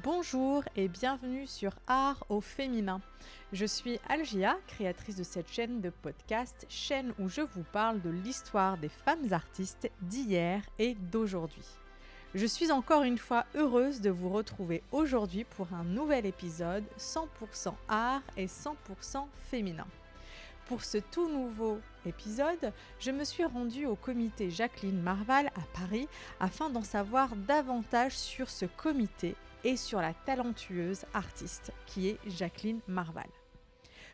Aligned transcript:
Bonjour 0.00 0.64
et 0.74 0.88
bienvenue 0.88 1.46
sur 1.46 1.72
Art 1.86 2.24
au 2.30 2.40
féminin. 2.40 3.02
Je 3.52 3.66
suis 3.66 4.00
Algia, 4.08 4.56
créatrice 4.66 5.16
de 5.16 5.22
cette 5.22 5.52
chaîne 5.52 5.82
de 5.82 5.90
podcast, 5.90 6.64
chaîne 6.70 7.12
où 7.18 7.28
je 7.28 7.42
vous 7.42 7.64
parle 7.72 8.00
de 8.00 8.08
l'histoire 8.08 8.78
des 8.78 8.88
femmes 8.88 9.30
artistes 9.32 9.90
d'hier 10.00 10.62
et 10.78 10.94
d'aujourd'hui. 10.94 11.66
Je 12.34 12.46
suis 12.46 12.72
encore 12.72 13.02
une 13.02 13.18
fois 13.18 13.44
heureuse 13.54 14.00
de 14.00 14.08
vous 14.08 14.30
retrouver 14.30 14.82
aujourd'hui 14.92 15.44
pour 15.44 15.68
un 15.74 15.84
nouvel 15.84 16.24
épisode 16.24 16.84
100% 16.98 17.74
art 17.88 18.22
et 18.38 18.46
100% 18.46 19.26
féminin. 19.50 19.86
Pour 20.68 20.84
ce 20.84 20.96
tout 20.96 21.28
nouveau 21.28 21.80
épisode, 22.06 22.72
je 22.98 23.10
me 23.10 23.24
suis 23.24 23.44
rendue 23.44 23.84
au 23.84 23.96
comité 23.96 24.50
Jacqueline 24.50 25.02
Marval 25.02 25.48
à 25.48 25.78
Paris 25.78 26.08
afin 26.40 26.70
d'en 26.70 26.82
savoir 26.82 27.36
davantage 27.36 28.16
sur 28.16 28.48
ce 28.48 28.64
comité 28.64 29.36
et 29.64 29.76
sur 29.76 30.00
la 30.00 30.14
talentueuse 30.14 31.04
artiste 31.14 31.72
qui 31.86 32.08
est 32.08 32.18
Jacqueline 32.26 32.80
Marval. 32.88 33.28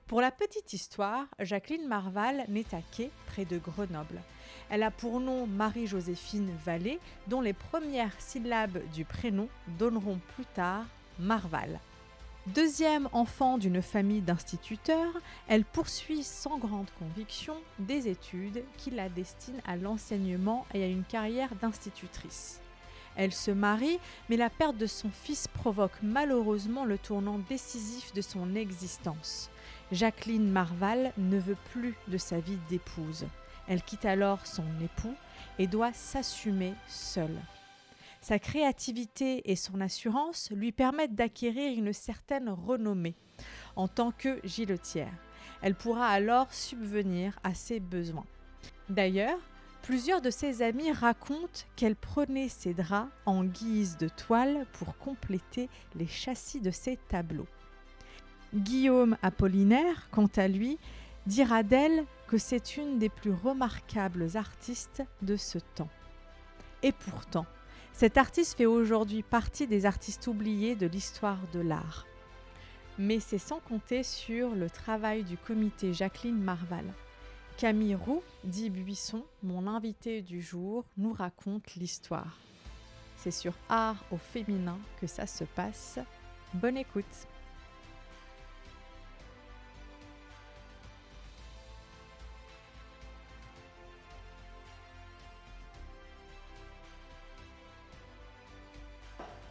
Pour 0.06 0.22
la 0.22 0.30
petite 0.30 0.72
histoire, 0.72 1.26
Jacqueline 1.38 1.86
Marval 1.86 2.44
naît 2.48 2.64
à 2.72 2.80
Quai, 2.80 3.10
près 3.26 3.44
de 3.44 3.58
Grenoble. 3.58 4.22
Elle 4.70 4.82
a 4.82 4.90
pour 4.90 5.20
nom 5.20 5.46
Marie-Joséphine 5.46 6.50
Vallée, 6.64 6.98
dont 7.26 7.42
les 7.42 7.52
premières 7.52 8.18
syllabes 8.18 8.80
du 8.94 9.04
prénom 9.04 9.48
donneront 9.78 10.18
plus 10.34 10.46
tard 10.46 10.86
Marval. 11.18 11.78
Deuxième 12.54 13.10
enfant 13.12 13.58
d'une 13.58 13.82
famille 13.82 14.22
d'instituteurs, 14.22 15.12
elle 15.48 15.66
poursuit 15.66 16.22
sans 16.22 16.56
grande 16.56 16.90
conviction 16.98 17.56
des 17.78 18.08
études 18.08 18.64
qui 18.78 18.90
la 18.90 19.10
destinent 19.10 19.60
à 19.66 19.76
l'enseignement 19.76 20.64
et 20.72 20.82
à 20.82 20.86
une 20.86 21.04
carrière 21.04 21.54
d'institutrice. 21.60 22.60
Elle 23.18 23.34
se 23.34 23.50
marie, 23.50 23.98
mais 24.30 24.36
la 24.36 24.48
perte 24.48 24.76
de 24.76 24.86
son 24.86 25.10
fils 25.10 25.48
provoque 25.48 25.98
malheureusement 26.02 26.84
le 26.84 26.98
tournant 26.98 27.40
décisif 27.48 28.12
de 28.14 28.20
son 28.20 28.54
existence. 28.54 29.50
Jacqueline 29.90 30.48
Marval 30.48 31.12
ne 31.18 31.36
veut 31.36 31.56
plus 31.72 31.96
de 32.06 32.16
sa 32.16 32.38
vie 32.38 32.60
d'épouse. 32.70 33.26
Elle 33.66 33.82
quitte 33.82 34.04
alors 34.04 34.46
son 34.46 34.64
époux 34.80 35.16
et 35.58 35.66
doit 35.66 35.92
s'assumer 35.92 36.74
seule. 36.86 37.40
Sa 38.20 38.38
créativité 38.38 39.50
et 39.50 39.56
son 39.56 39.80
assurance 39.80 40.52
lui 40.52 40.70
permettent 40.70 41.16
d'acquérir 41.16 41.76
une 41.76 41.92
certaine 41.92 42.48
renommée 42.48 43.16
en 43.74 43.88
tant 43.88 44.12
que 44.12 44.38
giletière. 44.44 45.12
Elle 45.60 45.74
pourra 45.74 46.06
alors 46.06 46.52
subvenir 46.54 47.36
à 47.42 47.52
ses 47.52 47.80
besoins. 47.80 48.26
D'ailleurs, 48.88 49.40
Plusieurs 49.82 50.20
de 50.20 50.30
ses 50.30 50.62
amis 50.62 50.92
racontent 50.92 51.64
qu'elle 51.76 51.96
prenait 51.96 52.48
ses 52.48 52.74
draps 52.74 53.10
en 53.24 53.44
guise 53.44 53.96
de 53.96 54.08
toile 54.08 54.66
pour 54.72 54.98
compléter 54.98 55.68
les 55.94 56.06
châssis 56.06 56.60
de 56.60 56.70
ses 56.70 56.96
tableaux. 57.08 57.46
Guillaume 58.54 59.16
Apollinaire, 59.22 60.08
quant 60.10 60.28
à 60.36 60.48
lui, 60.48 60.78
dira 61.26 61.62
d'elle 61.62 62.04
que 62.26 62.38
c'est 62.38 62.76
une 62.76 62.98
des 62.98 63.08
plus 63.08 63.32
remarquables 63.32 64.36
artistes 64.36 65.02
de 65.22 65.36
ce 65.36 65.58
temps. 65.74 65.90
Et 66.82 66.92
pourtant, 66.92 67.46
cette 67.92 68.16
artiste 68.16 68.56
fait 68.56 68.66
aujourd'hui 68.66 69.22
partie 69.22 69.66
des 69.66 69.84
artistes 69.84 70.26
oubliés 70.26 70.76
de 70.76 70.86
l'histoire 70.86 71.40
de 71.52 71.60
l'art. 71.60 72.06
Mais 72.98 73.20
c'est 73.20 73.38
sans 73.38 73.60
compter 73.60 74.02
sur 74.02 74.54
le 74.54 74.70
travail 74.70 75.24
du 75.24 75.36
comité 75.36 75.92
Jacqueline 75.92 76.40
Marval. 76.40 76.84
Camille 77.58 77.96
Roux, 77.96 78.22
dit 78.44 78.70
Buisson, 78.70 79.24
mon 79.42 79.66
invité 79.66 80.22
du 80.22 80.40
jour, 80.40 80.84
nous 80.96 81.12
raconte 81.12 81.74
l'histoire. 81.74 82.38
C'est 83.16 83.32
sur 83.32 83.52
Art 83.68 83.96
au 84.12 84.16
féminin 84.16 84.78
que 85.00 85.08
ça 85.08 85.26
se 85.26 85.42
passe. 85.42 85.98
Bonne 86.54 86.76
écoute. 86.76 87.04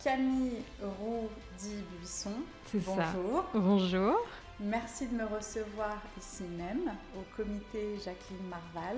Camille 0.02 0.64
Roux 0.82 1.28
dit 1.60 1.84
Buisson. 2.00 2.36
Bonjour. 2.74 3.44
Bonjour. 3.54 4.18
Merci 4.60 5.08
de 5.08 5.16
me 5.16 5.26
recevoir 5.26 6.02
ici 6.18 6.44
même, 6.58 6.92
au 7.16 7.24
comité 7.36 7.96
Jacqueline 8.04 8.48
Marval. 8.50 8.98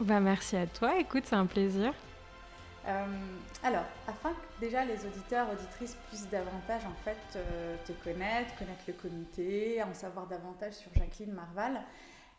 Bah, 0.00 0.20
merci 0.20 0.56
à 0.56 0.68
toi, 0.68 1.00
écoute, 1.00 1.24
c'est 1.26 1.34
un 1.34 1.46
plaisir. 1.46 1.92
Euh, 2.86 3.06
alors, 3.64 3.84
afin 4.06 4.30
que 4.30 4.60
déjà 4.60 4.84
les 4.84 5.04
auditeurs, 5.04 5.48
auditrices 5.50 5.96
puissent 6.08 6.30
davantage 6.30 6.82
en 6.86 6.94
fait 7.04 7.18
euh, 7.36 7.76
te 7.84 7.92
connaître, 8.04 8.56
connaître 8.56 8.84
le 8.86 8.92
comité, 8.92 9.82
en 9.82 9.92
savoir 9.94 10.28
davantage 10.28 10.74
sur 10.74 10.94
Jacqueline 10.94 11.32
Marval, 11.32 11.80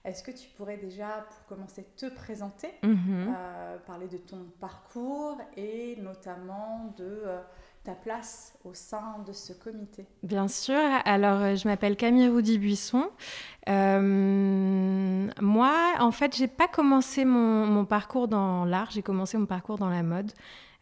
est-ce 0.06 0.24
que 0.24 0.32
tu 0.32 0.48
pourrais 0.58 0.78
déjà, 0.78 1.26
pour 1.30 1.46
commencer, 1.46 1.86
te 1.98 2.08
présenter, 2.08 2.70
mhm. 2.84 3.36
euh, 3.38 3.78
parler 3.80 4.08
de 4.08 4.18
ton 4.18 4.46
parcours 4.62 5.38
et 5.58 5.98
notamment 6.02 6.94
de 6.98 7.24
ta 7.84 7.94
place 7.94 8.54
au 8.64 8.74
sein 8.74 9.24
de 9.26 9.34
ce 9.34 9.54
comité 9.54 10.06
Bien 10.24 10.48
sûr. 10.48 10.80
Alors, 11.06 11.42
euh, 11.42 11.56
je 11.56 11.68
m'appelle 11.68 11.96
Camille 11.96 12.30
Roudy-Buisson. 12.30 13.10
Euh, 13.70 15.28
moi, 15.42 15.94
en 16.00 16.12
fait, 16.12 16.36
j'ai 16.36 16.48
pas 16.48 16.68
commencé 16.68 17.26
mon, 17.26 17.86
parcours 17.86 18.28
dans 18.28 18.66
l'art, 18.66 18.92
j'ai 18.92 19.02
commencé 19.02 19.38
mon 19.38 19.48
parcours 19.48 19.78
dans 19.78 19.90
la 19.90 20.04
mode. 20.04 20.32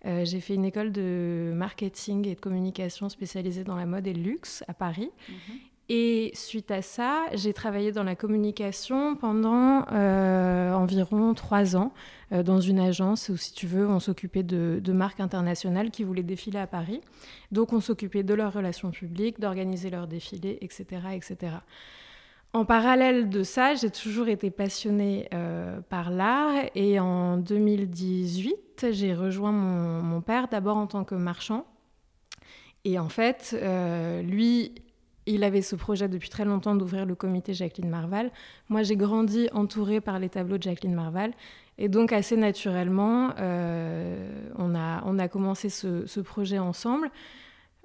Euh, 0.05 0.23
j'ai 0.25 0.39
fait 0.39 0.55
une 0.55 0.65
école 0.65 0.91
de 0.91 1.51
marketing 1.55 2.27
et 2.27 2.35
de 2.35 2.39
communication 2.39 3.09
spécialisée 3.09 3.63
dans 3.63 3.75
la 3.75 3.85
mode 3.85 4.07
et 4.07 4.13
le 4.13 4.21
luxe 4.21 4.63
à 4.67 4.73
Paris. 4.73 5.11
Mhm. 5.29 5.59
Et 5.91 6.29
suite 6.35 6.69
à 6.69 6.83
ça, 6.83 7.25
j'ai 7.33 7.51
travaillé 7.51 7.91
dans 7.91 8.03
la 8.03 8.15
communication 8.15 9.15
pendant 9.15 9.87
euh, 9.91 10.71
environ 10.71 11.33
trois 11.33 11.75
ans 11.75 11.93
euh, 12.31 12.43
dans 12.43 12.61
une 12.61 12.79
agence 12.79 13.29
où, 13.29 13.37
si 13.37 13.53
tu 13.53 13.65
veux, 13.65 13.87
on 13.87 13.99
s'occupait 13.99 14.43
de, 14.43 14.93
marques 14.93 15.19
internationales 15.19 15.89
qui 15.89 16.03
voulaient 16.03 16.21
défiler 16.21 16.59
à 16.59 16.67
Paris. 16.67 17.01
Donc, 17.51 17.73
on 17.73 17.79
s'occupait 17.79 18.21
de 18.21 18.35
leurs 18.35 18.53
relations 18.53 18.91
publiques, 18.91 19.39
d'organiser 19.39 19.89
leurs 19.89 20.05
défilés, 20.05 20.59
etc., 20.61 20.85
etc. 21.15 21.53
En 22.53 22.65
parallèle 22.65 23.27
de 23.29 23.41
ça, 23.41 23.73
j'ai 23.73 23.89
toujours 23.89 24.27
été 24.27 24.51
passionnée 24.51 25.27
euh, 25.33 25.81
par 25.89 26.11
l'art 26.11 26.53
et 26.75 26.99
en 26.99 27.37
2018, 27.37 28.87
j'ai 28.91 29.15
rejoint 29.15 29.51
mon, 29.51 30.03
mon 30.03 30.21
père 30.21 30.49
d'abord 30.49 30.77
en 30.77 30.85
tant 30.85 31.03
que 31.03 31.15
marchand. 31.15 31.65
Et 32.85 32.97
en 32.99 33.09
fait, 33.09 33.55
lui 34.23 34.73
il 35.29 35.43
avait 35.43 35.61
ce 35.61 35.75
projet 35.75 36.07
depuis 36.07 36.29
très 36.29 36.45
longtemps 36.45 36.75
d'ouvrir 36.75 37.05
le 37.05 37.15
comité 37.15 37.53
Jacqueline 37.53 37.89
Marval. 37.89 38.31
Moi, 38.67 38.83
j'ai 38.83 38.95
grandi 38.95 39.47
entourée 39.53 40.01
par 40.01 40.19
les 40.19 40.29
tableaux 40.29 40.57
de 40.57 40.63
Jacqueline 40.63 40.95
Marval. 40.95 41.31
Et 41.77 41.87
donc, 41.87 42.11
assez 42.11 42.35
naturellement, 42.35 43.31
euh, 43.39 44.31
on, 44.57 44.75
a, 44.75 45.01
on 45.05 45.19
a 45.19 45.27
commencé 45.27 45.69
ce, 45.69 46.19
projet 46.19 46.59
ensemble. 46.59 47.09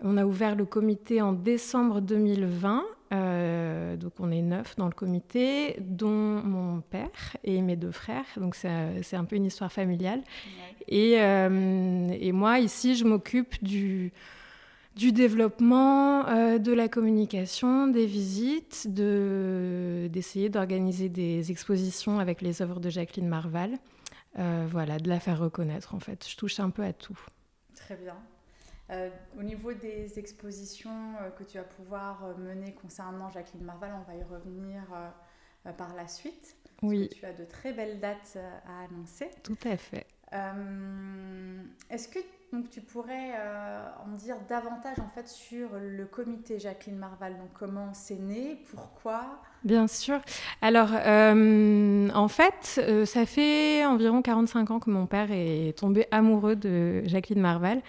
On 0.02 0.16
a 0.16 0.24
ouvert 0.24 0.56
le 0.56 0.64
comité 0.64 1.20
en 1.22 1.32
décembre 1.32 2.00
2020. 2.00 2.82
Euh, 3.12 3.96
donc, 3.96 4.14
on 4.18 4.32
est 4.32 4.42
neuf 4.42 4.74
dans 4.76 4.86
le 4.86 4.92
comité, 4.92 5.76
dont 5.80 6.08
mon 6.42 6.80
père 6.80 7.36
et 7.44 7.60
mes 7.62 7.76
deux 7.76 7.92
frères. 7.92 8.24
Donc, 8.38 8.56
c'est 8.56 9.16
un 9.16 9.24
peu 9.24 9.36
une 9.36 9.44
histoire 9.44 9.70
familiale. 9.70 10.22
Et, 10.88 11.20
euh, 11.20 12.08
et 12.10 12.32
moi, 12.32 12.58
ici, 12.58 12.96
je 12.96 13.04
m'occupe 13.04 13.62
du 13.62 14.12
du 14.94 15.12
développement, 15.12 16.26
euh, 16.28 16.58
de 16.58 16.72
la 16.72 16.88
communication, 16.88 17.88
des 17.88 18.06
visites, 18.06 18.86
d'essayer 18.88 20.48
d'organiser 20.48 21.08
des 21.08 21.50
expositions 21.50 22.20
avec 22.20 22.42
les 22.42 22.62
œuvres 22.62 22.80
de 22.80 22.90
Jacqueline 22.90 23.28
Marval. 23.28 23.76
Euh, 24.38 24.66
voilà, 24.68 24.98
de 24.98 25.08
la 25.08 25.20
faire 25.20 25.38
reconnaître 25.38 25.94
en 25.94 26.00
fait. 26.00 26.26
Je 26.28 26.36
touche 26.36 26.58
un 26.60 26.70
peu 26.70 26.82
à 26.82 26.92
tout. 26.92 27.18
Très 27.74 27.96
bien. 27.96 28.16
Euh, 28.90 29.08
au 29.38 29.42
niveau 29.42 29.72
des 29.72 30.18
expositions 30.18 31.14
que 31.38 31.44
tu 31.44 31.56
vas 31.56 31.64
pouvoir 31.64 32.36
mener 32.38 32.72
concernant 32.72 33.30
Jacqueline 33.30 33.64
Marval, 33.64 33.92
on 33.94 34.10
va 34.10 34.16
y 34.16 34.22
revenir 34.22 34.82
par 35.76 35.94
la 35.94 36.06
suite. 36.06 36.56
oui. 36.82 37.08
tu 37.08 37.24
as 37.24 37.32
de 37.32 37.44
très 37.44 37.72
belles 37.72 37.98
dates 37.98 38.36
à 38.66 38.84
annoncer. 38.84 39.30
Tout 39.42 39.56
à 39.64 39.76
fait. 39.76 40.06
Est-ce 41.90 42.08
que 42.08 42.18
donc 42.54 42.70
tu 42.70 42.80
pourrais 42.80 43.32
euh, 43.36 43.84
en 44.06 44.16
dire 44.16 44.36
davantage 44.48 44.98
en 44.98 45.08
fait 45.14 45.28
sur 45.28 45.68
le 45.80 46.04
comité 46.04 46.58
Jacqueline 46.58 46.96
Marval. 46.96 47.32
Donc 47.32 47.50
comment 47.58 47.92
c'est 47.92 48.18
né, 48.18 48.58
pourquoi? 48.70 49.40
Bien 49.64 49.88
sûr. 49.88 50.20
Alors 50.62 50.90
euh, 50.94 52.08
en 52.14 52.28
fait, 52.28 52.80
euh, 52.86 53.04
ça 53.04 53.26
fait 53.26 53.84
environ 53.84 54.22
45 54.22 54.70
ans 54.70 54.80
que 54.80 54.90
mon 54.90 55.06
père 55.06 55.28
est 55.30 55.76
tombé 55.76 56.06
amoureux 56.10 56.56
de 56.56 57.02
Jacqueline 57.06 57.40
Marval. 57.40 57.82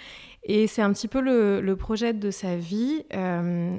Et 0.43 0.67
c'est 0.67 0.81
un 0.81 0.93
petit 0.93 1.07
peu 1.07 1.21
le, 1.21 1.75
projet 1.75 2.13
de 2.13 2.29
sa 2.29 2.55
vie. 2.55 3.03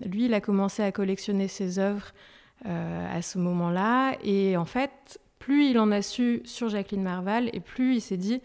lui, 0.04 0.24
il 0.24 0.34
a 0.34 0.40
commencé 0.40 0.82
à 0.82 0.90
collectionner 0.90 1.46
ses 1.46 1.78
œuvres 1.78 2.12
à 2.64 3.22
ce 3.22 3.38
moment-là. 3.38 4.16
Et 4.24 4.56
en 4.56 4.64
fait, 4.64 5.20
plus 5.38 5.70
il 5.70 5.78
en 5.78 5.92
a 5.92 6.02
su 6.02 6.42
sur 6.44 6.68
Jacqueline 6.68 7.04
Marval, 7.04 7.50
et 7.52 7.60
plus 7.60 7.94
il 7.94 8.00
s'est 8.00 8.16
dit, 8.16 8.42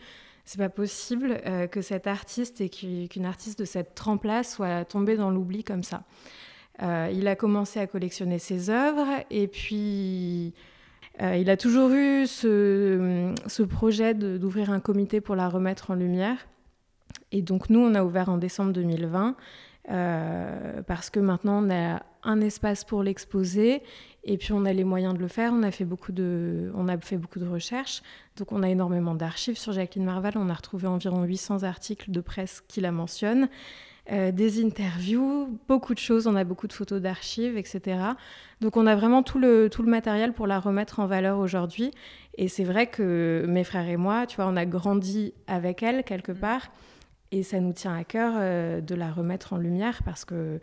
c'est 0.52 0.58
pas 0.58 0.70
possible 0.70 1.40
que 1.72 1.82
cet 1.82 2.08
artiste 2.08 2.60
et 2.60 2.70
qu'une 2.70 3.26
artiste 3.26 3.58
de 3.60 3.66
cette 3.66 3.96
trempe-là 3.96 4.44
soit 4.44 4.84
tombée 4.84 5.16
dans 5.16 5.30
l'oubli 5.30 5.64
comme 5.64 5.82
ça. 5.82 6.04
il 6.82 7.26
a 7.28 7.38
commencé 7.38 7.80
à 7.80 7.88
collectionner 7.88 8.38
ses 8.38 8.70
œuvres 8.70 9.08
et 9.30 9.48
puis 9.48 10.54
il 11.22 11.50
a 11.50 11.56
toujours 11.56 11.92
eu 11.92 12.28
ce, 12.28 13.34
ce 13.48 13.64
projet 13.64 14.14
d'ouvrir 14.14 14.72
un 14.72 14.82
comité 14.82 15.22
pour 15.22 15.38
la 15.38 15.48
remettre 15.48 15.92
en 15.92 15.96
lumière. 15.96 16.48
Et 17.32 17.42
donc 17.42 17.70
nous, 17.70 17.80
on 17.80 17.96
a 17.96 18.04
ouvert 18.04 18.28
en 18.28 18.38
décembre 18.38 18.74
2020 18.74 19.36
euh, 19.90 20.82
parce 20.84 21.10
que 21.10 21.20
maintenant 21.20 21.64
on 21.64 21.72
a 21.72 22.04
un 22.24 22.42
espace 22.42 22.84
pour 22.84 23.04
l'exposer 23.04 23.82
et 24.24 24.38
puis 24.38 24.54
on 24.54 24.66
a 24.66 24.74
les 24.74 24.84
moyens 24.84 25.14
de 25.14 25.20
le 25.20 25.28
faire. 25.28 25.52
On 25.54 25.64
a 25.64 25.72
fait 25.72 25.86
beaucoup 25.86 26.12
de, 26.12 26.72
on 26.76 26.88
a 26.88 26.98
fait 26.98 27.18
beaucoup 27.18 27.40
de 27.40 27.48
recherches, 27.48 28.02
donc 28.38 28.52
on 28.52 28.64
a 28.64 28.70
énormément 28.70 29.16
d'archives 29.16 29.58
sur 29.58 29.74
Jacqueline 29.74 30.06
Marval. 30.06 30.34
On 30.36 30.50
a 30.50 30.54
retrouvé 30.54 30.88
environ 30.88 31.24
800 31.24 31.64
articles 31.64 32.12
de 32.12 32.22
presse 32.22 32.64
qui 32.68 32.82
la 32.82 32.92
mentionnent. 32.92 33.50
Euh, 34.12 34.32
des 34.32 34.64
interviews, 34.64 35.60
beaucoup 35.68 35.94
de 35.94 36.00
choses, 36.00 36.26
on 36.26 36.36
a 36.36 36.44
beaucoup 36.44 36.68
de 36.68 36.74
photos 36.74 37.02
d'archives, 37.02 37.56
etc. 37.56 38.00
Donc 38.60 38.76
on 38.76 38.88
a 38.88 38.96
vraiment 38.96 39.22
tout 39.22 39.40
le, 39.40 39.70
tout 39.70 39.84
le 39.84 39.92
matériel 39.92 40.34
pour 40.34 40.48
la 40.48 40.60
remettre 40.60 41.00
en 41.00 41.06
valeur 41.06 41.38
aujourd'hui. 41.38 41.92
Et 42.38 42.48
c'est 42.48 42.64
vrai 42.64 42.88
que 42.88 43.46
mes 43.48 43.64
frères 43.64 43.88
et 43.88 43.98
moi, 43.98 44.26
tu 44.26 44.38
vois, 44.38 44.48
on 44.48 44.56
a 44.56 44.66
grandi 44.66 45.34
avec 45.48 45.84
elle 45.84 46.04
quelque 46.04 46.32
part. 46.32 46.72
Et 47.32 47.44
ça 47.44 47.60
nous 47.60 47.74
tient 47.74 47.96
à 47.96 48.04
cœur 48.04 48.34
euh, 48.36 48.82
de 48.82 48.96
la 48.96 49.12
remettre 49.12 49.54
en 49.54 49.58
lumière 49.58 50.02
parce 50.04 50.26
que 50.26 50.60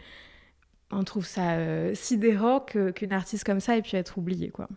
on 0.90 1.05
trouve 1.05 1.26
ça 1.26 1.52
euh, 1.52 1.94
sidérant 1.94 2.61
qu'une 2.61 3.12
artiste 3.12 3.44
comme 3.44 3.61
ça 3.61 3.76
ait 3.76 3.82
pu 3.82 3.96
être 3.96 4.19
oubliée. 4.19 4.50
Quoi. 4.50 4.69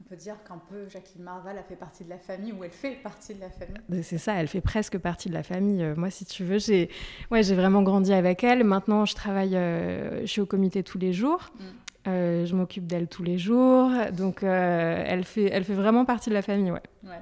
On 0.00 0.04
peut 0.08 0.16
dire 0.16 0.36
qu'un 0.46 0.58
peu 0.58 0.88
Jacqueline 0.88 1.24
Marval 1.24 1.58
a 1.58 1.62
fait 1.62 1.76
partie 1.76 2.04
de 2.04 2.10
la 2.10 2.18
famille 2.18 2.52
ou 2.52 2.62
elle 2.62 2.70
fait 2.70 2.92
partie 3.02 3.34
de 3.34 3.40
la 3.40 3.50
famille. 3.50 4.02
C'est 4.02 4.18
ça, 4.18 4.34
elle 4.34 4.48
fait 4.48 4.60
presque 4.60 4.98
partie 4.98 5.28
de 5.28 5.34
la 5.34 5.42
famille. 5.42 5.82
Euh, 5.82 5.94
moi, 5.96 6.10
si 6.10 6.24
tu 6.24 6.44
veux, 6.44 6.58
j'ai 6.58 6.90
ouais, 7.30 7.42
vraiment 7.42 7.82
grandi 7.82 8.12
avec 8.12 8.44
elle. 8.44 8.64
Maintenant, 8.64 9.06
je 9.06 9.14
travaille, 9.14 9.52
je 9.52 10.26
suis 10.26 10.40
au 10.40 10.46
comité 10.46 10.82
tous 10.82 10.98
les 10.98 11.12
jours. 11.12 11.50
Mm. 11.58 12.06
je 12.06 12.54
m'occupe 12.54 12.86
d'elle 12.86 13.08
tous 13.08 13.22
les 13.22 13.38
jours. 13.38 13.90
Donc, 14.12 14.42
elle, 14.42 15.24
fait, 15.24 15.48
elle 15.50 15.64
fait 15.64 15.74
vraiment 15.74 16.04
partie 16.04 16.30
de 16.30 16.34
la 16.34 16.42
famille. 16.42 16.70
Ouais. 16.70 16.82
ouais. 17.04 17.20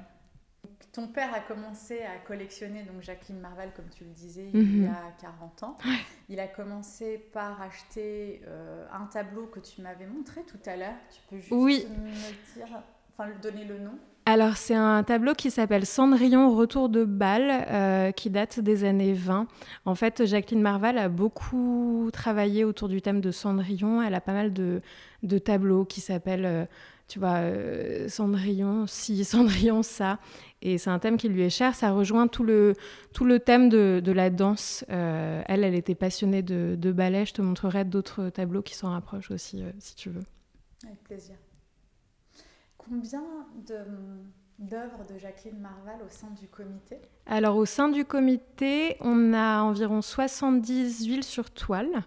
Ton 0.93 1.07
père 1.07 1.33
a 1.33 1.39
commencé 1.39 2.03
à 2.03 2.19
collectionner 2.25 2.83
donc 2.83 3.01
Jacqueline 3.01 3.39
Marval, 3.39 3.71
comme 3.75 3.89
tu 3.89 4.03
le 4.03 4.11
disais, 4.11 4.47
il 4.53 4.77
y 4.77 4.81
mhm. 4.81 4.91
a 4.91 5.11
40 5.19 5.63
ans. 5.63 5.77
Il 6.29 6.39
a 6.39 6.47
commencé 6.47 7.17
par 7.33 7.59
acheter 7.63 8.43
euh, 8.47 8.85
un 8.93 9.07
tableau 9.07 9.47
que 9.47 9.59
tu 9.59 9.81
m'avais 9.81 10.05
montré 10.05 10.41
tout 10.43 10.59
à 10.67 10.75
l'heure. 10.75 10.93
Tu 11.11 11.19
peux 11.27 11.37
juste 11.41 11.89
me 11.89 12.11
dire, 12.55 12.83
enfin, 13.11 13.27
donner 13.41 13.65
le 13.65 13.79
nom? 13.79 13.97
Alors 14.25 14.55
c'est 14.55 14.75
un 14.75 15.03
tableau 15.03 15.33
qui 15.33 15.51
s'appelle 15.51 15.85
Cendrillon 15.85 16.55
Retour 16.55 16.87
de 16.87 17.03
balle 17.03 17.65
euh, 17.69 18.11
qui 18.11 18.29
date 18.29 18.61
des 18.61 18.85
années 18.85 19.13
20. 19.13 19.47
En 19.85 19.95
fait, 19.95 20.25
Jacqueline 20.25 20.61
Marval 20.61 20.97
a 20.97 21.09
beaucoup 21.09 22.09
travaillé 22.13 22.63
autour 22.63 22.87
du 22.87 23.01
thème 23.01 23.19
de 23.19 23.31
Cendrillon. 23.31 24.01
Elle 24.01 24.13
a 24.13 24.21
pas 24.21 24.31
mal 24.31 24.53
de, 24.53 24.81
tableaux 25.39 25.83
qui 25.83 25.99
s'appellent, 25.99 26.45
euh, 26.45 26.65
tu 27.13 27.19
vois, 27.19 27.41
Cendrillon, 28.07 28.87
si, 28.87 29.23
Cendrillon, 29.23 29.83
ça. 29.83 30.17
Et 30.63 30.79
c'est 30.79 30.89
un 30.89 30.97
thème 30.97 31.17
qui 31.17 31.29
lui 31.29 31.43
est 31.43 31.51
cher. 31.51 31.75
Ça 31.75 31.91
rejoint 31.91 32.27
tout 32.27 32.43
le, 32.43 32.73
tout 33.13 33.23
le 33.23 33.39
thème 33.39 33.69
de, 33.69 34.01
de 34.03 34.11
la 34.11 34.31
danse. 34.31 34.83
Euh, 34.89 35.43
elle, 35.45 35.63
elle 35.63 35.75
était 35.75 35.93
passionnée 35.93 36.41
de, 36.41 36.75
de, 36.75 36.91
ballet. 36.91 37.27
Je 37.27 37.33
te 37.35 37.43
montrerai 37.43 37.85
d'autres 37.85 38.29
tableaux 38.29 38.63
qui 38.63 38.73
s'en 38.73 38.89
rapprochent 38.89 39.29
aussi, 39.29 39.61
euh, 39.61 39.69
si 39.77 39.95
tu 39.95 40.09
veux. 40.09 40.23
Avec 40.87 41.03
plaisir. 41.03 41.35
Combien 42.79 43.23
d'œuvres 44.57 45.05
de 45.13 45.19
Jacqueline 45.19 45.59
Marval 45.59 46.01
au 46.03 46.09
sein 46.09 46.31
du 46.41 46.47
comité? 46.47 46.97
Alors, 47.27 47.57
au 47.57 47.65
sein 47.67 47.89
du 47.89 48.05
comité, 48.05 48.97
on 49.01 49.35
a 49.35 49.61
environ 49.61 50.01
70 50.01 51.05
huiles 51.05 51.23
sur 51.23 51.51
toile. 51.51 52.05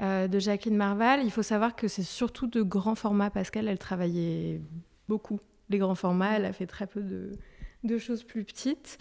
Euh, 0.00 0.28
de 0.28 0.38
Jacqueline 0.38 0.76
Marval. 0.76 1.20
Il 1.24 1.30
faut 1.30 1.42
savoir 1.42 1.76
que 1.76 1.86
c'est 1.86 2.02
surtout 2.02 2.46
de 2.46 2.62
grands 2.62 2.94
formats 2.94 3.28
qu'elle, 3.28 3.68
elle 3.68 3.78
travaillait 3.78 4.62
beaucoup 5.08 5.40
les 5.68 5.76
grands 5.76 5.94
formats. 5.94 6.36
Elle 6.36 6.46
a 6.46 6.54
fait 6.54 6.66
très 6.66 6.86
peu 6.86 7.02
de, 7.02 7.98
choses 7.98 8.22
plus 8.22 8.44
petites. 8.44 8.96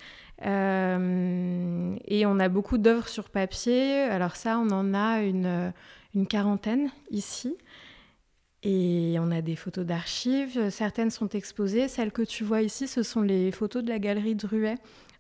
Euh, 0.46 1.96
et 2.06 2.26
on 2.26 2.38
a 2.40 2.50
beaucoup 2.50 2.78
d'œuvres 2.78 3.08
sur 3.08 3.30
papier. 3.30 4.02
Alors 4.02 4.36
ça, 4.36 4.60
on 4.60 4.70
en 4.72 4.94
a 4.94 5.22
une, 5.22 5.72
une 6.16 6.28
quarantaine 6.28 6.90
ici. 7.12 7.56
Et 8.64 9.16
on 9.20 9.32
a 9.32 9.42
des 9.42 9.56
photos 9.56 9.86
d'archives. 9.86 10.70
Certaines 10.70 11.12
sont 11.12 11.30
exposées. 11.30 11.88
Celles 11.88 12.12
que 12.12 12.24
tu 12.24 12.44
vois 12.44 12.62
ici, 12.62 12.90
ce 12.90 13.04
sont 13.04 13.22
les 13.22 13.54
photos 13.54 13.86
de 13.86 13.90
la 13.90 14.00
galerie 14.00 14.36
Druet. 14.36 14.76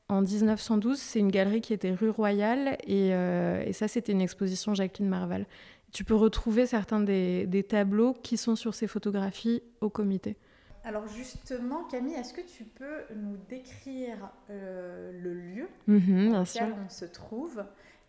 En 0.09 0.21
1912, 0.21 0.99
c'est 0.99 1.19
une 1.19 1.29
galerie 1.29 1.61
qui 1.61 1.73
était 1.73 1.93
rue 1.93 2.09
Royale. 2.09 2.77
Et, 2.85 3.13
euh, 3.13 3.63
et 3.63 3.73
ça, 3.73 3.87
c'était 3.87 4.11
une 4.11 4.21
exposition 4.21 4.73
Jacqueline 4.73 5.07
Marval. 5.07 5.45
Tu 5.91 6.03
peux 6.03 6.15
retrouver 6.15 6.65
certains 6.65 6.99
des, 6.99 7.45
des 7.47 7.63
tableaux 7.63 8.13
qui 8.13 8.37
sont 8.37 8.55
sur 8.55 8.73
ces 8.73 8.87
photographies 8.87 9.61
au 9.81 9.89
comité. 9.89 10.35
Alors 10.83 11.07
justement, 11.07 11.83
Camille, 11.83 12.15
est-ce 12.15 12.33
que 12.33 12.41
tu 12.41 12.63
peux 12.63 13.03
nous 13.15 13.37
décrire 13.49 14.29
euh, 14.49 15.11
le 15.11 15.33
lieu 15.33 15.67
mhm, 15.87 16.31
dans 16.31 16.39
lequel 16.39 16.73
on 16.85 16.89
se 16.89 17.05
trouve 17.05 17.63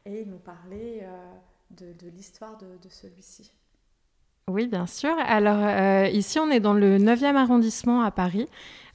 et 0.07 0.25
nous 0.25 0.39
parler 0.39 1.01
euh, 1.03 1.35
de, 1.71 2.09
l'histoire 2.09 2.59
de, 2.59 2.89
celui-ci? 2.89 3.53
Oui, 4.51 4.67
bien 4.67 4.87
sûr. 4.87 5.15
Alors 5.27 5.61
euh, 5.61 6.09
ici, 6.13 6.39
on 6.39 6.51
est 6.51 6.61
dans 6.61 6.75
le 6.75 6.99
9e 6.99 7.37
arrondissement 7.37 8.03
à 8.03 8.11
Paris. 8.11 8.47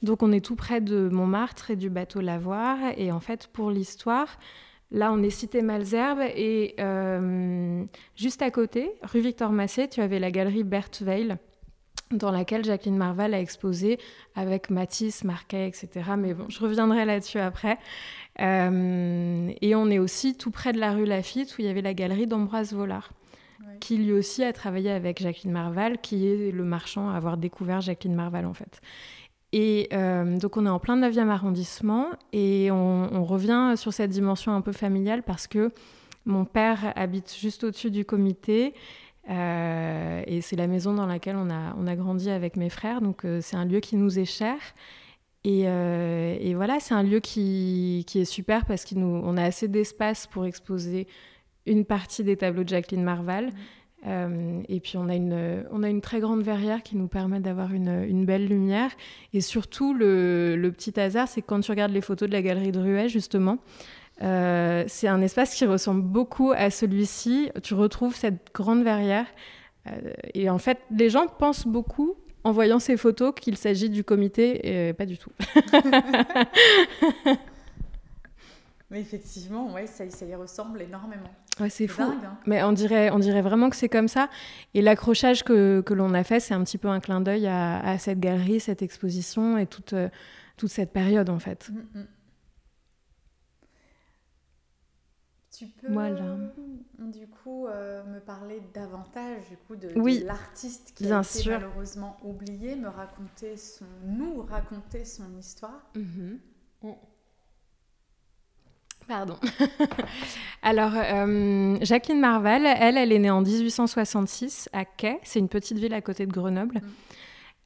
Donc 0.02 0.22
on 0.22 0.32
est 0.32 0.44
tout 0.44 0.56
près 0.56 0.80
de 0.80 1.08
Montmartre 1.08 1.70
et 1.70 1.76
du 1.76 1.90
bateau 1.90 2.20
Lavoir. 2.20 2.78
Et 2.96 3.10
en 3.12 3.20
fait, 3.20 3.48
pour 3.48 3.70
l'histoire, 3.70 4.38
là, 4.90 5.12
on 5.12 5.22
est 5.22 5.30
cité 5.30 5.62
Malzerbe. 5.62 6.20
Et 6.36 6.76
juste 8.14 8.42
à 8.42 8.50
côté, 8.50 8.92
rue 9.02 9.20
Victor 9.20 9.50
Massé, 9.50 9.88
tu 9.88 10.00
avais 10.00 10.18
la 10.18 10.30
galerie 10.30 10.64
Berthe 10.64 11.02
Veil 11.02 11.36
dans 12.12 12.30
laquelle 12.30 12.64
Jacqueline 12.64 12.96
Marval 12.96 13.34
a 13.34 13.40
exposé 13.40 13.98
avec 14.34 14.70
Matisse, 14.70 15.24
Marquet, 15.24 15.66
etc. 15.66 16.10
Mais 16.16 16.34
bon, 16.34 16.46
je 16.48 16.60
reviendrai 16.60 17.04
là-dessus 17.04 17.38
après. 17.38 17.78
Euh, 18.40 19.50
et 19.60 19.74
on 19.74 19.90
est 19.90 19.98
aussi 19.98 20.36
tout 20.36 20.50
près 20.50 20.72
de 20.72 20.78
la 20.78 20.92
rue 20.92 21.06
Lafitte 21.06 21.56
où 21.56 21.62
il 21.62 21.66
y 21.66 21.68
avait 21.68 21.82
la 21.82 21.94
galerie 21.94 22.26
d'Ambroise 22.26 22.72
Vollard, 22.72 23.10
qui 23.80 23.98
lui 23.98 24.12
aussi 24.12 24.44
a 24.44 24.52
travaillé 24.52 24.90
avec 24.90 25.20
Jacqueline 25.20 25.52
Marval, 25.52 25.98
qui 26.00 26.26
est 26.26 26.50
le 26.50 26.64
marchand 26.64 27.10
à 27.10 27.16
avoir 27.16 27.36
découvert 27.36 27.80
Jacqueline 27.80 28.14
Marval 28.14 28.46
en 28.46 28.54
fait. 28.54 28.80
Et 29.52 29.88
euh, 29.92 30.38
donc 30.38 30.56
on 30.56 30.66
est 30.66 30.70
en 30.70 30.78
plein 30.78 30.96
9e 30.96 31.28
arrondissement 31.28 32.10
et 32.32 32.70
on, 32.70 33.24
revient 33.24 33.74
sur 33.76 33.92
cette 33.92 34.10
dimension 34.10 34.52
un 34.52 34.60
peu 34.60 34.72
familiale 34.72 35.22
parce 35.22 35.46
que 35.46 35.72
mon 36.24 36.44
père 36.44 36.92
habite 36.96 37.34
juste 37.34 37.64
au-dessus 37.64 37.90
du 37.90 38.04
comité 38.04 38.74
euh, 39.30 40.22
et 40.26 40.40
c'est 40.40 40.56
la 40.56 40.66
maison 40.66 40.94
dans 40.94 41.06
laquelle 41.06 41.36
on 41.36 41.50
a, 41.50 41.74
on 41.78 41.86
a 41.86 41.96
grandi 41.96 42.30
avec 42.30 42.56
mes 42.56 42.70
frères, 42.70 43.00
donc 43.00 43.24
euh, 43.24 43.40
c'est 43.40 43.56
un 43.56 43.64
lieu 43.64 43.80
qui 43.80 43.96
nous 43.96 44.18
est 44.18 44.24
cher. 44.24 44.56
Et, 45.44 45.60
et 45.60 46.54
voilà, 46.56 46.80
c'est 46.80 46.94
un 46.94 47.04
lieu 47.04 47.20
qui, 47.20 48.02
qui, 48.08 48.18
est 48.18 48.24
super 48.24 48.64
parce 48.64 48.84
qu'on 48.84 49.36
a 49.36 49.44
assez 49.44 49.68
d'espace 49.68 50.26
pour 50.26 50.44
exposer 50.44 51.06
une 51.66 51.84
partie 51.84 52.24
des 52.24 52.36
tableaux 52.36 52.64
de 52.64 52.68
Jacqueline 52.68 53.02
Marval. 53.02 53.50
Mmh. 54.04 54.62
et 54.68 54.78
puis 54.78 54.98
on 54.98 55.08
a, 55.08 55.16
une, 55.16 55.64
on 55.72 55.82
a 55.82 55.88
une 55.88 56.00
très 56.00 56.20
grande 56.20 56.42
verrière 56.42 56.84
qui 56.84 56.96
nous 56.96 57.08
permet 57.08 57.40
d'avoir 57.40 57.72
une, 57.72 58.04
une, 58.08 58.24
belle 58.24 58.46
lumière. 58.46 58.90
Et 59.32 59.40
surtout, 59.40 59.94
le, 59.94 60.54
le 60.54 60.70
petit 60.70 61.00
hasard, 61.00 61.26
c'est 61.26 61.42
que 61.42 61.46
quand 61.46 61.58
tu 61.58 61.72
regardes 61.72 61.90
les 61.90 62.02
photos 62.02 62.28
de 62.28 62.32
la 62.32 62.42
galerie 62.42 62.70
de 62.70 62.78
Ruet, 62.78 63.08
justement, 63.08 63.58
euh, 64.22 64.84
c'est 64.86 65.08
un 65.08 65.20
espace 65.20 65.54
qui 65.54 65.66
ressemble 65.66 66.02
beaucoup 66.02 66.52
à 66.52 66.70
celui-ci. 66.70 67.50
Tu 67.62 67.74
retrouves 67.74 68.16
cette 68.16 68.54
grande 68.54 68.82
verrière. 68.82 69.26
Euh, 69.86 70.12
et 70.34 70.48
en 70.50 70.58
fait, 70.58 70.78
les 70.90 71.10
gens 71.10 71.26
pensent 71.26 71.66
beaucoup 71.66 72.16
en 72.44 72.52
voyant 72.52 72.78
ces 72.78 72.96
photos 72.96 73.34
qu'il 73.38 73.56
s'agit 73.56 73.90
du 73.90 74.04
comité, 74.04 74.88
et 74.88 74.92
pas 74.92 75.04
du 75.04 75.18
tout. 75.18 75.32
Mais 78.90 79.00
effectivement, 79.00 79.72
ouais, 79.72 79.88
ça, 79.88 80.08
ça 80.10 80.24
y 80.24 80.34
ressemble 80.34 80.80
énormément. 80.80 81.30
Ouais, 81.60 81.70
c'est 81.70 81.86
fou. 81.86 82.02
Hein. 82.02 82.38
Mais 82.46 82.62
on 82.62 82.72
dirait, 82.72 83.10
on 83.10 83.18
dirait 83.18 83.42
vraiment 83.42 83.70
que 83.70 83.76
c'est 83.76 83.88
comme 83.88 84.08
ça. 84.08 84.28
Et 84.74 84.82
l'accrochage 84.82 85.42
que, 85.42 85.80
que 85.80 85.94
l'on 85.94 86.12
a 86.12 86.22
fait, 86.22 86.40
c'est 86.40 86.54
un 86.54 86.62
petit 86.62 86.78
peu 86.78 86.88
un 86.88 87.00
clin 87.00 87.20
d'œil 87.20 87.46
à, 87.46 87.98
cette 87.98 88.20
galerie, 88.20 88.60
cette 88.60 88.82
exposition 88.82 89.56
et 89.56 89.66
toute, 89.66 89.94
euh, 89.94 90.08
toute 90.56 90.70
cette 90.70 90.92
période, 90.92 91.30
en 91.30 91.38
fait. 91.38 91.70
Mm, 91.70 92.00
mm. 92.00 92.06
Tu 95.56 95.66
peux 95.68 95.88
du 96.98 97.26
coup 97.28 97.66
euh, 97.66 98.04
me 98.04 98.20
parler 98.20 98.60
davantage 98.74 99.48
du 99.48 99.56
coup 99.56 99.74
de, 99.74 99.88
l'artiste 100.26 100.92
qui 100.94 101.10
a 101.10 101.22
été 101.22 101.48
malheureusement 101.48 102.18
oublié, 102.22 102.76
me 102.76 102.88
raconter 102.88 103.56
son, 103.56 103.86
nous 104.04 104.42
raconter 104.42 105.06
son 105.06 105.34
histoire? 105.38 105.90
Mhm. 105.94 106.40
Pardon. 109.08 109.36
Alors, 110.62 110.92
euh, 110.94 111.76
Jacqueline 111.82 112.20
Marval, 112.20 112.66
elle, 112.66 112.96
elle 112.96 113.12
est 113.12 113.18
née 113.18 113.30
en 113.30 113.40
1866 113.40 114.68
à 114.72 114.84
Quai. 114.84 115.18
C'est 115.22 115.38
une 115.38 115.48
petite 115.48 115.78
ville 115.78 115.94
à 115.94 116.00
côté 116.00 116.26
de 116.26 116.32
Grenoble. 116.32 116.76
Mhm. 116.76 116.90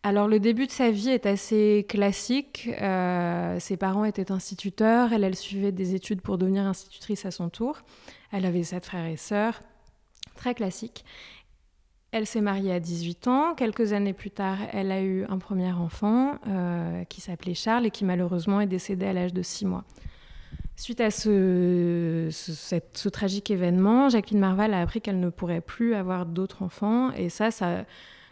alors 0.03 0.29
le 0.29 0.39
début 0.41 0.67
de 0.67 0.71
sa 0.71 0.91
vie 0.91 1.09
est 1.09 1.27
assez 1.27 1.87
classique. 1.89 2.69
Euh, 2.81 3.59
ses 3.59 3.77
parents 3.77 4.05
étaient 4.05 4.33
instituteurs, 4.33 5.13
elle, 5.13 5.25
elle 5.25 5.37
suivait 5.37 5.73
des 5.73 5.95
études 5.95 6.21
pour 6.21 6.37
devenir 6.37 6.65
institutrice 6.65 7.25
à 7.25 7.31
son 7.31 7.49
tour. 7.49 7.79
Elle 8.33 8.45
avait 8.45 8.63
sept 8.63 8.85
frères 8.85 9.07
et 9.07 9.17
sœurs, 9.17 9.61
très 10.37 10.55
classique. 10.55 11.05
Elle 12.13 12.27
s'est 12.27 12.41
mariée 12.41 12.73
à 12.73 12.81
18 12.81 13.29
ans. 13.29 13.55
Quelques 13.55 13.93
années 13.93 14.13
plus 14.13 14.31
tard, 14.31 14.59
elle 14.73 14.91
a 14.91 15.01
eu 15.01 15.25
un 15.27 15.39
premier 15.39 15.73
enfant 15.73 16.35
euh, 16.49 17.05
qui 17.05 17.21
s'appelait 17.21 17.55
Charles 17.55 17.87
et 17.87 17.91
qui 17.91 18.05
malheureusement 18.05 18.61
est 18.61 18.67
décédé 18.67 19.07
à 19.07 19.13
l'âge 19.13 19.33
de 19.33 19.43
6 19.43 19.67
mois. 19.67 19.85
Suite 20.81 21.03
à 21.03 21.11
ce, 21.11 22.29
ce, 22.31 23.09
tragique 23.11 23.51
événement, 23.51 24.09
Jacqueline 24.09 24.41
Marval 24.41 24.73
a 24.73 24.81
appris 24.81 25.03
qu'elle 25.03 25.21
ne 25.21 25.29
pourrait 25.29 25.61
plus 25.61 25.95
avoir 25.95 26.25
d'autres 26.25 26.63
enfants. 26.63 27.13
Et 27.13 27.29
ça, 27.29 27.51
ça, 27.51 27.85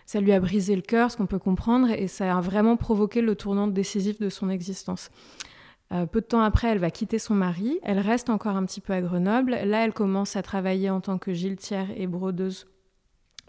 ça 0.06 0.20
lui 0.22 0.32
a 0.32 0.40
brisé 0.40 0.74
le 0.74 0.80
cœur, 0.80 1.10
ce 1.10 1.18
qu'on 1.18 1.26
peut 1.26 1.38
comprendre, 1.38 1.90
et 1.90 2.08
ça 2.08 2.34
a 2.34 2.40
vraiment 2.40 2.78
provoqué 2.78 3.20
le 3.20 3.36
tournant 3.36 3.66
décisif 3.66 4.18
de 4.18 4.30
son 4.30 4.48
existence. 4.48 5.10
Euh, 5.92 6.06
peu 6.06 6.22
de 6.22 6.26
temps 6.26 6.40
après, 6.40 6.68
elle 6.68 6.78
va 6.78 6.90
quitter 6.90 7.18
son 7.18 7.34
mari. 7.34 7.80
Elle 7.82 7.98
reste 7.98 8.30
encore 8.30 8.56
un 8.56 8.64
petit 8.64 8.80
peu 8.80 8.94
à 8.94 9.02
Grenoble. 9.02 9.50
Là, 9.50 9.84
elle 9.84 9.92
commence 9.92 10.34
à 10.34 10.40
travailler 10.40 10.88
en 10.88 11.02
tant 11.02 11.18
que 11.18 11.34
giletière 11.34 11.88
et 11.98 12.06
brodeuse 12.06 12.66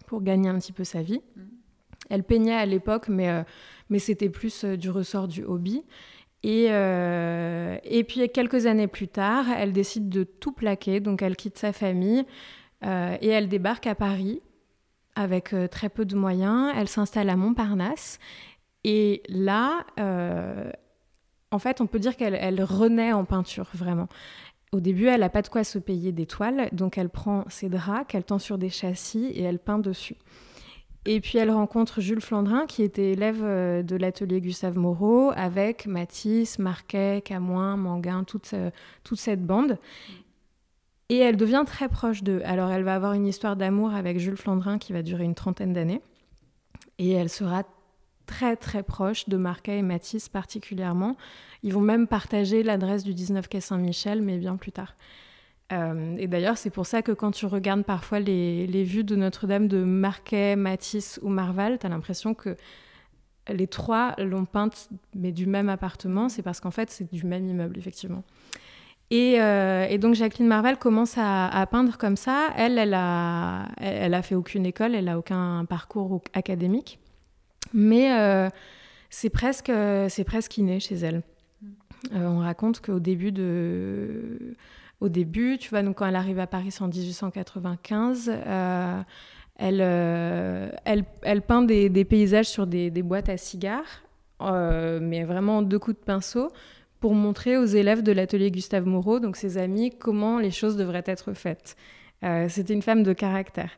pour 0.07 0.23
gagner 0.23 0.49
un 0.49 0.59
petit 0.59 0.73
peu 0.73 0.83
sa 0.83 1.01
vie. 1.01 1.21
Mm. 1.37 1.41
Elle 2.09 2.23
peignait 2.23 2.55
à 2.55 2.65
l'époque, 2.65 3.07
mais, 3.07 3.29
euh, 3.29 3.43
mais 3.89 3.99
c'était 3.99 4.29
plus 4.29 4.65
euh, 4.65 4.75
du 4.75 4.89
ressort 4.89 5.29
du 5.29 5.45
hobby. 5.45 5.85
Et, 6.43 6.67
euh, 6.69 7.77
et 7.83 8.03
puis 8.03 8.29
quelques 8.29 8.65
années 8.65 8.87
plus 8.87 9.07
tard, 9.07 9.45
elle 9.57 9.73
décide 9.73 10.09
de 10.09 10.23
tout 10.23 10.51
plaquer, 10.51 10.99
donc 10.99 11.21
elle 11.21 11.35
quitte 11.35 11.57
sa 11.57 11.73
famille 11.73 12.25
et 12.81 13.27
elle 13.27 13.49
débarque 13.49 13.87
à 13.87 13.95
Paris 13.95 14.41
avec 15.15 15.53
très 15.69 15.89
peu 15.89 16.05
de 16.05 16.15
moyens. 16.15 16.71
Elle 16.77 16.87
s'installe 16.87 17.29
à 17.29 17.35
Montparnasse 17.35 18.19
et 18.85 19.21
là, 19.27 19.85
en 21.51 21.59
fait, 21.59 21.81
on 21.81 21.87
peut 21.87 21.99
dire 21.99 22.15
qu'elle 22.15 22.63
renaît 22.63 23.11
en 23.11 23.25
peinture, 23.25 23.69
vraiment. 23.73 24.07
Au 24.71 24.79
début, 24.79 25.07
elle 25.07 25.21
n'a 25.21 25.29
pas 25.29 25.41
de 25.41 25.47
quoi 25.47 25.63
se 25.63 25.79
payer 25.79 26.11
des 26.11 26.27
toiles, 26.27 26.69
donc 26.71 26.97
elle 26.97 27.09
prend 27.09 27.43
ses 27.49 27.69
draps 27.69 28.05
qu'elle 28.07 28.23
tend 28.23 28.37
sur 28.37 28.57
des 28.57 28.69
châssis 28.69 29.25
et 29.33 29.41
elle 29.41 29.59
peint 29.59 29.79
dessus. 29.79 30.15
Et 31.11 31.21
puis 31.21 31.39
elle 31.39 31.49
rencontre 31.49 32.01
Jules 32.01 32.21
Flandrin, 32.21 32.67
qui 32.67 32.83
était 32.83 33.13
élève 33.13 33.41
euh, 33.41 33.81
de 33.81 33.95
l'atelier 33.95 34.41
Gustave 34.41 34.77
Moreau, 34.77 35.31
avec 35.35 35.87
Matisse, 35.87 36.59
Marquet, 36.59 37.23
Camoin, 37.25 37.77
Manguin, 37.77 38.23
toute, 38.23 38.53
toute 39.03 39.19
cette 39.19 39.43
bande. 39.43 39.79
Et 41.09 41.17
elle 41.17 41.35
devient 41.35 41.63
très 41.65 41.89
proche 41.89 42.21
d'eux. 42.21 42.43
Alors 42.45 42.69
elle 42.69 42.83
va 42.83 42.93
avoir 42.93 43.13
une 43.13 43.25
histoire 43.25 43.55
d'amour 43.55 43.91
avec 43.95 44.19
Jules 44.19 44.37
Flandrin 44.37 44.77
qui 44.77 44.93
va 44.93 45.01
durer 45.01 45.23
une 45.23 45.33
trentaine 45.33 45.73
d'années. 45.73 46.03
Et 46.99 47.09
elle 47.09 47.29
sera 47.29 47.63
très 48.27 48.55
très 48.55 48.83
proche 48.83 49.27
de 49.27 49.37
Marquet 49.37 49.79
et 49.79 49.81
Matisse 49.81 50.29
particulièrement. 50.29 51.17
Ils 51.63 51.73
vont 51.73 51.81
même 51.81 52.05
partager 52.05 52.61
l'adresse 52.61 53.03
du 53.03 53.15
19 53.15 53.47
quai 53.47 53.61
Saint-Michel, 53.61 54.21
mais 54.21 54.37
bien 54.37 54.57
plus 54.57 54.71
tard. 54.71 54.93
Euh, 55.71 56.15
et 56.17 56.27
d'ailleurs, 56.27 56.57
c'est 56.57 56.69
pour 56.69 56.85
ça 56.85 57.01
que 57.01 57.11
quand 57.11 57.31
tu 57.31 57.45
regardes 57.45 57.83
parfois 57.83 58.19
les, 58.19 58.65
les 58.65 58.83
vues 58.83 59.03
de 59.03 59.15
Notre-Dame 59.15 59.67
de 59.67 59.83
Marquet, 59.83 60.55
Matisse 60.55 61.19
ou 61.21 61.29
Marval, 61.29 61.77
tu 61.79 61.85
as 61.85 61.89
l'impression 61.89 62.33
que 62.33 62.55
les 63.47 63.67
trois 63.67 64.15
l'ont 64.17 64.45
peinte, 64.45 64.89
mais 65.15 65.31
du 65.31 65.45
même 65.45 65.69
appartement. 65.69 66.29
C'est 66.29 66.41
parce 66.41 66.59
qu'en 66.59 66.71
fait, 66.71 66.89
c'est 66.89 67.11
du 67.11 67.25
même 67.25 67.47
immeuble, 67.47 67.77
effectivement. 67.77 68.23
Et, 69.11 69.41
euh, 69.41 69.87
et, 69.89 69.97
donc 69.97 70.13
Jacqueline 70.13 70.47
Marval 70.47 70.77
commence 70.77 71.17
à, 71.17 71.47
à, 71.47 71.65
peindre 71.65 71.97
comme 71.97 72.15
ça. 72.15 72.49
Elle, 72.55 72.77
elle 72.77 72.93
a, 72.93 73.67
elle 73.77 74.13
a 74.13 74.21
fait 74.21 74.35
aucune 74.35 74.65
école, 74.65 74.93
elle 74.93 75.09
a 75.09 75.17
aucun 75.17 75.65
parcours 75.65 76.21
académique. 76.33 76.99
Mais 77.73 78.17
euh, 78.17 78.49
c'est 79.09 79.29
presque, 79.29 79.71
c'est 80.09 80.23
presque 80.23 80.57
inné 80.57 80.79
chez 80.79 80.95
elle. 80.95 81.23
Euh, 82.13 82.27
on 82.27 82.39
raconte 82.39 82.81
qu'au 82.81 82.99
début 82.99 83.31
de, 83.31 84.55
au 85.01 85.09
début, 85.09 85.57
tu 85.57 85.69
vois, 85.69 85.81
donc 85.81 85.97
quand 85.97 86.05
elle 86.05 86.15
arrive 86.15 86.39
à 86.39 86.47
Paris 86.47 86.75
en 86.79 86.87
1895, 86.87 88.29
euh, 88.29 89.01
elle, 89.55 89.81
elle, 89.81 91.05
elle, 91.21 91.41
peint 91.41 91.61
des, 91.61 92.05
paysages 92.05 92.47
sur 92.47 92.67
des, 92.67 92.89
boîtes 93.03 93.29
à 93.29 93.37
cigares, 93.37 94.03
mais 94.41 95.23
vraiment 95.23 95.61
deux 95.61 95.79
coups 95.79 95.99
de 95.99 96.03
pinceau 96.03 96.51
pour 96.99 97.13
montrer 97.13 97.57
aux 97.57 97.65
élèves 97.65 98.03
de 98.03 98.11
l'atelier 98.11 98.51
Gustave 98.51 98.85
Moreau, 98.85 99.19
donc 99.19 99.37
ses 99.37 99.57
amis, 99.57 99.89
comment 99.89 100.39
les 100.39 100.51
choses 100.51 100.75
devraient 100.75 101.03
être 101.05 101.33
faites. 101.33 101.75
C'était 102.49 102.73
une 102.73 102.81
femme 102.81 103.03
de 103.03 103.13
caractère. 103.13 103.71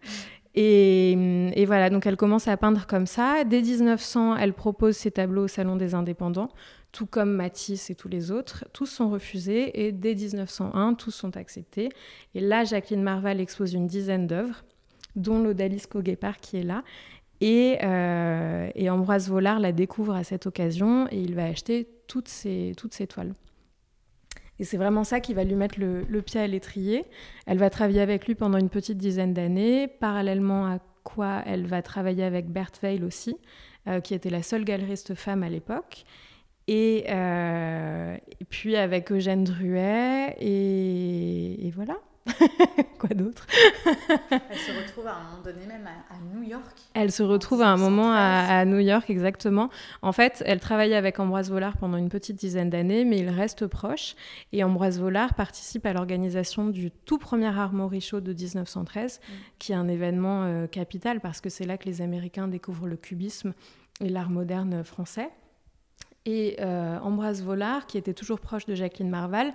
Et, 0.53 1.65
voilà, 1.65 1.89
donc 1.89 2.05
elle 2.05 2.17
commence 2.17 2.47
à 2.47 2.57
peindre 2.57 2.85
comme 2.85 3.05
ça. 3.05 3.43
Dès 3.45 3.61
1900, 3.61 4.37
elle 4.37 4.53
propose 4.53 4.97
ses 4.97 5.11
tableaux 5.11 5.45
au 5.45 5.47
Salon 5.47 5.75
des 5.75 5.95
Indépendants, 5.95 6.49
tout 6.91 7.05
comme 7.05 7.31
Matisse 7.31 7.89
et 7.89 7.95
tous 7.95 8.10
les 8.10 8.31
autres. 8.31 8.65
Tous 8.74 8.86
sont 8.86 9.10
refusés 9.10 9.86
et 9.86 9.91
dès 9.91 10.15
1901, 10.15 10.93
tous 10.95 11.12
sont 11.12 11.38
acceptés. 11.38 11.89
Et 12.36 12.41
là, 12.41 12.63
Jacqueline 12.63 13.03
Marval 13.03 13.39
expose 13.39 13.74
une 13.74 13.88
dizaine 13.88 14.27
d'œuvres, 14.27 14.63
dont 15.15 15.41
l'Odalisco 15.41 16.01
Guépard 16.01 16.39
qui 16.39 16.57
est 16.57 16.63
là. 16.63 16.83
Et, 17.39 17.79
euh, 17.83 18.69
et, 18.75 18.89
Ambroise 18.89 19.29
Vollard 19.29 19.60
la 19.60 19.71
découvre 19.71 20.13
à 20.13 20.24
cette 20.24 20.45
occasion 20.45 21.07
et 21.10 21.19
il 21.19 21.33
va 21.33 21.45
acheter 21.45 21.88
toutes 22.07 22.27
ces, 22.27 22.74
toutes 22.77 22.93
ces 22.93 23.07
toiles. 23.07 23.33
Et 24.60 24.63
c'est 24.63 24.77
vraiment 24.77 25.03
ça 25.03 25.19
qui 25.19 25.33
va 25.33 25.43
lui 25.43 25.55
mettre 25.55 25.79
le, 25.79 26.21
pied 26.21 26.39
à 26.39 26.45
l'étrier. 26.45 27.05
Elle 27.48 27.57
va 27.57 27.71
travailler 27.71 28.01
avec 28.01 28.27
lui 28.27 28.36
pendant 28.36 28.60
une 28.60 28.69
petite 28.69 29.00
dizaine 29.00 29.33
d'années, 29.33 29.88
parallèlement 29.88 30.67
à 30.67 30.77
quoi 31.03 31.41
elle 31.48 31.65
va 31.65 31.81
travailler 31.81 32.24
avec 32.24 32.48
Berthe 32.48 32.79
Weil 32.83 33.03
aussi, 33.03 33.36
euh, 33.88 34.01
qui 34.01 34.13
était 34.13 34.29
la 34.29 34.43
seule 34.43 34.63
galeriste 34.63 35.15
femme 35.15 35.41
à 35.41 35.50
l'époque. 35.50 36.05
Et, 36.73 37.03
euh, 37.09 38.15
puis 38.49 38.77
avec 38.77 39.11
Eugène 39.11 39.43
Druet, 39.43 40.37
et 40.39 41.69
voilà. 41.75 41.97
Quoi 42.99 43.09
d'autre? 43.09 43.45
Elle 43.85 44.57
se 44.57 44.71
retrouve 44.71 45.07
à 45.07 45.15
un 45.15 45.23
moment 45.23 45.41
donné 45.43 45.65
même 45.65 45.85
à, 45.87 46.15
New 46.33 46.43
York. 46.43 46.77
Elle 46.93 47.11
se 47.11 47.23
retrouve 47.23 47.61
à 47.61 47.67
un 47.67 47.75
moment 47.75 48.13
à, 48.13 48.63
New 48.63 48.79
York, 48.79 49.09
exactement. 49.09 49.69
En 50.01 50.11
fait, 50.11 50.41
elle 50.45 50.61
travaille 50.61 50.93
avec 50.93 51.19
Ambroise 51.19 51.49
Vollard 51.49 51.77
pendant 51.77 51.97
une 51.97 52.09
petite 52.09 52.37
dizaine 52.37 52.69
d'années, 52.69 53.03
mais 53.03 53.17
ils 53.19 53.29
restent 53.29 53.67
proches. 53.67 54.15
Et 54.53 54.63
Ambroise 54.63 54.99
Vollard 54.99 55.33
participe 55.33 55.85
à 55.85 55.93
l'organisation 55.93 56.67
du 56.67 56.91
tout 56.91 57.17
premier 57.17 57.47
Armory 57.47 57.99
Show 57.99 58.21
de 58.21 58.31
1913, 58.33 59.19
mm. 59.19 59.33
qui 59.59 59.71
est 59.71 59.75
un 59.75 59.89
événement 59.89 60.43
euh, 60.43 60.67
capital 60.67 61.19
parce 61.19 61.41
que 61.41 61.49
c'est 61.49 61.65
là 61.65 61.77
que 61.77 61.85
les 61.85 62.01
Américains 62.01 62.47
découvrent 62.47 62.87
le 62.87 62.97
cubisme 62.97 63.53
et 63.99 64.09
l'art 64.09 64.29
moderne 64.29 64.83
français. 64.83 65.29
Et 66.25 66.57
euh, 66.59 66.99
Ambroise 66.99 67.43
Vollard, 67.43 67.87
qui 67.87 67.97
était 67.97 68.13
toujours 68.13 68.39
proche 68.39 68.65
de 68.65 68.75
Jacqueline 68.75 69.09
Marval, 69.09 69.53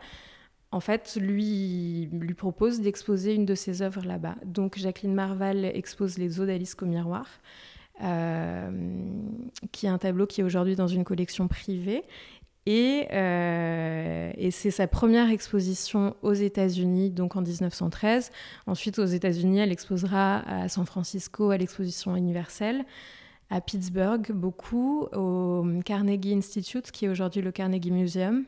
en 0.73 0.81
fait, 0.81 1.17
lui, 1.21 2.09
propose 2.37 2.81
d'exposer 2.81 3.35
une 3.35 3.47
de 3.47 3.55
ses 3.55 3.83
œuvres 3.83 4.05
là-bas. 4.05 4.35
Donc 4.45 4.77
Jacqueline 4.77 5.15
Marval 5.15 5.65
expose 5.65 6.19
les 6.19 6.41
odalisques 6.41 6.83
au 6.83 6.87
miroir, 6.87 7.27
euh, 8.03 8.71
qui 9.73 9.87
est 9.87 9.89
un 9.89 9.99
tableau 9.99 10.27
qui 10.27 10.41
est 10.41 10.45
aujourd'hui 10.45 10.75
dans 10.75 10.89
une 10.89 11.05
collection 11.05 11.47
privée. 11.49 12.03
Et, 12.67 13.07
euh, 13.13 14.33
et 14.37 14.51
c'est 14.51 14.73
sa 14.73 14.89
première 14.89 15.31
exposition 15.31 16.17
aux 16.23 16.33
États-Unis, 16.33 17.11
donc 17.11 17.37
en 17.37 17.43
1913. 17.43 18.33
Ensuite, 18.67 18.99
aux 18.99 19.05
États-Unis, 19.05 19.61
elle 19.61 19.71
exposera 19.71 20.41
à 20.41 20.69
San 20.69 20.85
Francisco 20.85 21.51
à 21.51 21.57
l'exposition 21.57 22.17
universelle, 22.17 22.85
à 23.51 23.61
Pittsburgh 23.61 24.33
beaucoup, 24.33 25.07
au 25.13 25.65
Carnegie 25.85 26.35
Institute, 26.35 26.91
qui 26.91 27.05
est 27.05 27.09
aujourd'hui 27.09 27.43
le 27.43 27.53
Carnegie 27.53 27.91
Museum. 27.91 28.45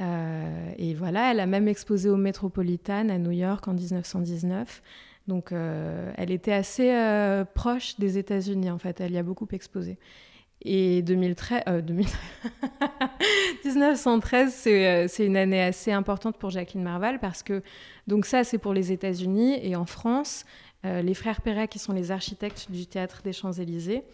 Euh, 0.00 0.72
et 0.76 0.94
voilà, 0.94 1.32
elle 1.32 1.40
a 1.40 1.46
même 1.46 1.68
exposé 1.68 2.08
au 2.08 2.16
Metropolitan 2.16 3.08
à 3.08 3.18
New 3.18 3.32
York 3.32 3.66
en 3.68 3.74
1919. 3.74 4.82
Donc 5.26 5.52
euh, 5.52 6.12
elle 6.16 6.30
était 6.30 6.52
assez 6.52 6.90
euh, 6.92 7.44
proche 7.44 7.98
des 7.98 8.16
États-Unis 8.18 8.70
en 8.70 8.78
fait, 8.78 9.00
elle 9.00 9.12
y 9.12 9.18
a 9.18 9.22
beaucoup 9.22 9.48
exposé. 9.52 9.98
Et 10.62 11.02
2013, 11.02 11.62
1913, 13.64 14.52
c'est 15.08 15.26
une 15.26 15.36
année 15.36 15.62
assez 15.62 15.92
importante 15.92 16.36
pour 16.36 16.50
Jacqueline 16.50 16.82
Marval 16.82 17.20
parce 17.20 17.44
que 17.44 17.62
donc 18.06 18.24
ça 18.24 18.42
c'est 18.42 18.58
pour 18.58 18.72
les 18.72 18.90
États-Unis 18.90 19.58
et 19.62 19.76
en 19.76 19.86
France, 19.86 20.44
les 20.84 21.14
frères 21.14 21.40
Perret 21.40 21.68
qui 21.68 21.78
sont 21.78 21.92
les 21.92 22.10
architectes 22.10 22.70
du 22.70 22.86
théâtre 22.86 23.22
des 23.22 23.32
Champs-Élysées 23.32 24.04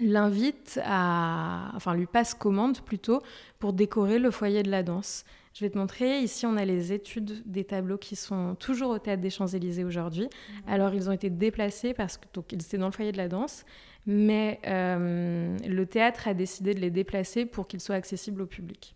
l'invite 0.00 0.80
à, 0.84 1.70
enfin 1.74 1.94
lui 1.94 2.06
passe 2.06 2.34
commande 2.34 2.80
plutôt 2.80 3.22
pour 3.58 3.72
décorer 3.72 4.18
le 4.18 4.30
foyer 4.30 4.62
de 4.62 4.70
la 4.70 4.82
danse. 4.82 5.24
Je 5.52 5.64
vais 5.64 5.70
te 5.70 5.76
montrer, 5.76 6.20
ici 6.20 6.46
on 6.46 6.56
a 6.56 6.64
les 6.64 6.92
études 6.92 7.42
des 7.44 7.64
tableaux 7.64 7.98
qui 7.98 8.16
sont 8.16 8.54
toujours 8.54 8.90
au 8.90 8.98
Théâtre 8.98 9.20
des 9.20 9.30
Champs-Élysées 9.30 9.84
aujourd'hui. 9.84 10.24
Mhm. 10.24 10.72
Alors 10.72 10.94
ils 10.94 11.08
ont 11.08 11.12
été 11.12 11.28
déplacés 11.28 11.92
parce 11.92 12.16
que 12.16 12.26
donc, 12.32 12.52
ils 12.52 12.60
étaient 12.60 12.78
dans 12.78 12.86
le 12.86 12.92
foyer 12.92 13.12
de 13.12 13.16
la 13.16 13.28
danse, 13.28 13.64
mais 14.06 14.60
euh, 14.66 15.56
le 15.66 15.86
théâtre 15.86 16.28
a 16.28 16.34
décidé 16.34 16.74
de 16.74 16.80
les 16.80 16.90
déplacer 16.90 17.46
pour 17.46 17.66
qu'ils 17.66 17.80
soient 17.80 17.96
accessibles 17.96 18.42
au 18.42 18.46
public 18.46 18.94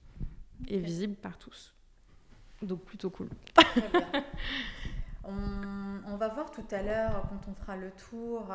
et 0.68 0.78
visibles 0.78 1.16
par 1.16 1.36
tous. 1.38 1.74
Donc 2.62 2.80
plutôt 2.82 3.10
cool. 3.10 3.28
On, 5.26 6.16
va 6.16 6.28
voir 6.28 6.50
tout 6.50 6.62
à 6.70 6.82
l'heure, 6.82 7.26
quand 7.28 7.50
on 7.50 7.54
fera 7.54 7.76
le 7.76 7.90
tour, 7.90 8.46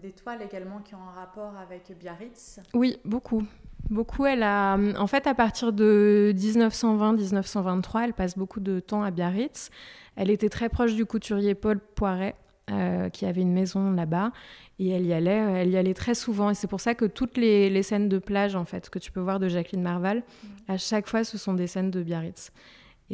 des 0.00 0.12
toiles 0.12 0.40
également 0.40 0.78
qui 0.78 0.94
ont 0.94 1.02
un 1.02 1.18
rapport 1.18 1.56
avec 1.56 1.92
Biarritz. 1.98 2.60
Oui, 2.74 2.98
beaucoup. 3.04 3.44
Beaucoup. 3.90 4.24
Elle 4.24 4.42
a, 4.42 4.78
en 4.96 5.06
fait, 5.06 5.26
à 5.26 5.34
partir 5.34 5.72
de 5.72 6.32
1920-1923, 6.36 8.04
elle 8.04 8.14
passe 8.14 8.38
beaucoup 8.38 8.60
de 8.60 8.80
temps 8.80 9.02
à 9.02 9.10
Biarritz. 9.10 9.70
Elle 10.16 10.30
était 10.30 10.48
très 10.48 10.68
proche 10.68 10.94
du 10.94 11.04
couturier 11.04 11.54
Paul 11.54 11.80
Poiret, 11.80 12.36
euh, 12.70 13.08
qui 13.08 13.26
avait 13.26 13.42
une 13.42 13.52
maison 13.52 13.90
là-bas. 13.90 14.30
Et 14.78 14.90
elle 14.90 15.06
y 15.06 15.12
allait, 15.12 15.60
elle 15.62 15.70
y 15.70 15.76
allait 15.76 15.94
très 15.94 16.14
souvent. 16.14 16.50
Et 16.50 16.54
c'est 16.54 16.68
pour 16.68 16.80
ça 16.80 16.94
que 16.94 17.04
toutes 17.04 17.36
les, 17.36 17.82
scènes 17.82 18.08
de 18.08 18.18
plage, 18.18 18.54
en 18.54 18.64
fait, 18.64 18.88
que 18.88 18.98
tu 18.98 19.10
peux 19.10 19.20
voir 19.20 19.40
de 19.40 19.48
Jacqueline 19.48 19.82
Marval, 19.82 20.18
mm. 20.18 20.48
à 20.68 20.78
chaque 20.78 21.08
fois, 21.08 21.24
ce 21.24 21.38
sont 21.38 21.54
des 21.54 21.66
scènes 21.66 21.90
de 21.90 22.02
Biarritz. 22.02 22.52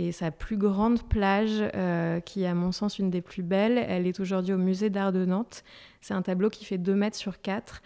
Et 0.00 0.12
sa 0.12 0.30
plus 0.30 0.56
grande 0.56 1.02
plage, 1.02 1.60
euh, 1.74 2.20
qui 2.20 2.44
est 2.44 2.46
à 2.46 2.54
mon 2.54 2.70
sens 2.70 3.00
une 3.00 3.10
des 3.10 3.20
plus 3.20 3.42
belles, 3.42 3.78
elle 3.78 4.06
est 4.06 4.20
aujourd'hui 4.20 4.54
au 4.54 4.56
musée 4.56 4.90
d'art 4.90 5.10
de 5.10 5.24
Nantes. 5.24 5.64
C'est 6.00 6.14
un 6.14 6.22
tableau 6.22 6.50
qui 6.50 6.64
fait 6.64 6.78
2 6.78 6.94
mètres 6.94 7.16
sur 7.16 7.40
4 7.40 7.82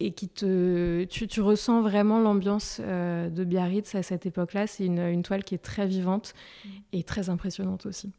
et 0.00 0.12
qui 0.12 0.30
te, 0.30 1.04
tu, 1.04 1.40
ressens 1.42 1.82
vraiment 1.82 2.20
l'ambiance 2.20 2.80
euh, 2.82 3.28
de 3.28 3.44
Biarritz 3.44 3.94
à 3.94 4.02
cette 4.02 4.24
époque-là. 4.24 4.66
C'est 4.66 4.86
une, 4.86 5.22
toile 5.22 5.44
qui 5.44 5.54
est 5.54 5.62
très 5.62 5.86
vivante 5.86 6.32
mm. 6.64 6.68
et 6.94 7.02
très 7.02 7.28
impressionnante 7.28 7.84
aussi. 7.84 8.14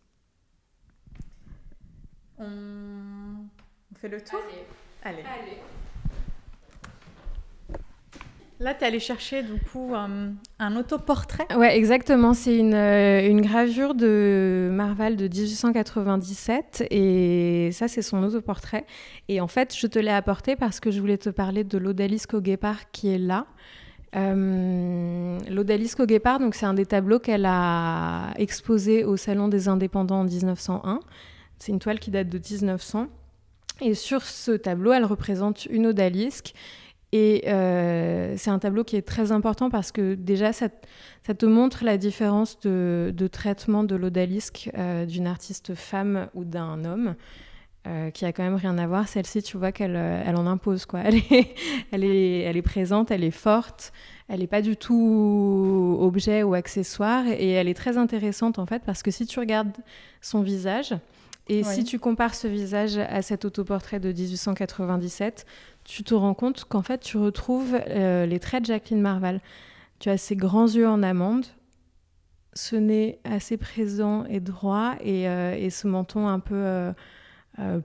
On, 2.37 3.47
fait 3.95 4.09
le 4.09 4.21
tour? 4.21 4.41
Allez. 5.01 5.23
Allez. 5.23 5.57
Là, 8.61 8.75
tu 8.75 8.83
es 8.83 8.87
allé 8.87 8.99
chercher 8.99 9.41
du 9.41 9.59
coup 9.59 9.93
un, 9.95 10.75
autoportrait 10.75 11.47
Ouais, 11.55 11.75
exactement. 11.75 12.35
C'est 12.35 12.55
une, 12.55 12.75
euh, 12.75 13.41
gravure 13.41 13.95
de 13.95 14.69
Marval 14.71 15.15
de 15.15 15.27
1897 15.27 16.85
et 16.91 17.71
ça, 17.71 17.87
c'est 17.87 18.03
son 18.03 18.21
autoportrait. 18.21 18.85
Et 19.29 19.41
en 19.41 19.47
fait, 19.47 19.75
je 19.75 19.87
te 19.87 19.97
l'ai 19.97 20.11
apporté 20.11 20.55
parce 20.55 20.79
que 20.79 20.91
je 20.91 20.99
voulais 20.99 21.17
te 21.17 21.31
parler 21.31 21.63
de 21.63 21.79
l'Odalisque 21.79 22.35
au 22.35 22.41
Guépard 22.41 22.91
qui 22.91 23.11
est 23.11 23.17
là. 23.17 23.47
Euh, 24.15 25.39
L'Odalisque 25.49 26.01
au 26.01 26.05
Guépard, 26.05 26.39
donc 26.39 26.53
c'est 26.53 26.67
un 26.67 26.75
des 26.75 26.85
tableaux 26.85 27.17
qu'elle 27.17 27.47
a 27.47 28.31
exposé 28.35 29.03
au 29.05 29.17
Salon 29.17 29.47
des 29.47 29.69
Indépendants 29.69 30.19
en 30.19 30.25
1901. 30.25 30.99
C'est 31.57 31.71
une 31.71 31.79
toile 31.79 31.97
qui 31.97 32.11
date 32.11 32.29
de 32.29 32.37
1900. 32.37 33.07
Et 33.83 33.95
sur 33.95 34.21
ce 34.21 34.51
tableau, 34.51 34.91
elle 34.93 35.05
représente 35.05 35.65
une 35.65 35.87
odalisque 35.87 36.53
et 37.11 37.43
euh, 37.47 38.35
c'est 38.37 38.49
un 38.49 38.59
tableau 38.59 38.83
qui 38.83 38.95
est 38.95 39.01
très 39.01 39.31
important 39.31 39.69
parce 39.69 39.91
que 39.91 40.15
déjà, 40.15 40.53
ça, 40.53 40.69
te 40.69 41.45
montre 41.45 41.83
la 41.83 41.97
différence 41.97 42.59
de, 42.61 43.29
traitement 43.31 43.83
de 43.83 43.95
l'odalisque 43.95 44.69
euh, 44.77 45.05
d'une 45.05 45.27
artiste 45.27 45.75
femme 45.75 46.27
ou 46.33 46.45
d'un 46.45 46.85
homme. 46.85 47.15
Euh, 47.87 48.11
qui 48.11 48.25
a 48.25 48.31
quand 48.31 48.43
même 48.43 48.57
rien 48.57 48.77
à 48.77 48.85
voir. 48.85 49.07
Celle-ci, 49.07 49.41
tu 49.41 49.57
vois 49.57 49.71
qu'elle 49.71 49.95
elle 49.95 50.35
en 50.35 50.45
impose. 50.45 50.85
Quoi. 50.85 50.99
Elle, 51.03 51.15
est, 51.15 51.55
elle, 51.91 52.03
est, 52.03 52.41
elle 52.41 52.55
est 52.55 52.61
présente, 52.61 53.09
elle 53.09 53.23
est 53.23 53.31
forte, 53.31 53.91
elle 54.27 54.41
n'est 54.41 54.47
pas 54.47 54.61
du 54.61 54.77
tout 54.77 55.97
objet 55.99 56.43
ou 56.43 56.53
accessoire. 56.53 57.25
Et 57.27 57.49
elle 57.49 57.67
est 57.67 57.73
très 57.73 57.97
intéressante 57.97 58.59
en 58.59 58.67
fait 58.67 58.83
parce 58.85 59.01
que 59.01 59.09
si 59.09 59.25
tu 59.25 59.39
regardes 59.39 59.75
son 60.21 60.43
visage, 60.43 60.93
et 61.47 61.63
si 61.63 61.83
tu 61.83 61.99
compares 61.99 62.35
ce 62.35 62.47
visage 62.47 62.97
à 62.97 63.21
cet 63.21 63.43
autoportrait 63.43 63.99
de 63.99 64.11
1897, 64.11 65.45
tu 65.83 66.03
te 66.03 66.13
rends 66.13 66.33
compte 66.33 66.65
qu'en 66.65 66.81
fait, 66.81 66.99
tu 66.99 67.17
retrouves 67.17 67.79
euh, 67.87 68.25
les 68.25 68.39
traits 68.39 68.63
de 68.63 68.67
Jacqueline 68.67 69.01
Marval. 69.01 69.41
Tu 69.99 70.09
as 70.09 70.17
ses 70.17 70.35
grands 70.35 70.67
yeux 70.67 70.87
en 70.87 71.03
amande, 71.03 71.45
ce 72.53 72.75
nez 72.75 73.19
assez 73.23 73.57
présent 73.57 74.25
et 74.25 74.39
droit, 74.39 74.95
et, 75.01 75.27
euh, 75.27 75.69
ce 75.69 75.87
menton 75.87 76.27
un 76.27 76.39
peu 76.39 76.55
euh, 76.55 76.93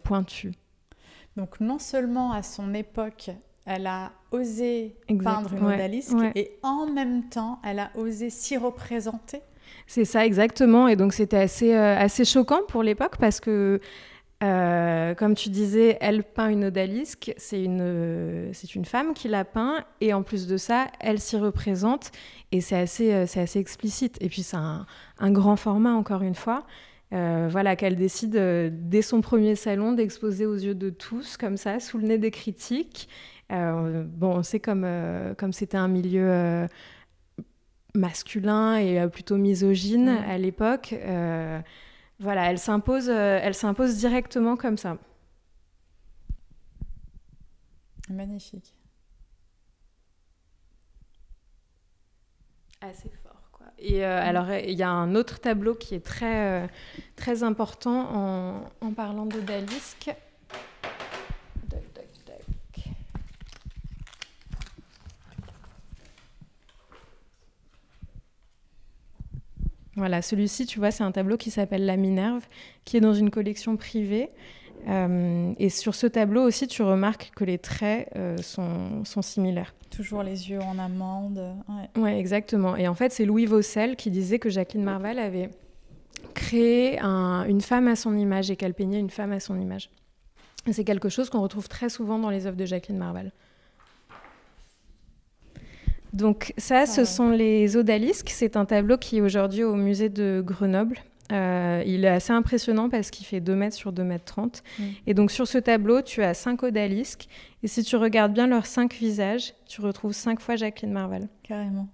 pointu. 0.02 0.52
Donc 1.36 1.60
non 1.60 1.78
seulement 1.78 2.32
à 2.32 2.42
son 2.42 2.72
époque, 2.72 3.30
elle 3.66 3.86
a 3.86 4.12
osé 4.30 4.96
peindre 5.22 5.52
une 5.52 5.64
odalisque, 5.64 6.16
et 6.34 6.58
en 6.62 6.86
même 6.86 7.28
temps, 7.28 7.60
elle 7.64 7.80
a 7.80 7.90
osé 7.96 8.30
s'y 8.30 8.56
représenter. 8.56 9.42
C'est 9.86 10.04
ça, 10.04 10.24
exactement. 10.24 10.88
Et 10.88 10.96
donc, 10.96 11.12
c'était 11.12 11.38
assez, 11.38 11.74
assez 11.74 12.24
choquant 12.24 12.60
pour 12.68 12.82
l'époque 12.84 13.16
parce 13.18 13.40
que 13.40 13.80
euh, 14.42 15.14
comme 15.14 15.34
tu 15.34 15.48
disais, 15.48 15.96
elle 16.00 16.22
peint 16.22 16.48
une 16.48 16.66
odalisque, 16.66 17.32
c'est 17.38 17.62
une, 17.62 18.50
c'est 18.52 18.74
une 18.74 18.84
femme 18.84 19.14
qui 19.14 19.28
la 19.28 19.44
peint, 19.46 19.82
et 20.02 20.12
en 20.12 20.22
plus 20.22 20.46
de 20.46 20.58
ça, 20.58 20.88
elle 21.00 21.18
s'y 21.20 21.38
représente, 21.38 22.12
et 22.52 22.60
c'est 22.60 22.76
assez, 22.76 23.14
euh, 23.14 23.26
c'est 23.26 23.40
assez 23.40 23.58
explicite. 23.58 24.18
Et 24.20 24.28
puis 24.28 24.42
c'est 24.42 24.58
un, 24.58 24.86
grand 25.30 25.56
format, 25.56 25.92
encore 25.92 26.22
une 26.22 26.34
fois. 26.34 26.66
Euh, 27.14 27.48
voilà, 27.50 27.76
qu'elle 27.76 27.96
décide 27.96 28.36
dès 28.88 29.00
son 29.00 29.22
premier 29.22 29.54
salon 29.54 29.92
d'exposer 29.92 30.44
aux 30.44 30.56
yeux 30.56 30.74
de 30.74 30.90
tous, 30.90 31.38
comme 31.38 31.56
ça, 31.56 31.80
sous 31.80 31.96
le 31.96 32.06
nez 32.06 32.18
des 32.18 32.30
critiques. 32.30 33.08
bon, 33.48 34.06
on 34.20 34.42
sait 34.42 34.60
comme, 34.60 34.86
comme 35.38 35.54
c'était 35.54 35.78
un 35.78 35.88
milieu 35.88 36.66
masculin 37.94 38.76
et 38.76 39.08
plutôt 39.08 39.38
misogyne 39.38 40.10
mm. 40.10 40.24
à 40.28 40.36
l'époque. 40.36 40.94
Voilà, 42.18 42.50
elle 42.50 42.58
s'impose, 42.58 43.08
euh, 43.10 43.38
elle 43.42 43.54
s'impose 43.54 43.96
directement 43.96 44.56
comme 44.56 44.78
ça. 44.78 44.96
Magnifique. 48.08 48.74
Assez 52.80 53.10
fort, 53.22 53.48
quoi. 53.52 53.66
Et 53.78 54.04
euh, 54.04 54.20
alors, 54.22 54.50
il 54.52 54.74
y 54.74 54.82
a 54.82 54.90
un 54.90 55.14
autre 55.14 55.40
tableau 55.40 55.74
qui 55.74 55.94
est 55.94 56.04
très, 56.04 56.64
euh, 56.64 56.66
très 57.16 57.42
important 57.42 58.08
en, 58.14 58.70
en 58.80 58.92
parlant 58.92 59.26
d'Odalisque. 59.26 60.14
Voilà, 69.96 70.22
celui-ci, 70.22 70.66
tu 70.66 70.78
vois, 70.78 70.90
c'est 70.90 71.04
un 71.04 71.12
tableau 71.12 71.36
qui 71.36 71.50
s'appelle 71.50 71.86
La 71.86 71.96
Minerve, 71.96 72.46
qui 72.84 72.96
est 72.96 73.00
dans 73.00 73.14
une 73.14 73.30
collection 73.30 73.76
privée. 73.76 74.28
Euh, 74.88 75.52
et 75.58 75.70
sur 75.70 75.94
ce 75.94 76.06
tableau 76.06 76.42
aussi, 76.42 76.66
tu 76.68 76.82
remarques 76.82 77.32
que 77.34 77.44
les 77.44 77.58
traits 77.58 78.08
euh, 78.14 78.36
sont, 78.38 79.04
sont, 79.04 79.22
similaires. 79.22 79.74
Toujours 79.90 80.22
les 80.22 80.50
yeux 80.50 80.60
en 80.60 80.78
amande. 80.78 81.40
Ouais. 81.68 82.02
ouais, 82.02 82.20
exactement. 82.20 82.76
Et 82.76 82.86
en 82.86 82.94
fait, 82.94 83.10
c'est 83.10 83.24
Louis 83.24 83.46
Vaucel 83.46 83.96
qui 83.96 84.10
disait 84.10 84.38
que 84.38 84.50
Jacqueline 84.50 84.84
Marval 84.84 85.18
avait 85.18 85.50
créé 86.34 87.00
une 87.00 87.62
femme 87.62 87.88
à 87.88 87.96
son 87.96 88.16
image 88.16 88.50
et 88.50 88.56
qu'elle 88.56 88.74
peignait 88.74 89.00
une 89.00 89.10
femme 89.10 89.32
à 89.32 89.40
son 89.40 89.58
image. 89.58 89.90
C'est 90.70 90.84
quelque 90.84 91.08
chose 91.08 91.30
qu'on 91.30 91.40
retrouve 91.40 91.68
très 91.68 91.88
souvent 91.88 92.18
dans 92.18 92.30
les 92.30 92.46
œuvres 92.46 92.56
de 92.56 92.66
Jacqueline 92.66 92.98
Marval. 92.98 93.32
Donc 96.12 96.52
ça, 96.56 96.86
ce 96.86 97.04
sont 97.04 97.30
les 97.30 97.76
odalisques. 97.76 98.30
C'est 98.30 98.56
un 98.56 98.64
tableau 98.64 98.96
qui 98.96 99.18
est 99.18 99.20
aujourd'hui 99.20 99.64
au 99.64 99.74
musée 99.74 100.08
de 100.08 100.42
Grenoble. 100.44 100.98
Euh, 101.32 101.82
il 101.84 102.04
est 102.04 102.08
assez 102.08 102.32
impressionnant 102.32 102.88
parce 102.88 103.10
qu'il 103.10 103.26
fait 103.26 103.40
2 103.40 103.54
mètres 103.56 103.76
sur 103.76 103.92
2 103.92 104.04
mètres 104.04 104.24
30. 104.24 104.62
Mm. 104.78 104.84
Et 105.06 105.14
donc 105.14 105.30
sur 105.30 105.46
ce 105.46 105.58
tableau, 105.58 106.02
tu 106.02 106.22
as 106.22 106.34
5 106.34 106.62
odalisques. 106.62 107.26
Et 107.62 107.68
si 107.68 107.82
tu 107.82 107.96
regardes 107.96 108.32
bien 108.32 108.46
leurs 108.46 108.66
5 108.66 108.94
visages, 108.94 109.54
tu 109.66 109.80
retrouves 109.80 110.12
5 110.12 110.40
fois 110.40 110.56
Jacqueline 110.56 110.92
Marval. 110.92 111.28
Carrément. 111.42 111.88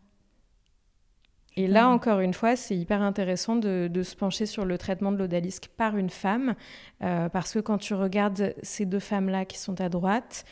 Et 1.57 1.66
là, 1.66 1.88
encore 1.88 2.20
une 2.20 2.33
fois, 2.33 2.57
c'est 2.57 2.77
hyper 2.77 3.03
intéressant 3.03 3.57
de, 3.57 3.90
se 4.03 4.16
pencher 4.16 4.46
sur 4.46 4.64
le 4.64 4.79
traitement 4.79 5.12
de 5.12 5.18
l'odalisque 5.18 5.68
par 5.77 5.98
une 5.98 6.09
femme, 6.09 6.55
euh, 7.03 7.29
parce 7.29 7.53
que 7.53 7.59
quand 7.59 7.77
tu 7.77 7.92
regardes 7.92 8.55
ces 8.62 8.87
deux 8.87 8.98
femmes-là 8.98 9.44
qui 9.44 9.59
sont 9.59 9.79
à 9.81 9.90
droite, 9.90 10.46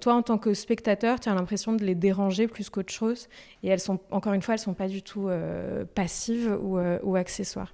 toi, 0.00 0.14
en 0.14 0.22
tant 0.22 0.38
que 0.38 0.54
spectateur, 0.54 1.20
tu 1.20 1.28
as 1.28 1.34
l'impression 1.34 1.72
de 1.72 1.84
les 1.84 1.94
déranger 1.94 2.48
plus 2.48 2.70
qu'autre 2.70 2.92
chose. 2.92 3.28
Et 3.62 3.68
elles 3.68 3.80
sont, 3.80 4.00
encore 4.10 4.32
une 4.32 4.42
fois, 4.42 4.54
elles 4.54 4.60
sont 4.60 4.74
pas 4.74 4.88
du 4.88 5.02
tout 5.02 5.28
euh, 5.28 5.84
passives 5.94 6.48
euh, 6.50 6.98
ou, 7.02 7.16
accessoires. 7.16 7.72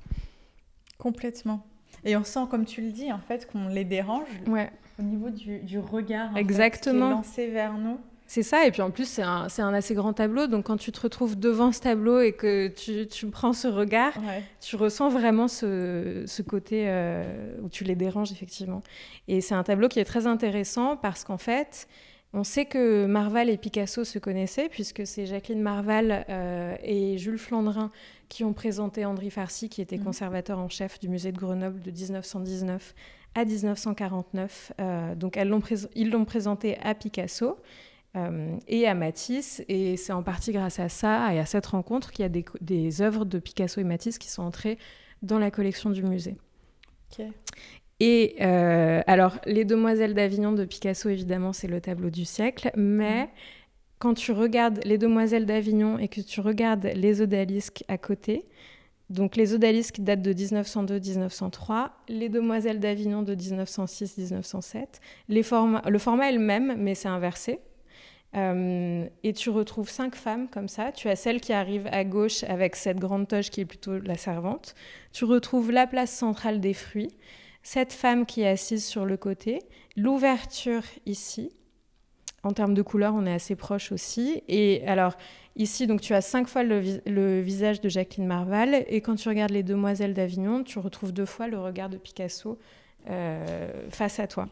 Complètement. 0.98 1.66
Et 2.04 2.16
on 2.16 2.24
sent, 2.24 2.46
comme 2.50 2.64
tu 2.64 2.80
le 2.82 2.90
dis, 2.90 3.12
en 3.12 3.18
fait, 3.18 3.50
qu'on 3.50 3.68
les 3.68 3.84
dérange 3.84 4.28
ouais. 4.46 4.70
au 4.98 5.02
niveau 5.02 5.30
du, 5.30 5.78
regard 5.78 6.36
Exactement. 6.36 7.10
lancé 7.10 7.48
vers 7.48 7.78
nous. 7.78 7.98
C'est 8.26 8.42
ça, 8.42 8.66
et 8.66 8.70
puis 8.70 8.80
en 8.80 8.90
plus, 8.90 9.06
c'est 9.06 9.22
un, 9.22 9.48
un, 9.58 9.74
assez 9.74 9.94
grand 9.94 10.14
tableau, 10.14 10.46
donc 10.46 10.66
quand 10.66 10.78
tu 10.78 10.90
te 10.92 11.00
retrouves 11.00 11.38
devant 11.38 11.72
ce 11.72 11.80
tableau 11.80 12.20
et 12.20 12.32
que 12.32 12.68
tu, 12.68 13.06
tu 13.06 13.26
prends 13.26 13.52
ce 13.52 13.68
regard, 13.68 14.14
tu 14.60 14.76
ressens 14.76 15.10
vraiment 15.10 15.46
ce, 15.46 16.24
ce 16.26 16.42
côté 16.42 16.84
euh, 16.86 17.54
où 17.62 17.68
tu 17.68 17.84
les 17.84 17.94
déranges, 17.94 18.32
effectivement. 18.32 18.82
Et 19.28 19.40
c'est 19.40 19.54
un 19.54 19.62
tableau 19.62 19.88
qui 19.88 20.00
est 20.00 20.04
très 20.04 20.26
intéressant 20.26 20.96
parce 20.96 21.22
qu'en 21.22 21.36
fait, 21.36 21.86
on 22.32 22.42
sait 22.42 22.64
que 22.64 23.06
Marval 23.06 23.48
et 23.48 23.56
Picasso 23.56 24.04
se 24.04 24.18
connaissaient, 24.18 24.68
puisque 24.68 25.06
c'est 25.06 25.26
Jacqueline 25.26 25.60
Marval 25.60 26.24
euh, 26.28 26.74
et 26.82 27.18
Jules 27.18 27.38
Flandrin 27.38 27.92
qui 28.28 28.42
ont 28.42 28.52
présenté 28.52 29.04
André 29.04 29.30
Farcy, 29.30 29.68
qui 29.68 29.80
était 29.80 29.98
mmh. 29.98 30.04
conservateur 30.04 30.58
en 30.58 30.68
chef 30.68 30.98
du 30.98 31.08
musée 31.08 31.30
de 31.30 31.38
Grenoble 31.38 31.80
de 31.80 31.90
1919 31.92 32.94
à 33.36 33.44
1949. 33.44 34.72
Euh, 34.80 35.14
donc 35.14 35.36
elles 35.36 35.52
ils 35.94 36.10
l'ont 36.10 36.24
présenté 36.24 36.76
à 36.82 36.94
Picasso. 36.94 37.56
Euh, 38.16 38.56
et 38.68 38.86
à 38.86 38.94
Matisse. 38.94 39.62
Et 39.68 39.96
c'est 39.96 40.12
en 40.12 40.22
partie 40.22 40.52
grâce 40.52 40.78
à 40.78 40.88
ça 40.88 41.34
et 41.34 41.38
à 41.38 41.46
cette 41.46 41.66
rencontre 41.66 42.12
qu'il 42.12 42.22
y 42.22 42.26
a 42.26 42.28
des, 42.28 42.44
des, 42.60 43.02
œuvres 43.02 43.24
de 43.24 43.38
Picasso 43.38 43.80
et 43.80 43.84
Matisse 43.84 44.18
qui 44.18 44.28
sont 44.28 44.42
entrées 44.42 44.78
dans 45.22 45.38
la 45.38 45.50
collection 45.50 45.90
du 45.90 46.02
musée. 46.02 46.36
Et 48.00 48.36
euh, 48.40 49.02
alors, 49.06 49.38
Les 49.46 49.64
Demoiselles 49.64 50.14
d'Avignon 50.14 50.52
de 50.52 50.64
Picasso, 50.64 51.08
évidemment, 51.08 51.52
c'est 51.52 51.68
le 51.68 51.80
tableau 51.80 52.10
du 52.10 52.24
siècle, 52.24 52.70
mais 52.76 53.30
quand 53.98 54.14
tu 54.14 54.32
regardes 54.32 54.80
Les 54.84 54.98
Demoiselles 54.98 55.46
d'Avignon 55.46 55.98
et 55.98 56.08
que 56.08 56.20
tu 56.20 56.40
regardes 56.40 56.90
Les 56.94 57.20
Odalisques 57.20 57.84
à 57.88 57.96
côté, 57.96 58.46
donc 59.10 59.36
les 59.36 59.54
Odalisques 59.54 60.00
datent 60.00 60.22
de 60.22 60.32
1902-1903, 60.32 61.90
les 62.08 62.28
Demoiselles 62.28 62.80
d'Avignon 62.80 63.22
de 63.22 63.34
1906-1907. 63.34 64.86
Le 65.28 65.42
format 65.42 66.28
est 66.28 66.32
le 66.32 66.38
même, 66.38 66.76
mais 66.78 66.94
c'est 66.94 67.08
inversé. 67.08 67.60
Euh, 68.36 69.06
et 69.22 69.32
tu 69.32 69.50
retrouves 69.50 69.88
cinq 69.88 70.16
femmes 70.16 70.48
comme 70.48 70.68
ça. 70.68 70.92
Tu 70.92 71.08
as 71.08 71.16
celle 71.16 71.40
qui 71.40 71.52
arrive 71.52 71.88
à 71.92 72.04
gauche 72.04 72.42
avec 72.44 72.74
cette 72.76 72.98
grande 72.98 73.28
toge 73.28 73.50
qui 73.50 73.60
est 73.60 73.64
plutôt 73.64 73.98
la 73.98 74.16
servante. 74.16 74.74
Tu 75.12 75.24
retrouves 75.24 75.70
la 75.70 75.86
place 75.86 76.10
centrale 76.10 76.60
des 76.60 76.74
fruits. 76.74 77.14
Cette 77.62 77.92
femme 77.92 78.26
qui 78.26 78.42
est 78.42 78.48
assise 78.48 78.84
sur 78.84 79.04
le 79.04 79.16
côté. 79.16 79.60
L'ouverture 79.96 80.82
ici. 81.06 81.50
En 82.42 82.52
termes 82.52 82.74
de 82.74 82.82
couleur, 82.82 83.14
on 83.14 83.24
est 83.24 83.32
assez 83.32 83.56
proche 83.56 83.90
aussi. 83.90 84.42
Et 84.48 84.82
alors, 84.86 85.16
ici, 85.56 85.86
donc, 85.86 86.02
tu 86.02 86.12
as 86.12 86.20
cinq 86.20 86.46
fois 86.46 86.62
le, 86.62 87.40
visage 87.40 87.80
de 87.80 87.88
Jacqueline 87.88 88.26
Marval. 88.26 88.84
Et 88.88 89.00
quand 89.00 89.14
tu 89.14 89.28
regardes 89.28 89.52
les 89.52 89.62
Demoiselles 89.62 90.12
d'Avignon, 90.12 90.62
tu 90.62 90.78
retrouves 90.78 91.12
deux 91.12 91.24
fois 91.24 91.48
le 91.48 91.58
regard 91.58 91.88
de 91.88 91.96
Picasso 91.96 92.58
euh, 93.08 93.88
face 93.88 94.20
à 94.20 94.26
toi. 94.26 94.48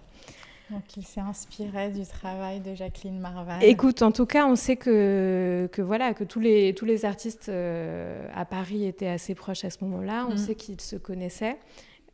Donc 0.73 0.97
il 0.97 1.05
s'est 1.05 1.21
inspiré 1.21 1.91
du 1.91 2.07
travail 2.07 2.61
de 2.61 2.75
Jacqueline 2.75 3.19
Marval. 3.19 3.63
Écoute, 3.63 4.01
en 4.01 4.11
tout 4.11 4.25
cas, 4.25 4.47
on 4.47 4.57
sait 4.57 4.77
que, 4.77 5.69
que 5.71 5.83
voilà 5.83 6.15
que 6.15 6.25
tous 6.25 6.41
les, 6.41 6.75
tous 6.75 6.87
les 6.87 7.05
artistes 7.05 7.51
euh, 7.51 8.27
à 8.35 8.47
Paris 8.47 8.87
étaient 8.87 9.09
assez 9.09 9.35
proches 9.35 9.67
à 9.67 9.71
ce 9.71 9.85
moment-là. 9.85 10.27
On 10.31 10.35
mm. 10.35 10.39
sait 10.39 10.55
qu'ils 10.55 10.81
se 10.81 10.97
connaissaient. 10.97 11.59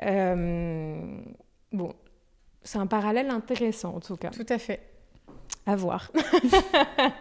Euh, 0.02 1.20
bon, 1.70 1.92
c'est 2.64 2.78
un 2.78 2.88
parallèle 2.88 3.30
intéressant 3.30 3.94
en 3.94 4.00
tout 4.00 4.16
cas. 4.16 4.30
Tout 4.30 4.46
à 4.48 4.58
fait. 4.58 4.80
À 5.64 5.76
voir. 5.76 6.10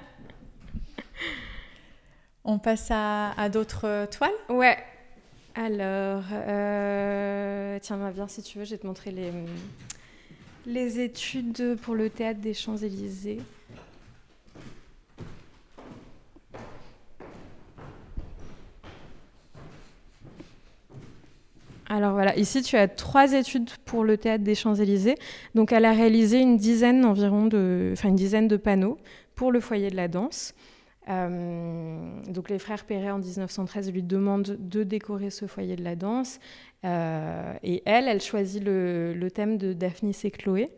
on 2.43 2.57
passe 2.57 2.89
à, 2.89 3.39
à 3.39 3.49
d'autres 3.49 4.07
toiles? 4.09 4.31
Ouais. 4.49 4.77
Alors, 5.53 6.23
euh, 6.31 7.77
tiens, 7.79 8.09
viens 8.09 8.27
si 8.27 8.41
tu 8.41 8.57
veux, 8.57 8.65
je 8.65 8.71
vais 8.71 8.77
te 8.79 8.87
montrer 8.87 9.11
les 9.11 9.31
les 10.67 10.99
études 10.99 11.77
pour 11.81 11.95
le 11.95 12.09
théâtre 12.09 12.41
des 12.41 12.53
Champs-Élysées. 12.53 13.39
Alors 21.89 22.11
voilà, 22.11 22.37
ici 22.37 22.61
tu 22.61 22.75
as 22.75 22.89
trois 22.89 23.31
études 23.31 23.69
pour 23.85 24.03
le 24.03 24.17
théâtre 24.17 24.43
des 24.43 24.55
Champs-Élysées. 24.55 25.15
Donc 25.55 25.71
elle 25.71 25.85
a 25.85 25.93
réalisé 25.93 26.39
une 26.39 26.57
dizaine 26.57 27.05
environ 27.05 27.45
de, 27.45 27.91
enfin 27.93 28.09
une 28.09 28.15
dizaine 28.15 28.49
de 28.49 28.57
panneaux 28.57 28.97
pour 29.35 29.53
le 29.53 29.61
foyer 29.61 29.89
de 29.89 29.95
la 29.95 30.09
danse. 30.09 30.53
Euh, 31.09 32.21
donc 32.27 32.49
les 32.49 32.59
frères 32.59 32.83
Perret 32.83 33.11
en 33.11 33.19
1913 33.19 33.93
lui 33.93 34.03
demandent 34.03 34.57
de 34.59 34.83
décorer 34.83 35.29
ce 35.29 35.47
foyer 35.47 35.77
de 35.77 35.83
la 35.83 35.95
danse. 35.95 36.39
Euh, 36.85 37.53
et 37.63 37.81
elle, 37.85 38.07
elle 38.07 38.21
choisit 38.21 38.63
le, 38.63 39.27
thème 39.33 39.57
de 39.57 39.73
Daphnis 39.73 40.17
et 40.23 40.31
Chloé. 40.31 40.69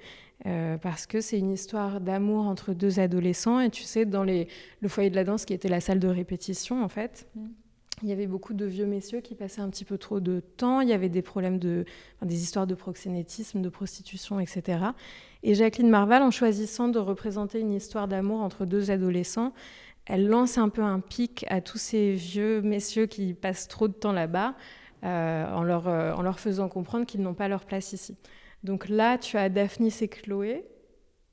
Euh, 0.45 0.77
parce 0.77 1.05
que 1.05 1.19
c'est 1.19 1.37
une 1.37 1.51
histoire 1.51 1.99
d'amour 1.99 2.45
entre 2.45 2.73
deux 2.73 2.99
adolescents. 2.99 3.59
Et 3.59 3.69
tu 3.69 3.83
sais, 3.83 4.05
dans 4.05 4.23
les, 4.23 4.47
le 4.81 4.87
foyer 4.87 5.09
de 5.09 5.15
la 5.15 5.25
danse, 5.25 5.45
qui 5.45 5.53
était 5.53 5.67
la 5.67 5.81
salle 5.81 5.99
de 5.99 6.07
répétition, 6.07 6.81
en 6.81 6.87
fait, 6.87 7.27
mm. 7.35 7.47
il 8.03 8.09
y 8.09 8.11
avait 8.13 8.27
beaucoup 8.27 8.53
de 8.53 8.65
vieux 8.65 8.85
messieurs 8.85 9.19
qui 9.19 9.35
passaient 9.35 9.59
un 9.59 9.69
petit 9.69 9.83
peu 9.83 9.97
trop 9.97 10.21
de 10.21 10.39
temps. 10.39 10.79
Il 10.79 10.87
y 10.87 10.93
avait 10.93 11.09
des 11.09 11.21
problèmes 11.21 11.59
de, 11.59 11.83
des 12.21 12.41
histoires 12.41 12.67
de 12.67 12.75
proxénétisme, 12.75 13.61
de 13.61 13.67
prostitution, 13.67 14.39
etc. 14.39 14.79
Et 15.43 15.55
Jacqueline 15.55 15.89
Marval, 15.89 16.23
en 16.23 16.31
choisissant 16.31 16.87
de 16.87 16.99
représenter 16.99 17.59
une 17.59 17.73
histoire 17.73 18.07
d'amour 18.07 18.39
entre 18.39 18.65
deux 18.65 18.91
adolescents, 18.91 19.51
elle 20.05 20.27
lance 20.27 20.57
un 20.57 20.69
peu 20.69 20.81
un 20.81 21.01
pic 21.01 21.45
à 21.49 21.61
tous 21.61 21.77
ces 21.77 22.13
vieux 22.13 22.61
messieurs 22.61 23.05
qui 23.05 23.33
passent 23.33 23.67
trop 23.67 23.87
de 23.87 23.93
temps 23.93 24.11
là-bas, 24.11 24.55
en, 25.07 25.63
leur, 25.63 25.87
euh, 25.87 26.13
en 26.13 26.21
leur 26.21 26.39
faisant 26.39 26.69
comprendre 26.69 27.05
qu'ils 27.05 27.21
n'ont 27.21 27.33
pas 27.33 27.47
leur 27.47 27.65
place 27.65 27.93
ici. 27.93 28.17
Donc 28.63 28.89
là, 28.89 29.17
tu 29.17 29.37
as 29.37 29.49
Daphnis 29.49 29.95
et 30.01 30.07
Chloé, 30.07 30.65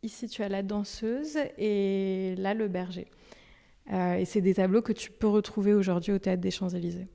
ici 0.02 0.28
tu 0.28 0.42
as 0.42 0.48
la 0.48 0.62
danseuse, 0.62 1.38
et 1.58 2.34
là 2.38 2.54
le 2.54 2.68
berger. 2.68 3.08
Euh, 3.92 4.14
et 4.14 4.24
c'est 4.24 4.40
des 4.40 4.54
tableaux 4.54 4.82
que 4.82 4.92
tu 4.92 5.10
peux 5.10 5.28
retrouver 5.28 5.74
aujourd'hui 5.74 6.12
au 6.12 6.18
Théâtre 6.18 6.40
des 6.40 6.50
Champs-Élysées. 6.50 7.08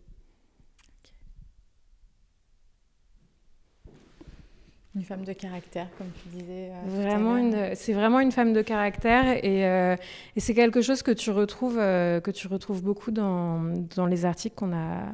Une 4.93 5.03
femme 5.03 5.23
de 5.23 5.31
caractère, 5.31 5.87
comme 5.97 6.09
tu 6.21 6.37
disais. 6.37 6.69
Euh, 6.69 7.01
vraiment 7.01 7.37
une, 7.37 7.75
c'est 7.75 7.93
vraiment 7.93 8.19
une 8.19 8.33
femme 8.33 8.51
de 8.51 8.61
caractère 8.61 9.37
et, 9.41 9.65
euh, 9.65 9.95
et 10.35 10.41
c'est 10.41 10.53
quelque 10.53 10.81
chose 10.81 11.01
que 11.01 11.11
tu 11.11 11.31
retrouves, 11.31 11.77
euh, 11.79 12.19
que 12.19 12.29
tu 12.29 12.47
retrouves 12.47 12.83
beaucoup 12.83 13.11
dans, 13.11 13.73
dans 13.95 14.05
les 14.05 14.25
articles 14.25 14.53
qu'on 14.53 14.73
a, 14.73 15.05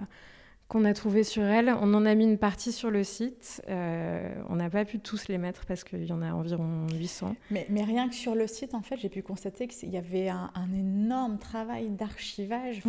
qu'on 0.68 0.86
a 0.86 0.94
trouvés 0.94 1.24
sur 1.24 1.44
elle. 1.44 1.70
On 1.70 1.94
en 1.94 2.06
a 2.06 2.14
mis 2.16 2.26
une 2.26 2.38
partie 2.38 2.72
sur 2.72 2.92
le 2.92 3.04
site. 3.04 3.62
on 3.68 4.56
n'a 4.56 4.70
pas 4.70 4.86
pu 4.86 5.00
tous 5.00 5.28
les 5.28 5.38
mettre 5.38 5.66
parce 5.66 5.84
qu'il 5.84 6.06
y 6.06 6.12
en 6.12 6.22
a 6.22 6.32
environ 6.32 6.88
800. 6.94 7.36
Mais, 7.52 7.66
mais, 7.70 7.84
rien 7.84 8.10
que 8.10 8.16
sur 8.16 8.36
le 8.36 8.48
site, 8.48 8.74
en 8.74 8.82
fait, 8.82 8.98
j'ai 8.98 9.10
pu 9.10 9.22
constater 9.22 9.68
qu'il 9.68 9.90
y 9.90 9.98
avait 9.98 10.30
un, 10.30 10.52
énorme 10.78 11.38
travail 11.38 11.90
d'archivage. 11.90 12.82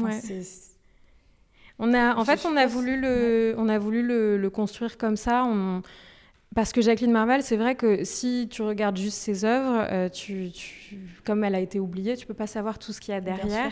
On 1.79 1.95
a, 1.95 2.17
en 2.17 2.25
fait, 2.25 2.45
on 2.45 2.57
a, 2.57 2.67
voulu 2.67 3.01
le, 3.01 3.55
on 3.57 3.69
a 3.69 3.79
voulu 3.79 4.03
le, 4.03 4.37
le 4.37 4.51
construire 4.51 4.99
comme 4.99 5.17
ça. 5.17 5.45
On, 5.45 5.83
parce 6.59 6.73
que 6.73 6.81
Jacqueline 6.81 7.12
Marval, 7.12 7.44
c'est 7.44 7.57
vrai 7.57 7.77
que 7.77 8.03
si 8.03 8.49
tu 8.51 8.62
regardes 8.62 8.97
juste 8.97 9.18
ses 9.18 9.44
œuvres, 9.44 9.87
euh, 9.92 10.09
tu, 10.09 10.51
comme 11.25 11.44
elle 11.44 11.55
a 11.55 11.61
été 11.61 11.79
oubliée, 11.79 12.16
tu 12.16 12.27
peux 12.27 12.35
pas 12.35 12.49
savoir 12.49 12.81
tout 12.81 12.92
ce 12.92 13.01
qu'il 13.01 13.14
y 13.14 13.16
a 13.16 13.21
derrière. 13.21 13.71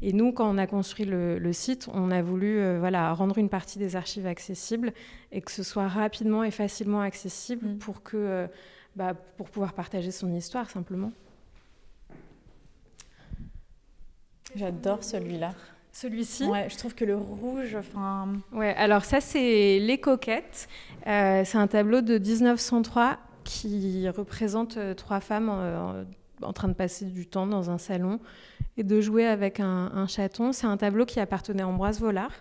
Et 0.00 0.14
nous, 0.14 0.32
quand 0.32 0.48
on 0.48 0.56
a 0.56 0.66
construit 0.66 1.04
le, 1.04 1.52
site, 1.52 1.90
on 1.92 2.10
a 2.10 2.22
voulu 2.22 2.58
euh, 2.58 2.78
voilà, 2.78 3.12
rendre 3.12 3.36
une 3.36 3.50
partie 3.50 3.78
des 3.78 3.96
archives 3.96 4.26
accessibles 4.26 4.94
et 5.30 5.42
que 5.42 5.50
ce 5.50 5.62
soit 5.62 5.88
rapidement 5.88 6.42
et 6.42 6.50
facilement 6.50 7.02
accessible 7.02 7.68
mm. 7.68 7.78
pour, 7.80 8.02
que, 8.02 8.16
euh, 8.16 8.46
bah, 8.96 9.12
pour 9.12 9.50
pouvoir 9.50 9.74
partager 9.74 10.10
son 10.10 10.34
histoire 10.34 10.70
simplement. 10.70 11.12
J'adore 14.56 15.04
celui-là. 15.04 15.52
Celui-ci 15.92 16.46
Ouais, 16.46 16.68
je 16.70 16.76
trouve 16.78 16.94
que 16.94 17.04
le 17.04 17.16
rouge, 17.16 17.76
enfin... 17.78 18.32
Ouais, 18.52 18.74
alors 18.76 19.04
ça, 19.04 19.20
c'est 19.20 19.78
Les 19.78 19.98
Coquettes. 19.98 20.66
Euh, 21.06 21.42
c'est 21.44 21.58
un 21.58 21.66
tableau 21.66 22.00
de 22.00 22.18
1903 22.18 23.18
qui 23.44 24.08
représente 24.08 24.78
euh, 24.78 24.94
trois 24.94 25.20
femmes 25.20 25.50
euh, 25.52 26.04
en, 26.40 26.52
train 26.54 26.68
de 26.68 26.72
passer 26.72 27.04
du 27.04 27.26
temps 27.26 27.46
dans 27.46 27.68
un 27.68 27.76
salon 27.76 28.20
et 28.78 28.84
de 28.84 29.02
jouer 29.02 29.26
avec 29.26 29.60
un, 29.60 30.06
chaton. 30.06 30.52
C'est 30.52 30.66
un 30.66 30.78
tableau 30.78 31.04
qui 31.04 31.20
appartenait 31.20 31.62
à 31.62 31.68
Ambroise 31.68 32.00
Vollard. 32.00 32.40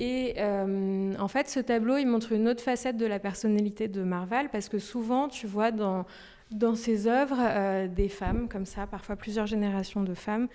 Et 0.00 0.36
en 0.40 1.28
fait, 1.28 1.48
ce 1.48 1.58
tableau, 1.60 1.96
il 1.96 2.06
montre 2.06 2.32
une 2.32 2.48
autre 2.48 2.62
facette 2.62 2.96
de 2.96 3.06
la 3.06 3.18
personnalité 3.18 3.88
de 3.88 4.02
Marval, 4.02 4.48
parce 4.48 4.68
que 4.68 4.78
souvent, 4.78 5.28
tu 5.28 5.48
vois 5.48 5.72
dans, 5.72 6.06
dans 6.52 6.76
ses 6.76 7.08
œuvres 7.08 7.86
des 7.88 8.08
femmes, 8.08 8.48
comme 8.48 8.64
ça, 8.64 8.86
parfois 8.86 9.16
plusieurs 9.16 9.46
générations 9.46 10.02
de 10.02 10.14
femmes, 10.14 10.48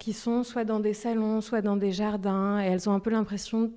qui 0.00 0.12
sont 0.14 0.42
soit 0.42 0.64
dans 0.64 0.80
des 0.80 0.94
salons, 0.94 1.40
soit 1.40 1.60
dans 1.60 1.76
des 1.76 1.92
jardins, 1.92 2.60
et 2.60 2.66
elles 2.66 2.88
ont 2.88 2.92
un 2.92 3.00
peu 3.00 3.10
l'impression 3.10 3.70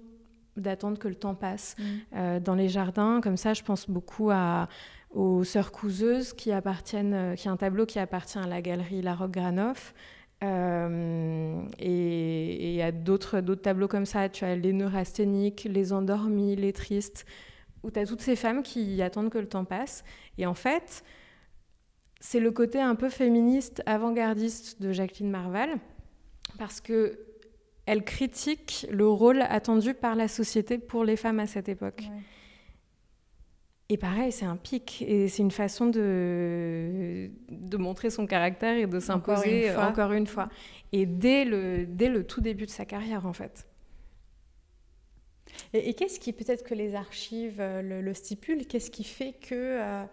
d'attendre 0.55 0.97
que 0.97 1.07
le 1.07 1.15
temps 1.15 1.35
passe 1.35 1.75
mm. 1.77 1.83
euh, 2.15 2.39
dans 2.39 2.55
les 2.55 2.69
jardins. 2.69 3.19
Comme 3.21 3.37
ça, 3.37 3.53
je 3.53 3.61
pense 3.61 3.89
beaucoup 3.89 4.31
à, 4.31 4.69
aux 5.11 5.43
Sœurs 5.43 5.71
Couseuses, 5.71 6.33
qui 6.33 6.51
appartiennent, 6.51 7.13
euh, 7.13 7.35
qui 7.35 7.47
est 7.47 7.51
un 7.51 7.57
tableau 7.57 7.85
qui 7.85 7.99
appartient 7.99 8.39
à 8.39 8.47
la 8.47 8.61
galerie 8.61 9.01
La 9.01 9.15
Granoff. 9.15 9.93
Euh, 10.43 11.61
et, 11.79 12.81
à 12.83 12.91
d'autres, 12.91 13.41
d'autres 13.41 13.61
tableaux 13.61 13.87
comme 13.87 14.05
ça, 14.05 14.29
tu 14.29 14.45
as 14.45 14.55
les 14.55 14.73
neurasthéniques, 14.73 15.67
les 15.69 15.93
endormis, 15.93 16.55
les 16.55 16.73
tristes, 16.73 17.25
où 17.83 17.91
tu 17.91 17.99
as 17.99 18.05
toutes 18.05 18.21
ces 18.21 18.35
femmes 18.35 18.63
qui 18.63 19.01
attendent 19.01 19.29
que 19.29 19.37
le 19.37 19.47
temps 19.47 19.65
passe. 19.65 20.03
Et 20.37 20.45
en 20.45 20.53
fait, 20.53 21.03
c'est 22.19 22.39
le 22.39 22.51
côté 22.51 22.79
un 22.79 22.95
peu 22.95 23.09
féministe, 23.09 23.83
avant-gardiste 23.85 24.81
de 24.81 24.91
Jacqueline 24.91 25.29
Marval 25.29 25.79
parce 26.57 26.81
que 26.81 27.19
elle 27.85 28.03
critique 28.03 28.87
le 28.89 29.07
rôle 29.07 29.41
attendu 29.41 29.93
par 29.93 30.15
la 30.15 30.27
société 30.27 30.77
pour 30.77 31.03
les 31.03 31.17
femmes 31.17 31.39
à 31.39 31.47
cette 31.47 31.67
époque. 31.67 32.03
Et 33.89 33.97
pareil, 33.97 34.31
c'est 34.31 34.45
un 34.45 34.55
pic 34.55 35.03
et 35.05 35.27
c'est 35.27 35.43
une 35.43 35.51
façon 35.51 35.87
de, 35.87 37.29
de 37.49 37.77
montrer 37.77 38.09
son 38.09 38.25
caractère 38.25 38.77
et 38.77 38.87
de 38.87 38.99
s'imposer 38.99 39.75
encore, 39.75 40.13
une 40.13 40.25
fois. 40.25 40.49
Et 40.93 41.05
dès 41.05 41.43
le, 41.43 41.85
dès 41.85 42.07
le 42.07 42.25
tout 42.25 42.39
début 42.39 42.65
de 42.65 42.71
sa 42.71 42.85
carrière, 42.85 43.25
en 43.25 43.33
fait. 43.33 43.67
Et, 45.73 45.93
qu'est-ce 45.93 46.19
qui, 46.19 46.33
peut-être 46.33 46.63
que 46.63 46.73
les 46.73 46.95
archives 46.95 47.57
euh, 47.59 48.01
le, 48.01 48.13
stipulent, 48.13 48.65
qu'est-ce 48.65 48.89
qui 48.89 49.03
fait 49.03 49.33
que 49.33 49.53
euh, 49.53 50.03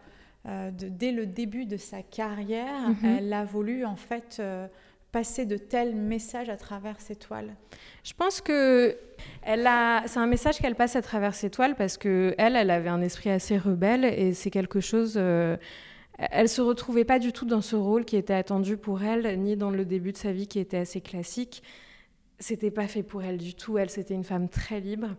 euh, 0.46 0.70
dès 0.74 1.12
le 1.12 1.26
début 1.26 1.64
de 1.64 1.76
sa 1.76 2.02
carrière, 2.02 2.88
mhm. 2.88 3.16
elle 3.18 3.32
a 3.32 3.44
voulu 3.44 3.84
en 3.84 3.96
fait 3.96 4.42
passer 5.12 5.46
de 5.46 5.56
tels 5.56 5.94
messages 5.94 6.48
à 6.48 6.56
travers 6.56 7.00
ses 7.00 7.16
toiles 7.16 7.54
Je 8.04 8.12
pense 8.14 8.40
que 8.40 8.96
elle 9.42 9.66
a, 9.66 10.04
c'est 10.06 10.18
un 10.18 10.26
message 10.26 10.58
qu'elle 10.58 10.76
passe 10.76 10.96
à 10.96 11.02
travers 11.02 11.34
ses 11.34 11.50
toiles 11.50 11.74
parce 11.74 11.96
que 11.96 12.34
elle, 12.38 12.56
elle 12.56 12.70
avait 12.70 12.88
un 12.88 13.02
esprit 13.02 13.30
assez 13.30 13.58
rebelle 13.58 14.04
et 14.04 14.32
c'est 14.34 14.50
quelque 14.50 14.80
chose. 14.80 15.14
Euh, 15.16 15.56
elle 16.18 16.48
se 16.48 16.60
retrouvait 16.60 17.04
pas 17.04 17.18
du 17.18 17.32
tout 17.32 17.46
dans 17.46 17.62
ce 17.62 17.76
rôle 17.76 18.04
qui 18.04 18.16
était 18.16 18.34
attendu 18.34 18.76
pour 18.76 19.02
elle, 19.02 19.40
ni 19.40 19.56
dans 19.56 19.70
le 19.70 19.84
début 19.84 20.12
de 20.12 20.18
sa 20.18 20.32
vie 20.32 20.46
qui 20.46 20.58
était 20.58 20.76
assez 20.76 21.00
classique. 21.00 21.62
C'était 22.38 22.70
pas 22.70 22.86
fait 22.86 23.02
pour 23.02 23.22
elle 23.22 23.38
du 23.38 23.54
tout. 23.54 23.78
Elle, 23.78 23.90
c'était 23.90 24.14
une 24.14 24.24
femme 24.24 24.48
très 24.48 24.80
libre 24.80 25.16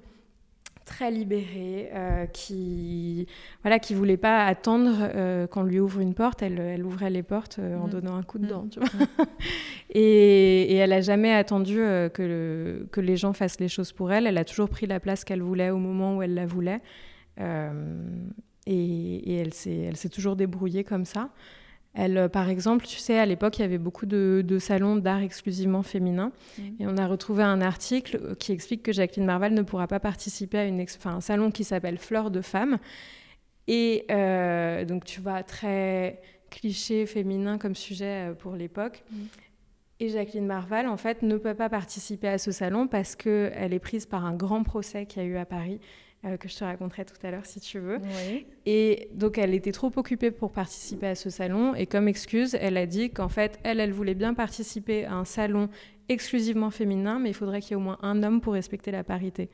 très 0.85 1.11
libérée, 1.11 1.89
euh, 1.93 2.25
qui 2.25 3.27
voilà, 3.63 3.79
qui 3.79 3.93
voulait 3.93 4.17
pas 4.17 4.45
attendre 4.45 4.91
euh, 4.99 5.47
qu'on 5.47 5.63
lui 5.63 5.79
ouvre 5.79 5.99
une 5.99 6.13
porte. 6.13 6.41
Elle, 6.41 6.59
elle 6.59 6.85
ouvrait 6.85 7.09
les 7.09 7.23
portes 7.23 7.59
euh, 7.59 7.77
en 7.77 7.87
mm. 7.87 7.89
donnant 7.89 8.15
un 8.15 8.23
coup 8.23 8.39
de 8.39 8.45
mm. 8.45 8.49
dent, 8.49 8.67
tu 8.69 8.79
vois. 8.79 8.89
Mm. 8.89 9.07
et, 9.91 10.73
et, 10.73 10.75
elle 10.75 10.93
a 10.93 11.01
jamais 11.01 11.33
attendu 11.33 11.75
que, 11.75 12.85
que 12.91 13.01
les 13.01 13.17
gens 13.17 13.33
fassent 13.33 13.59
les 13.59 13.67
choses 13.67 13.91
pour 13.91 14.11
elle. 14.11 14.27
Elle 14.27 14.37
a 14.37 14.45
toujours 14.45 14.69
pris 14.69 14.87
la 14.87 14.99
place 14.99 15.23
qu'elle 15.23 15.41
voulait 15.41 15.69
au 15.69 15.77
moment 15.77 16.17
où 16.17 16.21
elle 16.21 16.33
la 16.33 16.45
voulait. 16.45 16.81
et, 17.39 17.45
et, 18.67 19.35
elle 19.35 19.53
s'est 19.53 20.09
toujours 20.11 20.35
débrouillée 20.35 20.83
comme 20.83 21.05
ça. 21.05 21.29
Elle, 21.93 22.17
euh, 22.17 22.29
par 22.29 22.49
exemple, 22.49 22.85
tu 22.85 22.97
sais, 22.97 23.17
à 23.17 23.25
l'époque, 23.25 23.59
il 23.59 23.61
y 23.61 23.65
avait 23.65 23.77
beaucoup 23.77 24.05
de, 24.05 24.57
salons 24.59 24.95
d'art 24.95 25.21
exclusivement 25.21 25.83
féminins. 25.83 26.31
Mm. 26.57 26.61
Et 26.79 26.87
on 26.87 26.97
a 26.97 27.07
retrouvé 27.07 27.43
un 27.43 27.61
article 27.61 28.19
euh, 28.21 28.35
qui 28.35 28.51
explique 28.51 28.83
que 28.83 28.93
Jacqueline 28.93 29.25
Marval 29.25 29.53
ne 29.53 29.61
pourra 29.61 29.87
pas 29.87 29.99
participer 29.99 30.57
à 30.57 30.65
une 30.65 30.85
un 31.05 31.21
salon 31.21 31.51
qui 31.51 31.63
s'appelle 31.63 31.97
Fleurs 31.97 32.31
de 32.31 32.41
femmes. 32.41 32.77
Et 33.67 34.05
euh, 34.09 34.85
donc, 34.85 35.05
tu 35.05 35.21
vois, 35.21 35.43
très 35.43 36.21
cliché 36.49 37.05
féminin 37.05 37.57
comme 37.57 37.75
sujet 37.75 38.33
pour 38.39 38.55
l'époque. 38.55 39.03
Mm. 39.11 39.17
Et 39.99 40.09
Jacqueline 40.09 40.47
Marval, 40.47 40.87
en 40.87 40.97
fait, 40.97 41.21
ne 41.21 41.37
peut 41.37 41.53
pas 41.53 41.69
participer 41.69 42.27
à 42.27 42.37
ce 42.37 42.51
salon 42.51 42.87
parce 42.87 43.15
qu'elle 43.15 43.73
est 43.73 43.79
prise 43.79 44.05
par 44.05 44.25
un 44.25 44.33
grand 44.33 44.63
procès 44.63 45.05
qu'il 45.05 45.21
y 45.21 45.25
a 45.25 45.27
eu 45.27 45.37
à 45.37 45.45
Paris 45.45 45.79
euh, 46.25 46.37
que 46.37 46.47
je 46.47 46.55
te 46.55 46.63
raconterai 46.63 47.05
tout 47.05 47.15
à 47.23 47.31
l'heure 47.31 47.45
si 47.45 47.59
tu 47.59 47.79
veux. 47.79 47.99
Et 48.65 49.09
donc 49.13 49.37
elle 49.37 49.53
était 49.53 49.71
trop 49.71 49.91
occupée 49.95 50.31
pour 50.31 50.51
participer 50.51 51.07
à 51.07 51.15
ce 51.15 51.29
salon 51.29 51.73
et 51.73 51.87
comme 51.87 52.07
excuse, 52.07 52.55
elle 52.59 52.77
a 52.77 52.85
dit 52.85 53.09
qu'en 53.09 53.29
fait, 53.29 53.59
elle, 53.63 53.79
elle 53.79 53.91
voulait 53.91 54.13
bien 54.13 54.33
participer 54.33 55.05
à 55.05 55.13
un 55.13 55.25
salon 55.25 55.69
exclusivement 56.09 56.69
féminin, 56.69 57.19
mais 57.19 57.29
il 57.29 57.33
faudrait 57.33 57.61
qu'il 57.61 57.71
y 57.71 57.73
ait 57.73 57.77
au 57.77 57.79
moins 57.79 57.97
un 58.01 58.21
homme 58.21 58.41
pour 58.41 58.53
respecter 58.53 58.91
la 58.91 59.03
parité. 59.03 59.49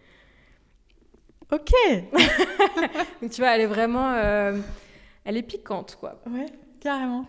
Ok. 1.51 1.71
donc 3.21 3.31
tu 3.31 3.41
vois, 3.41 3.55
elle 3.55 3.61
est 3.61 3.67
vraiment, 3.67 4.11
euh, 4.13 4.59
elle 5.23 5.37
est 5.37 5.43
piquante 5.43 5.97
quoi. 5.99 6.21
Ouais, 6.29 6.47
carrément. 6.81 7.25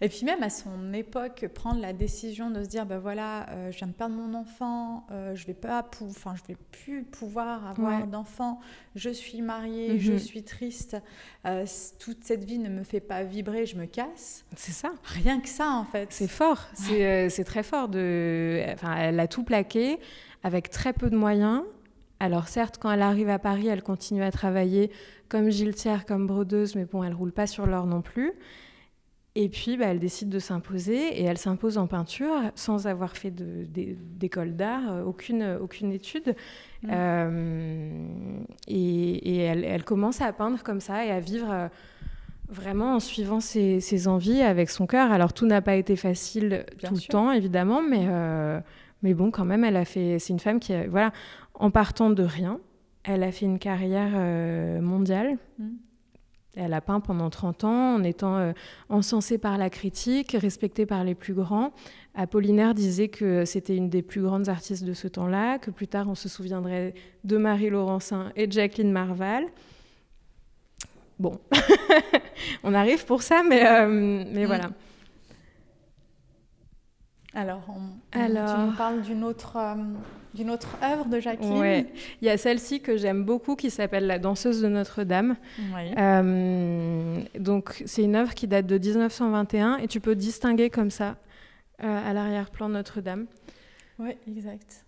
Et 0.00 0.08
puis 0.08 0.24
même 0.24 0.42
à 0.42 0.50
son 0.50 0.92
époque, 0.92 1.48
prendre 1.54 1.80
la 1.80 1.92
décision 1.92 2.50
de 2.50 2.62
se 2.62 2.68
dire, 2.68 2.86
ben 2.86 2.98
voilà, 2.98 3.48
euh, 3.50 3.70
je 3.70 3.78
viens 3.78 3.86
de 3.86 3.92
perdre 3.92 4.14
mon 4.14 4.34
enfant, 4.34 5.06
euh, 5.10 5.34
je 5.34 5.46
vais 5.46 5.54
pas, 5.54 5.88
enfin, 6.02 6.34
je 6.36 6.52
vais 6.52 6.58
plus 6.70 7.02
pouvoir 7.02 7.66
avoir 7.66 8.06
d'enfant, 8.06 8.60
je 8.94 9.10
suis 9.10 9.40
mariée, 9.40 9.98
je 9.98 10.12
mhm. 10.12 10.18
suis 10.18 10.42
triste, 10.42 10.96
euh, 11.46 11.64
toute 11.98 12.24
cette 12.24 12.44
vie 12.44 12.58
ne 12.58 12.68
me 12.68 12.84
fait 12.84 13.00
pas 13.00 13.22
vibrer, 13.22 13.64
je 13.66 13.76
me 13.76 13.86
casse. 13.86 14.44
C'est 14.54 14.72
ça. 14.72 14.92
Rien 15.04 15.40
que 15.40 15.48
ça 15.48 15.70
en 15.70 15.84
fait. 15.84 16.12
C'est 16.12 16.28
fort, 16.28 16.66
c'est 16.74 17.44
très 17.44 17.62
fort. 17.62 17.88
De... 17.88 18.62
Enfin, 18.72 18.96
elle 18.96 19.20
a 19.20 19.28
tout 19.28 19.44
plaqué 19.44 19.98
avec 20.42 20.70
très 20.70 20.92
peu 20.92 21.10
de 21.10 21.16
moyens. 21.16 21.62
Alors 22.20 22.48
certes, 22.48 22.78
quand 22.80 22.90
elle 22.90 23.02
arrive 23.02 23.28
à 23.28 23.38
Paris, 23.38 23.68
elle 23.68 23.82
continue 23.82 24.22
à 24.22 24.30
travailler 24.30 24.90
comme 25.28 25.50
giletière, 25.50 26.06
comme 26.06 26.26
brodeuse, 26.26 26.74
mais 26.74 26.84
bon, 26.84 27.02
elle 27.02 27.14
roule 27.14 27.32
pas 27.32 27.46
sur 27.46 27.66
l'or 27.66 27.86
non 27.86 28.00
plus. 28.00 28.32
Et 29.38 29.50
puis, 29.50 29.76
bah, 29.76 29.88
elle 29.88 29.98
décide 29.98 30.30
de 30.30 30.38
s'imposer 30.38 31.20
et 31.20 31.24
elle 31.24 31.36
s'impose 31.36 31.76
en 31.76 31.86
peinture 31.86 32.32
sans 32.54 32.86
avoir 32.86 33.18
fait 33.18 33.30
d'école 33.30 34.56
d'art, 34.56 34.90
euh, 34.90 35.04
aucune, 35.04 35.58
aucune 35.60 35.92
étude. 35.92 36.34
Mmh. 36.82 36.88
Euh, 36.90 38.08
et, 38.66 39.36
elle, 39.36 39.84
commence 39.84 40.22
à 40.22 40.32
peindre 40.32 40.62
comme 40.62 40.80
ça 40.80 41.04
et 41.04 41.10
à 41.10 41.20
vivre 41.20 41.50
euh, 41.50 41.68
vraiment 42.48 42.94
en 42.94 43.00
suivant 43.00 43.40
ses, 43.40 44.08
envies 44.08 44.40
avec 44.40 44.70
son 44.70 44.86
cœur. 44.86 45.12
Alors, 45.12 45.34
tout 45.34 45.44
n'a 45.44 45.60
pas 45.60 45.76
été 45.76 45.96
facile 45.96 46.64
tout 46.82 46.94
le 46.94 47.06
temps, 47.06 47.30
évidemment, 47.30 47.82
mais, 47.82 48.08
mais 49.02 49.12
bon, 49.12 49.30
quand 49.30 49.44
même, 49.44 49.64
elle 49.64 49.76
a 49.76 49.84
fait. 49.84 50.18
C'est 50.18 50.32
une 50.32 50.40
femme 50.40 50.60
qui, 50.60 50.72
voilà, 50.86 51.12
en 51.52 51.70
partant 51.70 52.08
de 52.08 52.22
rien, 52.22 52.58
elle 53.04 53.22
a 53.22 53.30
fait 53.30 53.44
une 53.44 53.58
carrière 53.58 54.12
mondiale. 54.80 55.36
Mmh. 55.58 55.66
Elle 56.56 56.72
a 56.72 56.80
peint 56.80 57.00
pendant 57.00 57.28
30 57.28 57.64
ans 57.64 57.94
en 57.94 58.02
étant 58.02 58.36
euh, 58.38 58.52
encensée 58.88 59.36
par 59.38 59.58
la 59.58 59.68
critique, 59.70 60.32
respectée 60.32 60.86
par 60.86 61.04
les 61.04 61.14
plus 61.14 61.34
grands. 61.34 61.72
Apollinaire 62.14 62.74
disait 62.74 63.08
que 63.08 63.44
c'était 63.44 63.76
une 63.76 63.90
des 63.90 64.00
plus 64.02 64.22
grandes 64.22 64.48
artistes 64.48 64.84
de 64.84 64.94
ce 64.94 65.06
temps-là, 65.06 65.58
que 65.58 65.70
plus 65.70 65.86
tard 65.86 66.08
on 66.08 66.14
se 66.14 66.30
souviendrait 66.30 66.94
de 67.24 67.36
Marie 67.36 67.68
Laurencin 67.68 68.32
et 68.36 68.46
de 68.46 68.52
Jacqueline 68.52 68.90
Marval. 68.90 69.44
Bon, 71.18 71.38
on 72.64 72.74
arrive 72.74 73.04
pour 73.04 73.22
ça, 73.22 73.42
mais, 73.46 73.66
euh, 73.66 74.24
mais 74.32 74.46
voilà. 74.46 74.70
Alors, 77.34 77.62
on, 77.68 78.18
Alors... 78.18 78.54
tu 78.54 78.60
nous 78.62 78.76
parles 78.76 79.02
d'une 79.02 79.22
autre, 79.22 79.56
euh, 79.56 79.74
d'une 80.36 80.50
autre 80.50 80.68
œuvre 80.82 81.06
de 81.06 81.18
Jacqueline 81.18 81.58
ouais. 81.58 81.86
Il 82.20 82.26
y 82.26 82.30
a 82.30 82.36
celle-ci 82.36 82.80
que 82.80 82.96
j'aime 82.96 83.24
beaucoup 83.24 83.56
qui 83.56 83.70
s'appelle 83.70 84.06
La 84.06 84.18
danseuse 84.18 84.62
de 84.62 84.68
Notre-Dame. 84.68 85.36
Euh, 85.98 87.20
donc, 87.38 87.82
c'est 87.86 88.02
une 88.02 88.14
œuvre 88.14 88.34
qui 88.34 88.46
date 88.46 88.66
de 88.66 88.78
1921 88.78 89.78
et 89.78 89.88
tu 89.88 90.00
peux 90.00 90.14
distinguer 90.14 90.70
comme 90.70 90.90
ça 90.90 91.16
euh, 91.82 92.10
à 92.10 92.12
l'arrière-plan 92.12 92.68
Notre-Dame. 92.68 93.26
Oui, 93.98 94.10
exact. 94.28 94.84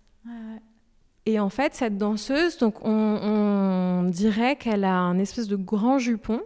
Et 1.25 1.39
en 1.39 1.49
fait, 1.49 1.73
cette 1.73 1.97
danseuse, 1.97 2.57
donc 2.57 2.85
on, 2.85 2.91
on 2.91 4.03
dirait 4.03 4.55
qu'elle 4.55 4.83
a 4.83 4.95
un 4.95 5.17
espèce 5.17 5.47
de 5.47 5.55
grand 5.55 5.97
jupon. 5.97 6.41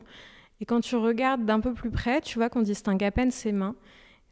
Et 0.61 0.65
quand 0.65 0.79
tu 0.79 0.95
regardes 0.95 1.45
d'un 1.45 1.59
peu 1.59 1.73
plus 1.73 1.91
près, 1.91 2.21
tu 2.21 2.39
vois 2.39 2.49
qu'on 2.49 2.61
distingue 2.61 3.03
à 3.03 3.11
peine 3.11 3.31
ses 3.31 3.51
mains. 3.51 3.75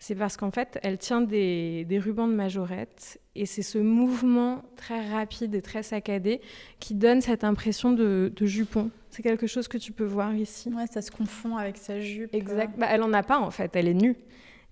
C'est 0.03 0.15
parce 0.15 0.35
qu'en 0.35 0.49
fait, 0.49 0.79
elle 0.81 0.97
tient 0.97 1.21
des, 1.21 1.85
rubans 2.03 2.27
de 2.27 2.33
majorette 2.33 3.21
et 3.35 3.45
c'est 3.45 3.61
ce 3.61 3.77
mouvement 3.77 4.63
très 4.75 5.07
rapide 5.07 5.53
et 5.53 5.61
très 5.61 5.83
saccadé 5.83 6.41
qui 6.79 6.95
donne 6.95 7.21
cette 7.21 7.43
impression 7.43 7.91
de, 7.91 8.33
jupon. 8.41 8.89
C'est 9.11 9.21
quelque 9.21 9.45
chose 9.45 9.67
que 9.67 9.77
tu 9.77 9.91
peux 9.91 10.03
voir 10.03 10.33
ici. 10.33 10.69
Ouais, 10.73 10.87
ça 10.87 11.03
se 11.03 11.11
confond 11.11 11.55
avec 11.55 11.77
sa 11.77 11.99
jupe. 11.99 12.33
Exact. 12.33 12.79
Bah, 12.79 12.87
elle 12.89 13.03
en 13.03 13.13
a 13.13 13.21
pas 13.21 13.37
en 13.37 13.51
fait, 13.51 13.75
elle 13.75 13.87
est 13.87 13.93
nue. 13.93 14.15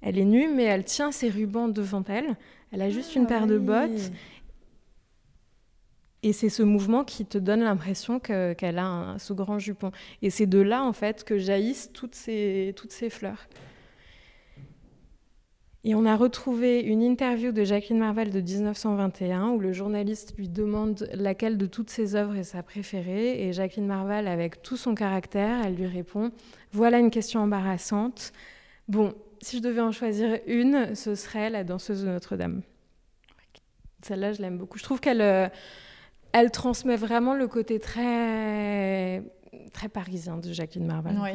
Elle 0.01 0.17
est 0.17 0.25
nue, 0.25 0.49
mais 0.51 0.63
elle 0.63 0.83
tient 0.83 1.11
ses 1.11 1.29
rubans 1.29 1.67
devant 1.67 2.03
elle. 2.07 2.35
Elle 2.71 2.81
a 2.81 2.89
juste 2.89 3.15
une 3.15 3.27
paire 3.27 3.45
de 3.45 3.57
ah 3.57 3.87
bottes. 3.87 4.11
Et 6.23 6.33
c'est 6.33 6.49
ce 6.49 6.63
mouvement 6.63 7.03
qui 7.03 7.27
te 7.27 7.37
donne 7.37 7.59
l'impression 7.59 8.19
qu'elle 8.19 8.79
a 8.79 9.15
ce 9.19 9.33
grand 9.33 9.59
jupon. 9.59 9.91
Et 10.23 10.31
c'est 10.31 10.47
de 10.47 10.59
là, 10.59 10.83
en 10.83 10.93
fait, 10.93 11.23
que 11.23 11.37
jaillissent 11.37 11.91
toutes 11.93 12.15
ces, 12.15 12.73
toutes 12.75 12.91
ces 12.91 13.11
fleurs. 13.11 13.47
Et 15.89 15.95
on 15.95 16.05
a 16.05 16.15
retrouvé 16.15 16.81
une 16.81 17.01
interview 17.01 17.51
de 17.51 17.63
Jacqueline 17.63 17.97
Marvel 17.97 18.29
de 18.29 18.39
1921 18.39 19.47
où 19.47 19.59
le 19.59 19.73
journaliste 19.73 20.35
lui 20.37 20.47
demande 20.47 21.09
laquelle 21.15 21.57
de 21.57 21.65
toutes 21.65 21.89
ses 21.89 22.13
œuvres 22.13 22.35
est 22.35 22.43
sa 22.43 22.61
préférée. 22.61 23.41
Et 23.41 23.53
Jacqueline 23.53 23.87
Marvel, 23.87 24.27
avec 24.27 24.61
tout 24.61 24.77
son 24.77 24.93
caractère, 24.93 25.65
elle 25.65 25.73
lui 25.73 25.87
répond 25.87 26.29
Voilà 26.73 26.99
une 26.99 27.09
question 27.09 27.39
embarrassante. 27.39 28.33
Bon, 28.87 29.15
si 29.41 29.57
je 29.57 29.63
devais 29.63 29.81
en 29.81 29.91
choisir 29.91 30.37
une, 30.45 30.93
ce 30.93 31.15
serait 31.15 31.49
La 31.49 31.63
danseuse 31.63 32.03
de 32.03 32.09
Notre-Dame. 32.09 32.61
Celle-là, 34.03 34.33
je 34.33 34.43
l'aime 34.43 34.59
beaucoup. 34.59 34.77
Je 34.77 34.83
trouve 34.83 34.99
qu'elle 34.99 35.21
euh, 35.21 35.47
elle 36.33 36.51
transmet 36.51 36.97
vraiment 36.97 37.33
le 37.33 37.47
côté 37.47 37.79
très, 37.79 39.23
très 39.73 39.89
parisien 39.89 40.37
de 40.37 40.53
Jacqueline 40.53 40.85
Marvel. 40.85 41.17
Oui. 41.19 41.31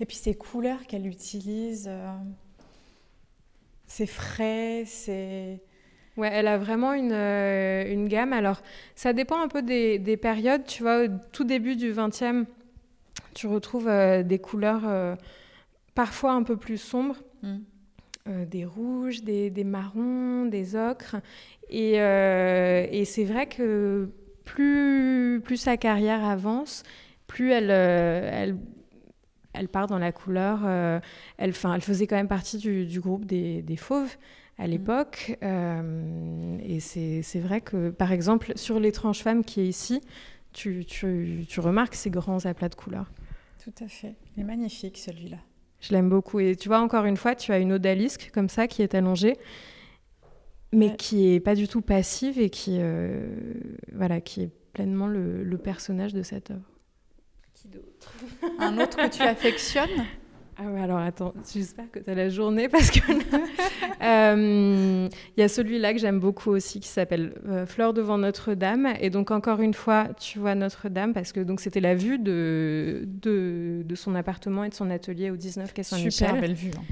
Et 0.00 0.06
puis 0.06 0.16
ces 0.16 0.34
couleurs 0.34 0.86
qu'elle 0.86 1.06
utilise, 1.06 1.86
euh, 1.88 2.12
c'est 3.86 4.06
frais, 4.06 4.84
c'est... 4.86 5.60
Ouais, 6.16 6.30
elle 6.32 6.48
a 6.48 6.58
vraiment 6.58 6.94
une, 6.94 7.12
euh, 7.12 7.92
une, 7.92 8.08
gamme. 8.08 8.32
Alors, 8.32 8.60
ça 8.96 9.12
dépend 9.12 9.40
un 9.40 9.46
peu 9.46 9.62
des, 9.62 10.00
des, 10.00 10.16
périodes. 10.16 10.64
Tu 10.64 10.82
vois, 10.82 11.04
au 11.04 11.08
tout 11.30 11.44
début 11.44 11.76
du 11.76 11.92
20e, 11.92 12.44
tu 13.34 13.46
retrouves 13.46 13.86
euh, 13.86 14.24
des 14.24 14.40
couleurs 14.40 15.16
parfois 15.94 16.32
un 16.32 16.42
peu 16.42 16.56
plus 16.56 16.78
sombres. 16.78 17.16
Mm. 17.42 18.44
des 18.46 18.64
rouges, 18.64 19.22
des, 19.22 19.48
des, 19.48 19.62
marrons, 19.62 20.46
des 20.46 20.74
ocres. 20.74 21.16
Et, 21.70 21.92
et 21.92 23.04
c'est 23.04 23.24
vrai 23.24 23.46
que 23.46 24.10
plus, 24.44 25.40
plus 25.44 25.56
sa 25.56 25.76
carrière 25.76 26.24
avance, 26.24 26.82
plus 27.28 27.52
elle, 27.52 27.70
elle 27.70 28.56
elle 29.58 29.68
part 29.68 29.86
dans 29.86 29.98
la 29.98 30.12
couleur. 30.12 30.60
Euh, 30.64 31.00
elle, 31.36 31.52
elle 31.64 31.80
faisait 31.80 32.06
quand 32.06 32.16
même 32.16 32.28
partie 32.28 32.58
du, 32.58 33.00
groupe 33.00 33.24
des, 33.24 33.76
Fauves 33.76 34.16
à 34.58 34.66
mm. 34.66 34.70
l'époque. 34.70 35.38
Euh, 35.42 36.58
et 36.62 36.80
c'est 36.80 37.40
vrai 37.40 37.60
que, 37.60 37.90
par 37.90 38.12
exemple, 38.12 38.52
sur 38.56 38.80
l'étrange 38.80 39.20
femme 39.20 39.44
qui 39.44 39.60
est 39.60 39.66
ici, 39.66 40.00
tu, 40.52 40.84
remarques 41.58 41.94
ces 41.94 42.10
grands 42.10 42.46
aplats 42.46 42.68
de 42.68 42.74
couleurs. 42.74 43.10
Tout 43.62 43.84
à 43.84 43.88
fait. 43.88 44.14
Il 44.36 44.42
est 44.42 44.46
magnifique 44.46 44.98
celui-là. 44.98 45.38
Je 45.80 45.92
l'aime 45.92 46.08
beaucoup. 46.08 46.40
Et 46.40 46.56
tu 46.56 46.68
vois, 46.68 46.80
encore 46.80 47.04
une 47.04 47.16
fois, 47.16 47.34
tu 47.34 47.52
as 47.52 47.58
une 47.58 47.72
odalisque 47.72 48.30
comme 48.32 48.48
ça 48.48 48.66
qui 48.66 48.82
est 48.82 48.94
allongée, 48.94 49.36
mais 50.72 50.96
qui 50.96 51.34
est 51.34 51.40
pas 51.40 51.54
du 51.54 51.68
tout 51.68 51.82
passive 51.82 52.38
et 52.38 52.50
qui, 52.50 52.78
euh, 52.80 53.54
voilà, 53.92 54.20
qui 54.20 54.42
est 54.42 54.50
pleinement 54.72 55.06
le, 55.06 55.44
le 55.44 55.58
personnage 55.58 56.14
de 56.14 56.22
cette 56.22 56.50
œuvre. 56.50 56.77
Qui 57.60 57.68
d'autre 57.68 58.12
Un 58.60 58.78
autre 58.78 58.96
que 58.96 59.08
tu 59.08 59.22
affectionnes 59.22 60.04
ah 60.60 60.64
ouais, 60.72 60.80
alors 60.80 60.98
attends, 60.98 61.34
j'espère 61.54 61.88
que 61.88 62.00
tu 62.00 62.10
as 62.10 62.16
la 62.16 62.28
journée 62.28 62.68
parce 62.68 62.90
que 62.90 62.98
euh, 64.02 65.08
il 65.36 65.40
y 65.40 65.44
a 65.44 65.48
celui-là 65.48 65.92
que 65.92 66.00
j'aime 66.00 66.18
beaucoup 66.18 66.50
aussi 66.50 66.80
qui 66.80 66.88
s'appelle 66.88 67.32
euh, 67.46 67.64
Fleur 67.64 67.94
devant 67.94 68.18
Notre-Dame 68.18 68.92
et 68.98 69.08
donc 69.08 69.30
encore 69.30 69.60
une 69.60 69.72
fois, 69.72 70.08
tu 70.18 70.40
vois 70.40 70.56
Notre-Dame 70.56 71.14
parce 71.14 71.30
que 71.30 71.38
donc 71.38 71.60
c'était 71.60 71.78
la 71.78 71.94
vue 71.94 72.18
de, 72.18 73.04
de, 73.06 73.82
de 73.84 73.94
son 73.94 74.16
appartement 74.16 74.64
et 74.64 74.68
de 74.68 74.74
son 74.74 74.90
atelier 74.90 75.30
au 75.30 75.36
19 75.36 75.72
quai 75.72 75.84
Saint-Michel. 75.84 76.10
Super 76.10 76.40
belle 76.40 76.54
vue. 76.54 76.72
Hein. 76.76 76.82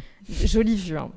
Jolie 0.44 0.76
vue, 0.76 0.98
hein. 0.98 1.10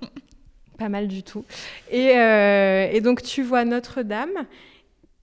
pas 0.79 0.89
mal 0.89 1.07
du 1.07 1.21
tout. 1.21 1.45
Et, 1.91 2.17
euh, 2.17 2.89
et 2.91 2.99
donc 2.99 3.21
tu 3.21 3.43
vois 3.43 3.63
Notre-Dame 3.63 4.47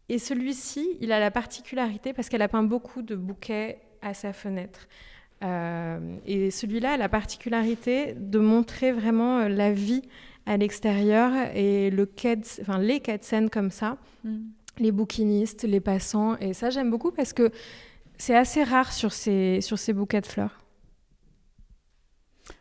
et 0.08 0.20
celui-ci, 0.20 0.96
il 1.00 1.10
a 1.10 1.18
la 1.18 1.32
particularité 1.32 2.12
parce 2.12 2.28
qu'elle 2.28 2.42
a 2.42 2.48
peint 2.48 2.62
beaucoup 2.62 3.02
de 3.02 3.16
bouquets 3.16 3.80
à 4.06 4.14
sa 4.14 4.32
fenêtre. 4.32 4.88
Euh, 5.44 6.16
et 6.26 6.50
celui-là 6.50 6.92
a 6.92 6.96
la 6.96 7.08
particularité 7.08 8.14
de 8.14 8.38
montrer 8.38 8.92
vraiment 8.92 9.40
euh, 9.40 9.48
la 9.48 9.72
vie 9.72 10.02
à 10.46 10.56
l'extérieur 10.56 11.32
et 11.54 11.90
le 11.90 12.06
quai 12.06 12.38
enfin, 12.62 12.78
les 12.78 13.00
quais 13.00 13.18
de 13.18 13.24
scène 13.24 13.50
comme 13.50 13.70
ça, 13.70 13.98
mm. 14.24 14.38
les 14.78 14.92
bouquinistes, 14.92 15.64
les 15.64 15.80
passants. 15.80 16.36
Et 16.38 16.54
ça, 16.54 16.70
j'aime 16.70 16.90
beaucoup 16.90 17.10
parce 17.10 17.32
que 17.32 17.50
c'est 18.16 18.36
assez 18.36 18.62
rare 18.62 18.92
sur 18.92 19.12
ces, 19.12 19.60
sur 19.60 19.78
ces 19.78 19.92
bouquets 19.92 20.20
de 20.20 20.26
fleurs. 20.26 20.64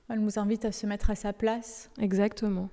Elle 0.10 0.19
nous 0.19 0.38
invite 0.38 0.65
à 0.65 0.71
se 0.71 0.86
mettre 0.86 1.10
à 1.10 1.15
sa 1.15 1.31
place. 1.31 1.89
Exactement. 1.99 2.69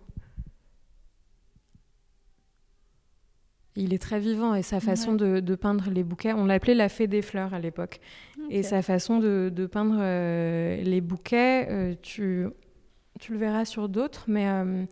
Il 3.75 3.95
est 3.95 3.99
très 3.99 4.21
vivant 4.21 4.55
et 4.55 4.63
sa 4.63 4.81
façon 4.81 5.15
de, 5.15 5.55
peindre 5.55 5.89
les 5.91 6.03
bouquets, 6.03 6.35
on 6.35 6.45
l'appelait 6.45 6.75
la 6.75 6.89
fée 6.89 7.07
des 7.07 7.23
fleurs 7.23 7.55
à 7.55 7.59
l'époque. 7.59 8.01
Et 8.51 8.63
sa 8.63 8.83
façon 8.83 9.19
de, 9.19 9.69
peindre 9.71 9.97
euh, 9.99 10.83
les 10.83 11.01
bouquets, 11.01 11.69
euh, 11.71 11.95
tu, 12.03 12.47
tu, 13.19 13.33
le 13.33 13.39
verras 13.39 13.65
sur 13.65 13.89
d'autres, 13.89 14.25
mais 14.29 14.47
euh, 14.47 14.85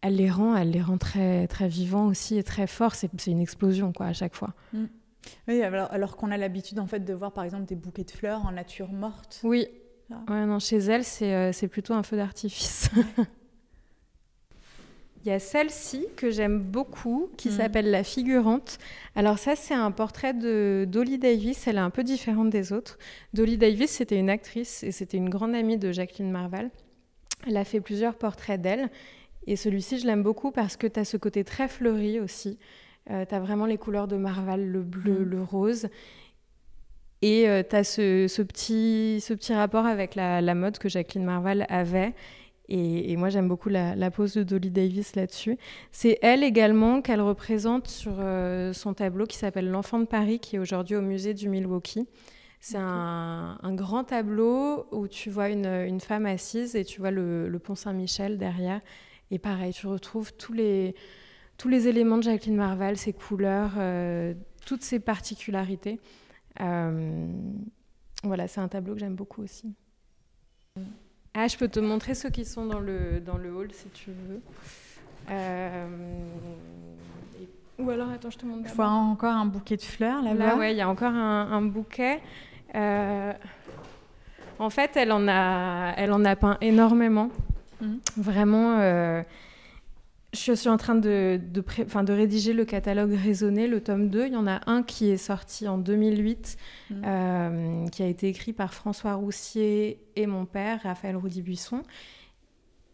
elle 0.00 0.16
les 0.16 0.30
rend, 0.30 0.56
elle 0.56 0.70
les 0.70 0.80
rend 0.80 0.96
très, 0.96 1.46
très 1.46 1.68
vivants 1.68 2.06
aussi 2.06 2.38
et 2.38 2.42
très 2.42 2.66
forts. 2.66 2.94
C'est 2.94 3.26
une 3.26 3.40
explosion 3.40 3.92
quoi 3.92 4.06
à 4.06 4.12
chaque 4.14 4.34
fois. 4.34 4.54
Mm. 4.72 4.84
Oui, 5.48 5.60
alors, 5.62 6.16
qu'on 6.16 6.30
a 6.30 6.38
l'habitude 6.38 6.78
en 6.78 6.86
fait 6.86 7.00
de 7.00 7.12
voir 7.12 7.32
par 7.32 7.44
exemple 7.44 7.66
des 7.66 7.74
bouquets 7.74 8.04
de 8.04 8.10
fleurs 8.10 8.46
en 8.46 8.52
nature 8.52 8.90
morte. 8.90 9.40
Oui. 9.44 9.68
Ouais, 10.28 10.46
non, 10.46 10.58
chez 10.58 10.78
elle, 10.78 11.04
c'est 11.04 11.68
plutôt 11.68 11.92
un 11.92 12.02
feu 12.02 12.16
d'artifice. 12.16 12.90
Il 15.22 15.28
y 15.28 15.32
a 15.32 15.38
celle-ci 15.38 16.06
que 16.16 16.30
j'aime 16.30 16.60
beaucoup, 16.60 17.30
qui 17.36 17.48
mm. 17.48 17.52
s'appelle 17.52 17.90
La 17.90 18.02
Figurante. 18.02 18.78
Alors 19.14 19.38
ça, 19.38 19.54
c'est 19.54 19.74
un 19.74 19.90
portrait 19.90 20.32
de 20.32 20.86
Dolly 20.88 21.18
Davis. 21.18 21.66
Elle 21.66 21.76
est 21.76 21.80
un 21.80 21.90
peu 21.90 22.02
différente 22.02 22.48
des 22.48 22.72
autres. 22.72 22.98
Dolly 23.34 23.58
Davis, 23.58 23.90
c'était 23.90 24.18
une 24.18 24.30
actrice 24.30 24.82
et 24.82 24.92
c'était 24.92 25.18
une 25.18 25.28
grande 25.28 25.54
amie 25.54 25.76
de 25.76 25.92
Jacqueline 25.92 26.30
Marval. 26.30 26.70
Elle 27.46 27.58
a 27.58 27.64
fait 27.64 27.80
plusieurs 27.80 28.14
portraits 28.14 28.60
d'elle. 28.60 28.88
Et 29.46 29.56
celui-ci, 29.56 29.98
je 29.98 30.06
l'aime 30.06 30.22
beaucoup 30.22 30.52
parce 30.52 30.76
que 30.76 30.86
tu 30.86 31.00
as 31.00 31.04
ce 31.04 31.16
côté 31.16 31.44
très 31.44 31.68
fleuri 31.68 32.18
aussi. 32.20 32.58
Euh, 33.10 33.24
tu 33.26 33.34
as 33.34 33.40
vraiment 33.40 33.66
les 33.66 33.78
couleurs 33.78 34.08
de 34.08 34.16
Marval, 34.16 34.66
le 34.66 34.82
bleu, 34.82 35.20
mm. 35.20 35.30
le 35.30 35.42
rose. 35.42 35.88
Et 37.22 37.46
euh, 37.46 37.62
tu 37.68 37.76
as 37.76 37.84
ce, 37.84 38.42
petit, 38.42 39.20
ce 39.20 39.34
petit 39.34 39.52
rapport 39.52 39.84
avec 39.84 40.14
la, 40.14 40.40
la 40.40 40.54
mode 40.54 40.78
que 40.78 40.88
Jacqueline 40.88 41.24
Marval 41.24 41.66
avait. 41.68 42.14
Et, 42.72 43.16
moi, 43.16 43.30
j'aime 43.30 43.48
beaucoup 43.48 43.68
la, 43.68 44.10
pose 44.10 44.34
de 44.34 44.44
Dolly 44.44 44.70
Davis 44.70 45.16
là-dessus. 45.16 45.58
C'est 45.90 46.18
elle 46.22 46.44
également 46.44 47.02
qu'elle 47.02 47.20
représente 47.20 47.88
sur 47.88 48.14
euh, 48.18 48.72
son 48.72 48.94
tableau 48.94 49.26
qui 49.26 49.36
s'appelle 49.36 49.68
L'Enfant 49.68 49.98
de 49.98 50.04
Paris, 50.04 50.38
qui 50.38 50.54
est 50.54 50.58
aujourd'hui 50.60 50.94
au 50.94 51.02
musée 51.02 51.34
du 51.34 51.48
Milwaukee. 51.48 52.06
C'est 52.60 52.78
un, 52.78 53.58
grand 53.74 54.04
tableau 54.04 54.86
où 54.92 55.08
tu 55.08 55.30
vois 55.30 55.48
une, 55.48 55.98
femme 56.00 56.26
assise 56.26 56.76
et 56.76 56.84
tu 56.84 57.00
vois 57.00 57.10
le, 57.10 57.58
pont 57.58 57.74
Saint-Michel 57.74 58.38
derrière. 58.38 58.80
Et 59.32 59.38
pareil, 59.38 59.72
tu 59.72 59.88
retrouves 59.88 60.32
tous 60.34 60.52
les, 60.52 60.94
tous 61.56 61.68
les 61.68 61.88
éléments 61.88 62.18
de 62.18 62.22
Jacqueline 62.22 62.56
Marval, 62.56 62.96
ses 62.96 63.12
couleurs, 63.12 63.72
euh, 63.78 64.34
toutes 64.64 64.82
ses 64.82 65.00
particularités. 65.00 65.98
Euh, 66.60 67.32
voilà, 68.22 68.46
c'est 68.46 68.60
un 68.60 68.68
tableau 68.68 68.94
que 68.94 69.00
j'aime 69.00 69.16
beaucoup 69.16 69.42
aussi. 69.42 69.74
Ah, 71.34 71.46
je 71.46 71.56
peux 71.56 71.68
te 71.68 71.80
montrer 71.80 72.14
ceux 72.14 72.30
qui 72.30 72.44
sont 72.44 72.66
dans 72.66 72.80
le, 72.80 73.20
dans 73.20 73.36
le 73.36 73.52
hall 73.54 73.68
si 73.72 73.88
tu 73.90 74.10
veux. 74.10 74.40
Euh, 75.30 75.86
ou 77.78 77.90
alors, 77.90 78.10
attends, 78.10 78.30
je 78.30 78.38
te 78.38 78.46
montre. 78.46 78.68
Je 78.68 78.74
vois 78.74 78.88
encore 78.88 79.34
un 79.34 79.46
bouquet 79.46 79.76
de 79.76 79.82
fleurs 79.82 80.22
là-bas. 80.22 80.46
Là, 80.46 80.56
ouais, 80.56 80.72
il 80.72 80.76
y 80.76 80.80
a 80.80 80.88
encore 80.88 81.12
un, 81.12 81.62
bouquet. 81.62 82.20
Euh, 82.74 83.32
en 84.58 84.70
fait, 84.70 84.96
elle 84.96 85.12
en 85.12 85.28
a, 85.28 85.94
elle 85.96 86.12
en 86.12 86.24
a 86.24 86.36
peint 86.36 86.58
énormément. 86.60 87.30
Mmh. 87.80 87.96
Vraiment. 88.16 88.76
Euh, 88.80 89.22
je 90.32 90.52
suis 90.52 90.68
en 90.68 90.76
train 90.76 90.94
de, 90.94 91.40
de, 91.42 91.60
de, 91.60 92.12
rédiger 92.12 92.52
le 92.52 92.64
catalogue 92.64 93.14
raisonné, 93.14 93.66
le 93.66 93.80
tome 93.80 94.10
2. 94.10 94.26
Il 94.26 94.32
y 94.32 94.36
en 94.36 94.46
a 94.46 94.60
un 94.70 94.82
qui 94.82 95.10
est 95.10 95.16
sorti 95.16 95.66
en 95.66 95.76
2008, 95.76 96.56
mmh. 96.90 96.94
euh, 97.04 97.88
qui 97.88 98.02
a 98.02 98.06
été 98.06 98.28
écrit 98.28 98.52
par 98.52 98.72
François 98.72 99.14
Roussier 99.14 99.98
et 100.14 100.26
mon 100.26 100.46
père, 100.46 100.80
Raphaël 100.84 101.16
Roudy-Buisson. 101.16 101.82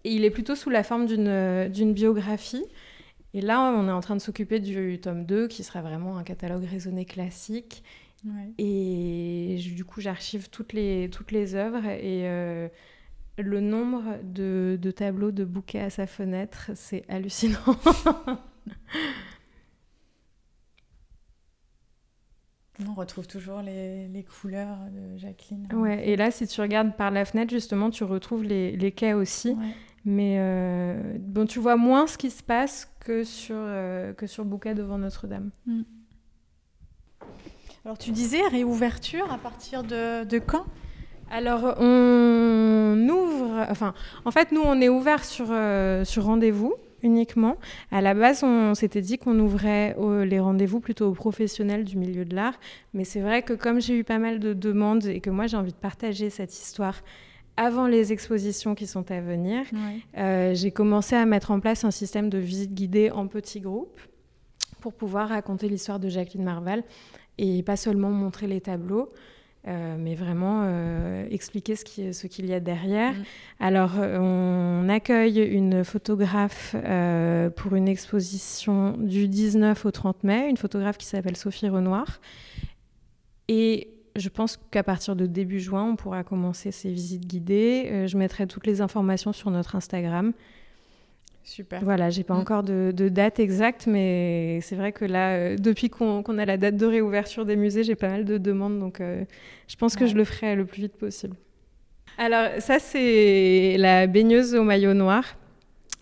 Et 0.04 0.14
il 0.14 0.24
est 0.24 0.30
plutôt 0.30 0.54
sous 0.54 0.70
la 0.70 0.82
forme 0.82 1.06
d'une 1.06 1.92
biographie. 1.92 2.64
Et 3.34 3.42
là, 3.42 3.60
on 3.60 3.86
est 3.86 3.92
en 3.92 4.00
train 4.00 4.16
de 4.16 4.22
s'occuper 4.22 4.58
du 4.58 4.98
tome 4.98 5.26
2, 5.26 5.48
qui 5.48 5.62
sera 5.62 5.82
vraiment 5.82 6.16
un 6.16 6.22
catalogue 6.22 6.64
raisonné 6.64 7.04
classique. 7.04 7.82
Et 8.58 9.60
du 9.74 9.84
coup, 9.84 10.00
j'archive 10.00 10.48
toutes 10.48 10.72
les, 10.72 11.10
toutes 11.10 11.32
les 11.32 11.54
œuvres. 11.54 11.84
Et. 11.84 12.26
Euh, 12.28 12.68
le 13.38 13.60
nombre 13.60 14.02
de, 14.22 14.78
tableaux 14.94 15.30
de 15.30 15.44
bouquets 15.44 15.80
à 15.80 15.90
sa 15.90 16.06
fenêtre, 16.06 16.70
c'est 16.74 17.04
hallucinant. 17.08 17.58
On 22.88 22.92
retrouve 22.92 23.26
toujours 23.26 23.62
les, 23.62 24.26
couleurs 24.40 24.76
de 24.90 25.16
Jacqueline. 25.16 25.66
Ouais, 25.72 26.06
et 26.08 26.16
là, 26.16 26.30
si 26.30 26.46
tu 26.46 26.60
regardes 26.60 26.94
par 26.94 27.10
la 27.10 27.24
fenêtre, 27.24 27.50
justement, 27.50 27.88
tu 27.90 28.04
retrouves 28.04 28.44
les, 28.44 28.92
quais 28.94 29.14
aussi. 29.14 29.56
Mais 30.04 30.36
euh, 30.38 31.16
bon, 31.18 31.46
tu 31.46 31.58
vois 31.58 31.76
moins 31.76 32.06
ce 32.06 32.18
qui 32.18 32.30
se 32.30 32.42
passe 32.42 32.92
que 33.00 33.24
sur, 33.24 33.56
euh, 33.56 34.12
que 34.12 34.26
sur 34.26 34.44
Bouquet 34.44 34.74
devant 34.74 34.98
Notre-Dame. 34.98 35.50
Mm. 35.66 35.82
Alors, 37.84 37.98
tu 37.98 38.10
disais 38.10 38.46
réouverture 38.48 39.32
à 39.32 39.38
partir 39.38 39.82
de, 39.82 40.24
de 40.24 40.38
quand? 40.38 40.66
Alors, 41.30 41.76
on 41.80 43.08
ouvre, 43.08 43.66
enfin, 43.68 43.94
en 44.24 44.30
fait, 44.30 44.52
nous, 44.52 44.62
on 44.62 44.80
est 44.80 44.88
ouvert 44.88 45.24
sur, 45.24 45.46
euh, 45.50 46.04
sur 46.04 46.24
rendez-vous 46.24 46.74
uniquement. 47.02 47.56
À 47.90 48.00
la 48.00 48.14
base, 48.14 48.42
on 48.42 48.74
s'était 48.74 49.02
dit 49.02 49.18
qu'on 49.18 49.38
ouvrait 49.38 49.96
les 50.24 50.40
rendez-vous 50.40 50.80
plutôt 50.80 51.08
aux 51.08 51.14
professionnels 51.14 51.84
du 51.84 51.96
milieu 51.96 52.24
de 52.24 52.34
l'art. 52.34 52.54
Mais 52.94 53.04
c'est 53.04 53.20
vrai 53.20 53.42
que 53.42 53.52
comme 53.52 53.80
j'ai 53.80 53.98
eu 53.98 54.04
pas 54.04 54.18
mal 54.18 54.38
de 54.38 54.54
demandes 54.54 55.06
et 55.06 55.20
que 55.20 55.30
moi, 55.30 55.46
j'ai 55.46 55.56
envie 55.56 55.72
de 55.72 55.76
partager 55.76 56.30
cette 56.30 56.54
histoire 56.54 57.02
avant 57.56 57.86
les 57.86 58.12
expositions 58.12 58.74
qui 58.74 58.86
sont 58.86 59.10
à 59.10 59.20
venir, 59.20 59.64
euh, 60.18 60.54
j'ai 60.54 60.70
commencé 60.70 61.16
à 61.16 61.24
mettre 61.24 61.50
en 61.50 61.60
place 61.60 61.84
un 61.84 61.90
système 61.90 62.28
de 62.28 62.38
visite 62.38 62.74
guidée 62.74 63.10
en 63.10 63.26
petits 63.28 63.60
groupes 63.60 64.00
pour 64.80 64.92
pouvoir 64.92 65.30
raconter 65.30 65.68
l'histoire 65.68 65.98
de 65.98 66.08
Jacqueline 66.08 66.44
Marval 66.44 66.84
et 67.38 67.62
pas 67.62 67.76
seulement 67.76 68.10
montrer 68.10 68.46
les 68.46 68.60
tableaux. 68.60 69.12
Euh, 69.68 69.96
mais 69.98 70.14
vraiment 70.14 70.62
euh, 70.64 71.26
expliquer 71.28 71.74
ce 71.74 72.26
qu'il 72.26 72.46
y 72.46 72.54
a 72.54 72.60
derrière. 72.60 73.14
Mm. 73.14 73.24
Alors, 73.58 73.94
euh, 73.98 74.18
on 74.20 74.88
accueille 74.88 75.40
une 75.40 75.82
photographe 75.82 76.76
pour 77.56 77.74
une 77.74 77.88
exposition 77.88 78.96
du 78.96 79.26
19 79.26 79.84
au 79.84 79.90
30 79.90 80.22
mai, 80.22 80.48
une 80.48 80.56
photographe 80.56 80.98
qui 80.98 81.06
s'appelle 81.06 81.36
Sophie 81.36 81.68
Renoir. 81.68 82.20
Et 83.48 83.90
je 84.14 84.28
pense 84.28 84.56
qu'à 84.70 84.84
partir 84.84 85.16
de 85.16 85.26
début 85.26 85.58
juin, 85.58 85.84
on 85.84 85.96
pourra 85.96 86.22
commencer 86.22 86.70
ces 86.70 86.90
visites 86.90 87.26
guidées. 87.26 88.06
je 88.06 88.16
mettrai 88.16 88.46
toutes 88.46 88.66
les 88.66 88.80
informations 88.80 89.32
sur 89.32 89.50
notre 89.50 89.74
Instagram. 89.74 90.32
Super. 91.46 91.80
Voilà, 91.84 92.10
j'ai 92.10 92.24
pas 92.24 92.34
mm. 92.34 92.40
encore 92.40 92.62
de, 92.64 93.08
date 93.08 93.38
exacte, 93.38 93.86
mais 93.86 94.58
c'est 94.62 94.74
vrai 94.74 94.90
que 94.90 95.04
là, 95.04 95.36
euh, 95.36 95.56
depuis 95.56 95.88
qu'on 95.88 96.38
a 96.38 96.44
la 96.44 96.56
date 96.56 96.76
de 96.76 96.86
réouverture 96.86 97.46
des 97.46 97.54
musées, 97.54 97.84
j'ai 97.84 97.94
pas 97.94 98.08
mal 98.08 98.24
de 98.24 98.36
demandes, 98.36 98.80
donc 98.80 99.00
euh, 99.00 99.24
je 99.68 99.76
pense 99.76 99.94
que 99.94 100.06
je 100.06 100.16
le 100.16 100.24
ferai 100.24 100.56
le 100.56 100.66
plus 100.66 100.82
vite 100.82 100.96
possible. 100.96 101.36
Alors 102.18 102.48
ça, 102.58 102.80
c'est 102.80 103.76
la 103.78 104.08
baigneuse 104.08 104.56
au 104.56 104.64
maillot 104.64 104.92
noir. 104.92 105.36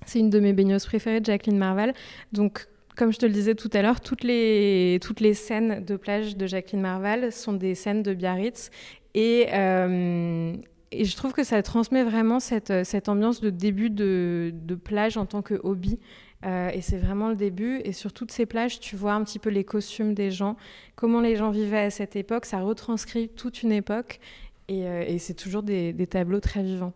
C'est 0.06 0.18
une 0.18 0.30
de 0.30 0.40
mes 0.40 0.54
baigneuses 0.54 0.86
préférées 0.86 1.20
de 1.20 1.26
Jacqueline 1.26 1.58
Marval. 1.58 1.92
Donc, 2.32 2.66
comme 2.96 3.12
je 3.12 3.18
te 3.18 3.26
le 3.26 3.32
disais 3.32 3.54
tout 3.54 3.70
à 3.74 3.82
l'heure, 3.82 4.00
toutes 4.00 4.24
les, 4.24 4.98
toutes 5.02 5.20
les 5.20 5.34
scènes 5.34 5.84
de 5.84 5.96
plage 5.96 6.38
de 6.38 6.46
Jacqueline 6.46 6.80
Marval 6.80 7.32
sont 7.32 7.52
des 7.52 7.74
scènes 7.74 8.02
de 8.02 8.14
Biarritz. 8.14 8.70
Et, 9.14 9.48
euh, 9.52 10.54
et 11.00 11.04
je 11.04 11.16
trouve 11.16 11.32
que 11.32 11.44
ça 11.44 11.62
transmet 11.62 12.04
vraiment 12.04 12.40
cette, 12.40 12.84
cette 12.84 13.08
ambiance 13.08 13.40
de 13.40 13.50
début 13.50 13.90
de, 13.90 14.52
plage 14.82 15.16
en 15.16 15.26
tant 15.26 15.42
que 15.42 15.60
hobby. 15.62 15.98
Euh, 16.44 16.68
et 16.70 16.82
c'est 16.82 16.98
vraiment 16.98 17.28
le 17.28 17.36
début. 17.36 17.80
Et 17.84 17.92
sur 17.92 18.12
toutes 18.12 18.30
ces 18.30 18.46
plages, 18.46 18.80
tu 18.80 18.96
vois 18.96 19.14
un 19.14 19.24
petit 19.24 19.38
peu 19.38 19.50
les 19.50 19.64
costumes 19.64 20.14
des 20.14 20.30
gens, 20.30 20.56
comment 20.94 21.20
les 21.20 21.36
gens 21.36 21.50
vivaient 21.50 21.78
à 21.78 21.90
cette 21.90 22.16
époque. 22.16 22.44
Ça 22.44 22.60
retranscrit 22.60 23.28
toute 23.28 23.62
une 23.62 23.72
époque. 23.72 24.20
Et, 24.68 24.86
euh, 24.86 25.18
c'est 25.18 25.34
toujours 25.34 25.62
des, 25.62 25.94
tableaux 26.08 26.40
très 26.40 26.62
vivants. 26.62 26.92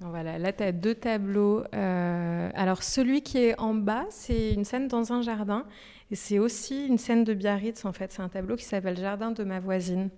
Voilà, 0.00 0.38
là, 0.38 0.52
tu 0.52 0.62
as 0.62 0.72
deux 0.72 0.94
tableaux. 0.94 1.62
Euh, 1.74 2.50
alors, 2.54 2.82
celui 2.82 3.22
qui 3.22 3.38
est 3.38 3.58
en 3.58 3.74
bas, 3.74 4.04
c'est 4.10 4.52
une 4.52 4.64
scène 4.64 4.88
dans 4.88 5.12
un 5.12 5.22
jardin. 5.22 5.64
Et 6.10 6.14
c'est 6.14 6.38
aussi 6.38 6.86
une 6.86 6.98
scène 6.98 7.24
de 7.24 7.34
Biarritz, 7.34 7.84
en 7.84 7.92
fait. 7.92 8.12
C'est 8.12 8.22
un 8.22 8.28
tableau 8.28 8.56
qui 8.56 8.64
s'appelle 8.64 8.96
Jardin 8.96 9.30
de 9.30 9.42
ma 9.44 9.58
voisine 9.58 10.10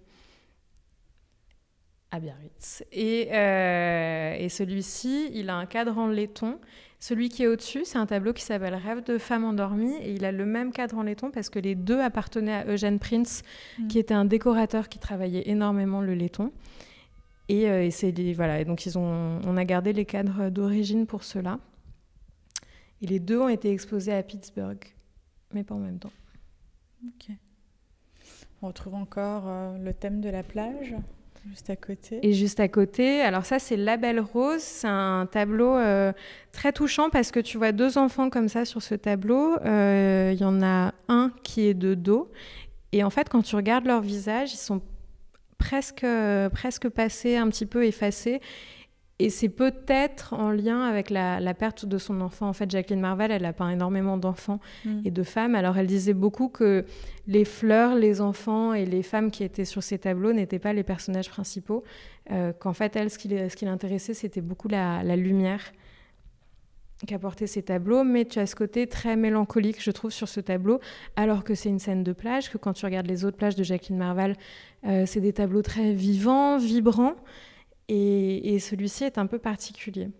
à 2.11 2.21
Biarritz. 2.21 2.85
Et, 2.93 3.29
euh, 3.33 4.35
et 4.39 4.49
celui-ci, 4.49 5.31
il 5.35 5.51
a 5.51 5.57
un 5.57 5.67
cadre 5.67 5.99
en 5.99 6.09
laiton. 6.09 6.59
Celui 7.01 7.29
qui 7.29 7.45
est 7.45 7.47
au-dessus, 7.47 7.85
c'est 7.85 7.99
un 7.99 8.07
tableau 8.07 8.33
qui 8.33 8.43
s'appelle 8.43 8.75
Rêve 8.75 9.05
de 9.05 9.19
femme 9.19 9.45
endormie 9.45 9.95
et 10.03 10.13
il 10.13 10.25
a 10.25 10.33
le 10.33 10.47
même 10.47 10.73
cadre 10.73 10.99
en 10.99 11.03
laiton 11.03 11.31
parce 11.31 11.49
que 11.49 11.59
les 11.59 11.75
deux 11.75 12.01
appartenaient 12.01 12.55
à 12.55 12.67
Eugène 12.67 12.99
Prince, 12.99 13.43
mm. 13.79 13.87
qui 13.89 13.99
était 13.99 14.15
un 14.15 14.25
décorateur 14.25 14.89
qui 14.89 14.99
travaillait 14.99 15.49
énormément 15.49 16.01
le 16.01 16.15
laiton. 16.15 16.53
Et, 17.49 17.69
euh, 17.69 17.85
et 17.85 17.91
c'est 17.91 18.13
voilà, 18.35 18.61
et 18.61 18.65
donc 18.65 18.85
ils 18.85 18.99
ont, 18.99 19.41
on 19.47 19.57
a 19.57 19.65
gardé 19.65 19.93
les 19.93 20.05
cadres 20.05 20.51
d'origine 20.51 21.07
pour 21.07 21.25
cela. 21.25 21.59
Et 23.01 23.07
les 23.07 23.21
deux 23.21 23.39
ont 23.39 23.49
été 23.49 23.71
exposés 23.71 24.13
à 24.13 24.23
Pittsburgh, 24.23 24.85
mais 25.55 25.63
pas 25.63 25.75
en 25.75 25.79
même 25.79 25.99
temps. 25.99 26.13
Ok. 27.07 27.35
On 28.61 28.67
retrouve 28.67 28.95
encore 28.95 29.45
euh, 29.47 29.79
le 29.79 29.95
thème 29.95 30.21
de 30.21 30.29
la 30.29 30.43
plage. 30.43 30.95
Juste 31.49 31.71
à 31.71 31.77
côté. 31.77 32.19
Et 32.23 32.33
juste 32.33 32.61
à 32.61 32.69
côté, 32.69 33.21
alors 33.21 33.45
ça 33.45 33.59
c'est 33.59 33.77
La 33.77 33.97
Belle 33.97 34.21
Rose, 34.21 34.61
c'est 34.61 34.89
un 34.89 35.27
tableau 35.31 35.77
euh, 35.77 36.13
très 36.53 36.73
touchant 36.73 37.11
parce 37.11 37.31
que 37.31 37.41
tu 37.41 37.57
vois 37.57 37.73
deux 37.73 37.97
enfants 37.97 38.29
comme 38.29 38.49
ça 38.49 38.65
sur 38.65 38.83
ce 38.83 38.95
tableau. 38.95 39.57
Euh, 39.65 40.33
il 40.35 40.41
y 40.41 40.45
en 40.45 40.63
a 40.63 40.93
un 41.09 41.33
qui 41.43 41.67
est 41.67 41.75
de 41.75 41.95
dos 41.95 42.31
et 42.93 43.03
en 43.03 43.11
fait 43.11 43.29
quand 43.29 43.43
tu 43.43 43.57
regardes 43.57 43.87
leur 43.87 44.03
visage, 44.03 44.53
ils 44.53 44.59
sont 44.59 44.83
presque, 45.57 46.07
presque 46.53 46.89
passés, 46.89 47.37
un 47.37 47.49
petit 47.49 47.67
peu 47.67 47.85
effacés. 47.85 48.41
Et 49.21 49.31
c'est 49.31 49.49
peut-être 49.49 50.33
en 50.33 50.51
lien 50.51 50.83
avec 50.83 51.11
la, 51.11 51.41
la, 51.41 51.53
perte 51.53 51.85
de 51.85 51.99
son 51.99 52.21
enfant. 52.21 52.49
En 52.49 52.53
fait, 52.53 52.71
Jacqueline 52.71 53.01
Marvel, 53.01 53.33
elle 53.33 53.45
a 53.45 53.53
peint 53.53 53.71
énormément 53.71 54.17
d'enfants 54.17 54.61
mm. 54.85 55.01
et 55.05 55.11
de 55.11 55.23
femmes. 55.25 55.57
Alors, 55.57 55.77
elle 55.77 55.89
disait 55.89 56.15
beaucoup 56.15 56.49
que 56.49 56.85
les 57.27 57.45
fleurs, 57.45 57.97
les 57.97 58.21
enfants 58.21 58.75
et 58.75 58.85
les 58.85 59.03
femmes 59.03 59.33
qui 59.33 59.43
étaient 59.43 59.65
sur 59.65 59.83
ces 59.83 59.99
tableaux 59.99 60.33
n'étaient 60.33 60.61
pas 60.61 60.73
les 60.73 60.85
personnages 60.85 61.31
principaux. 61.31 61.83
Euh, 62.31 62.53
Qu'en 62.53 62.73
fait, 62.73 62.95
elle, 62.95 63.11
ce 63.11 63.19
qui, 63.19 63.29
ce 63.29 63.57
qui 63.57 63.65
l'intéressait, 63.65 64.15
c'était 64.15 64.41
beaucoup 64.41 64.69
la, 64.69 65.03
la 65.03 65.17
lumière 65.17 65.73
qu'apportaient 67.07 67.47
ces 67.47 67.63
tableaux, 67.63 68.05
mais 68.05 68.25
tu 68.25 68.39
as 68.39 68.47
ce 68.47 68.57
côté 68.57 68.87
très 68.87 69.17
mélancolique, 69.17 69.83
je 69.83 69.91
trouve, 69.91 70.11
sur 70.11 70.29
ce 70.29 70.41
tableau, 70.41 70.81
alors 71.17 71.45
que 71.45 71.55
c'est 71.55 71.69
une 71.69 71.79
scène 71.79 72.03
de 72.03 72.13
plage, 72.13 72.51
que 72.51 72.59
quand 72.59 72.73
tu 72.73 72.85
regardes 72.85 73.07
les 73.07 73.25
autres 73.25 73.37
plages 73.37 73.55
de 73.55 73.63
Jacqueline 73.63 73.99
Marvel, 73.99 74.37
euh, 74.87 75.05
c'est 75.07 75.21
des 75.21 75.33
tableaux 75.33 75.63
très 75.63 75.93
vivants, 75.93 76.59
vibrants. 76.59 77.15
Et, 77.89 78.59
celui-ci 78.59 79.05
est 79.05 79.19
un 79.19 79.27
peu 79.27 79.39
particulier. 79.39 80.11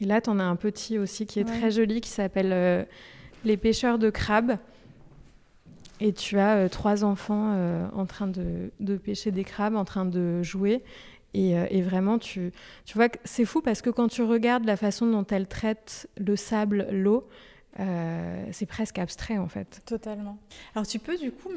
Et 0.00 0.04
là, 0.04 0.20
tu 0.20 0.30
en 0.30 0.38
as 0.38 0.44
un 0.44 0.56
petit 0.56 0.98
aussi 0.98 1.26
qui 1.26 1.40
est 1.40 1.44
très 1.44 1.70
joli, 1.70 2.00
qui 2.00 2.10
s'appelle 2.10 2.52
euh, 2.52 2.84
Les 3.44 3.56
pêcheurs 3.56 3.98
de 3.98 4.10
crabes. 4.10 4.58
Et 6.00 6.12
tu 6.12 6.38
as 6.38 6.56
euh, 6.56 6.68
trois 6.68 7.04
enfants 7.04 7.52
euh, 7.54 7.86
en 7.94 8.04
train 8.04 8.26
de, 8.26 8.96
pêcher 8.96 9.30
des 9.30 9.44
crabes, 9.44 9.76
en 9.76 9.84
train 9.84 10.04
de 10.04 10.42
jouer. 10.42 10.82
Et, 11.34 11.80
vraiment, 11.80 12.18
tu, 12.18 12.52
tu 12.84 12.94
vois 12.94 13.08
que 13.08 13.18
c'est 13.24 13.46
fou 13.46 13.62
parce 13.62 13.80
que 13.80 13.88
quand 13.88 14.08
tu 14.08 14.22
regardes 14.22 14.66
la 14.66 14.76
façon 14.76 15.06
dont 15.06 15.26
elle 15.30 15.46
traite 15.46 16.10
le 16.18 16.36
sable, 16.36 16.88
l'eau, 16.90 17.26
c'est 17.78 18.66
presque 18.66 18.98
abstrait 18.98 19.38
en 19.38 19.48
fait. 19.48 19.80
Totalement. 19.86 20.36
Alors 20.74 20.86
tu 20.86 20.98
peux 20.98 21.16
du 21.16 21.32
coup 21.32 21.48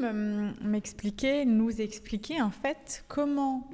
m'expliquer, 0.61 1.43
nous 1.43 1.81
expliquer 1.81 2.41
en 2.41 2.51
fait 2.51 3.03
comment 3.09 3.69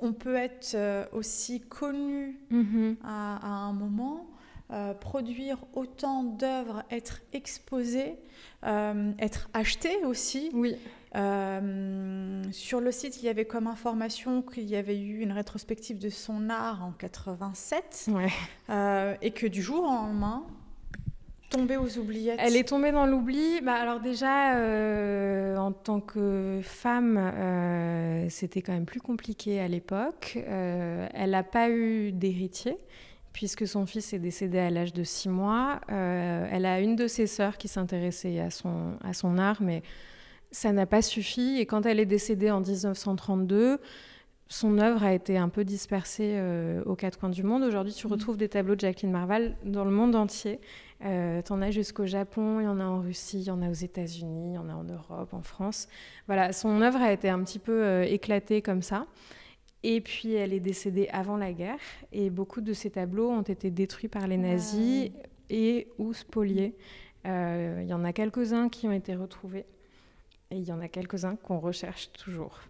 on 0.00 0.12
peut 0.12 0.36
être 0.36 0.74
euh, 0.74 1.04
aussi 1.12 1.60
connu 1.60 2.38
mm-hmm. 2.52 2.96
à, 3.04 3.46
un 3.46 3.72
moment, 3.72 4.26
euh, 4.70 4.94
produire 4.94 5.58
autant 5.74 6.22
d'œuvres, 6.24 6.82
être 6.90 7.20
exposé, 7.32 8.16
euh, 8.64 9.12
être 9.18 9.48
acheté 9.52 10.04
aussi. 10.04 10.50
Oui. 10.52 10.76
sur 12.52 12.80
le 12.80 12.92
site, 12.92 13.22
il 13.22 13.26
y 13.26 13.28
avait 13.28 13.44
comme 13.44 13.66
information 13.66 14.42
qu'il 14.42 14.68
y 14.68 14.76
avait 14.76 14.98
eu 14.98 15.20
une 15.20 15.32
rétrospective 15.32 15.98
de 15.98 16.10
son 16.10 16.50
art 16.50 16.84
en 16.84 16.92
87 16.92 18.10
et 19.22 19.30
que 19.32 19.46
du 19.46 19.62
jour 19.62 19.84
au 19.84 19.92
lendemain, 19.92 20.44
tombée 21.50 21.76
aux 21.76 21.98
oubliettes 21.98 22.38
Elle 22.40 22.56
est 22.56 22.68
tombée 22.68 22.92
dans 22.92 23.04
l'oubli. 23.04 23.60
Bah, 23.60 23.74
alors 23.74 24.00
déjà, 24.00 24.56
euh, 24.56 25.56
en 25.56 25.72
tant 25.72 26.00
que 26.00 26.60
femme, 26.62 27.18
euh, 27.18 28.26
c'était 28.30 28.62
quand 28.62 28.72
même 28.72 28.86
plus 28.86 29.00
compliqué 29.00 29.60
à 29.60 29.68
l'époque. 29.68 30.38
Euh, 30.38 31.06
elle 31.12 31.30
n'a 31.30 31.42
pas 31.42 31.68
eu 31.68 32.12
d'héritier 32.12 32.78
puisque 33.32 33.66
son 33.66 33.86
fils 33.86 34.12
est 34.12 34.18
décédé 34.18 34.58
à 34.58 34.70
l'âge 34.70 34.92
de 34.92 35.04
6 35.04 35.28
mois. 35.28 35.80
elle 35.88 36.66
a 36.66 36.80
une 36.80 36.96
de 36.96 37.06
ses 37.06 37.28
sœurs 37.28 37.58
qui 37.58 37.68
s'intéressait 37.68 38.40
à 38.40 38.50
son, 38.50 38.94
à 39.04 39.12
son 39.12 39.38
art, 39.38 39.62
mais 39.62 39.82
ça 40.50 40.72
n'a 40.72 40.84
pas 40.84 41.00
suffi. 41.00 41.56
Et 41.58 41.64
quand 41.64 41.86
elle 41.86 42.00
est 42.00 42.06
décédée 42.06 42.50
en 42.50 42.60
1932, 42.60 43.78
son 44.48 44.78
œuvre 44.78 45.04
a 45.04 45.12
été 45.12 45.38
un 45.38 45.48
peu 45.48 45.62
dispersée 45.62 46.42
aux 46.86 46.96
quatre 46.96 47.20
coins 47.20 47.28
du 47.28 47.44
monde. 47.44 47.62
Aujourd'hui, 47.62 47.94
tu 47.94 48.08
mmh. 48.08 48.10
retrouves 48.10 48.36
des 48.36 48.48
tableaux 48.48 48.74
de 48.74 48.80
Jacqueline 48.80 49.12
Marval 49.12 49.54
dans 49.64 49.84
le 49.84 49.92
monde 49.92 50.16
entier. 50.16 50.58
Euh, 51.04 51.40
en 51.48 51.62
as 51.62 51.70
jusqu'au 51.70 52.06
Japon, 52.06 52.60
il 52.60 52.64
y 52.64 52.68
en 52.68 52.78
a 52.78 52.84
en 52.84 53.00
Russie, 53.00 53.40
il 53.40 53.46
y 53.46 53.50
en 53.50 53.62
a 53.62 53.70
aux 53.70 53.72
États-Unis, 53.72 54.50
il 54.50 54.54
y 54.54 54.58
en 54.58 54.68
a 54.68 54.74
en 54.74 54.84
Europe, 54.84 55.32
en 55.32 55.42
France. 55.42 55.88
Voilà, 56.26 56.52
son 56.52 56.82
œuvre 56.82 57.00
a 57.00 57.12
été 57.12 57.28
un 57.28 57.42
petit 57.42 57.58
peu 57.58 57.82
euh, 57.82 58.02
éclatée 58.02 58.60
comme 58.60 58.82
ça. 58.82 59.06
Et 59.82 60.00
puis 60.02 60.34
elle 60.34 60.52
est 60.52 60.60
décédée 60.60 61.08
avant 61.10 61.38
la 61.38 61.52
guerre 61.52 61.78
et 62.12 62.28
beaucoup 62.28 62.60
de 62.60 62.74
ses 62.74 62.90
tableaux 62.90 63.30
ont 63.30 63.42
été 63.42 63.70
détruits 63.70 64.08
par 64.08 64.26
les 64.26 64.36
nazis 64.36 65.10
et 65.48 65.88
ou 65.98 66.12
spoliés. 66.12 66.76
Euh, 67.26 67.80
il 67.82 67.88
y 67.88 67.94
en 67.94 68.04
a 68.04 68.12
quelques-uns 68.12 68.68
qui 68.68 68.86
ont 68.88 68.92
été 68.92 69.14
retrouvés 69.14 69.64
et 70.50 70.56
il 70.56 70.64
y 70.64 70.72
en 70.72 70.80
a 70.80 70.88
quelques-uns 70.88 71.36
qu'on 71.36 71.60
recherche 71.60 72.12
toujours. 72.12 72.60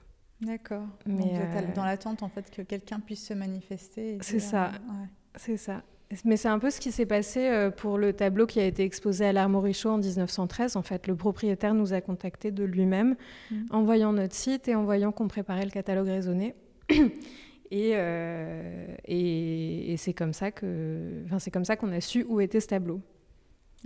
D'accord. 0.40 0.86
Mais 1.04 1.32
euh, 1.34 1.74
dans 1.74 1.84
l'attente 1.84 2.22
en 2.22 2.28
fait 2.28 2.48
que 2.50 2.62
quelqu'un 2.62 3.00
puisse 3.00 3.26
se 3.26 3.34
manifester. 3.34 4.18
C'est 4.20 4.38
ça. 4.38 4.70
C'est 5.34 5.56
ça. 5.56 5.82
Mais 6.24 6.36
c'est 6.36 6.48
un 6.48 6.58
peu 6.58 6.70
ce 6.70 6.80
qui 6.80 6.90
s'est 6.90 7.06
passé 7.06 7.46
euh, 7.46 7.70
pour 7.70 7.96
le 7.96 8.12
tableau 8.12 8.46
qui 8.46 8.58
a 8.58 8.64
été 8.64 8.82
exposé 8.82 9.26
à 9.26 9.32
l'Armory 9.32 9.74
Show 9.74 9.90
en 9.90 9.98
1913. 9.98 10.74
En 10.76 10.82
fait, 10.82 11.06
le 11.06 11.14
propriétaire 11.14 11.72
nous 11.72 11.92
a 11.92 12.00
contactés 12.00 12.50
de 12.50 12.64
lui-même 12.64 13.14
mm. 13.50 13.56
en 13.70 13.82
voyant 13.82 14.12
notre 14.12 14.34
site 14.34 14.66
et 14.66 14.74
en 14.74 14.82
voyant 14.82 15.12
qu'on 15.12 15.28
préparait 15.28 15.64
le 15.64 15.70
catalogue 15.70 16.08
raisonné. 16.08 16.56
et, 17.70 17.92
euh, 17.94 18.86
et, 19.04 19.92
et 19.92 19.96
c'est 19.96 20.12
comme 20.12 20.32
ça 20.32 20.50
que, 20.50 21.22
enfin, 21.26 21.38
c'est 21.38 21.52
comme 21.52 21.64
ça 21.64 21.76
qu'on 21.76 21.92
a 21.92 22.00
su 22.00 22.26
où 22.28 22.40
était 22.40 22.60
ce 22.60 22.68
tableau. 22.68 23.00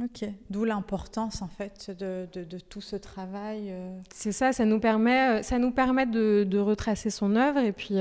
Ok, 0.03 0.29
d'où 0.51 0.65
l'importance 0.65 1.41
en 1.41 1.47
fait 1.47 1.93
de, 1.97 2.27
de, 2.33 2.43
de 2.43 2.59
tout 2.59 2.81
ce 2.81 2.97
travail. 2.97 3.69
Euh. 3.71 3.97
C'est 4.13 4.33
ça, 4.33 4.53
ça 4.53 4.65
nous 4.65 4.81
permet, 4.81 5.43
ça 5.45 5.59
nous 5.59 5.71
permet 5.71 6.07
de, 6.07 6.45
de 6.49 6.59
retracer 6.59 7.11
son 7.11 7.37
œuvre 7.37 7.61
et 7.61 7.71
puis 7.71 7.99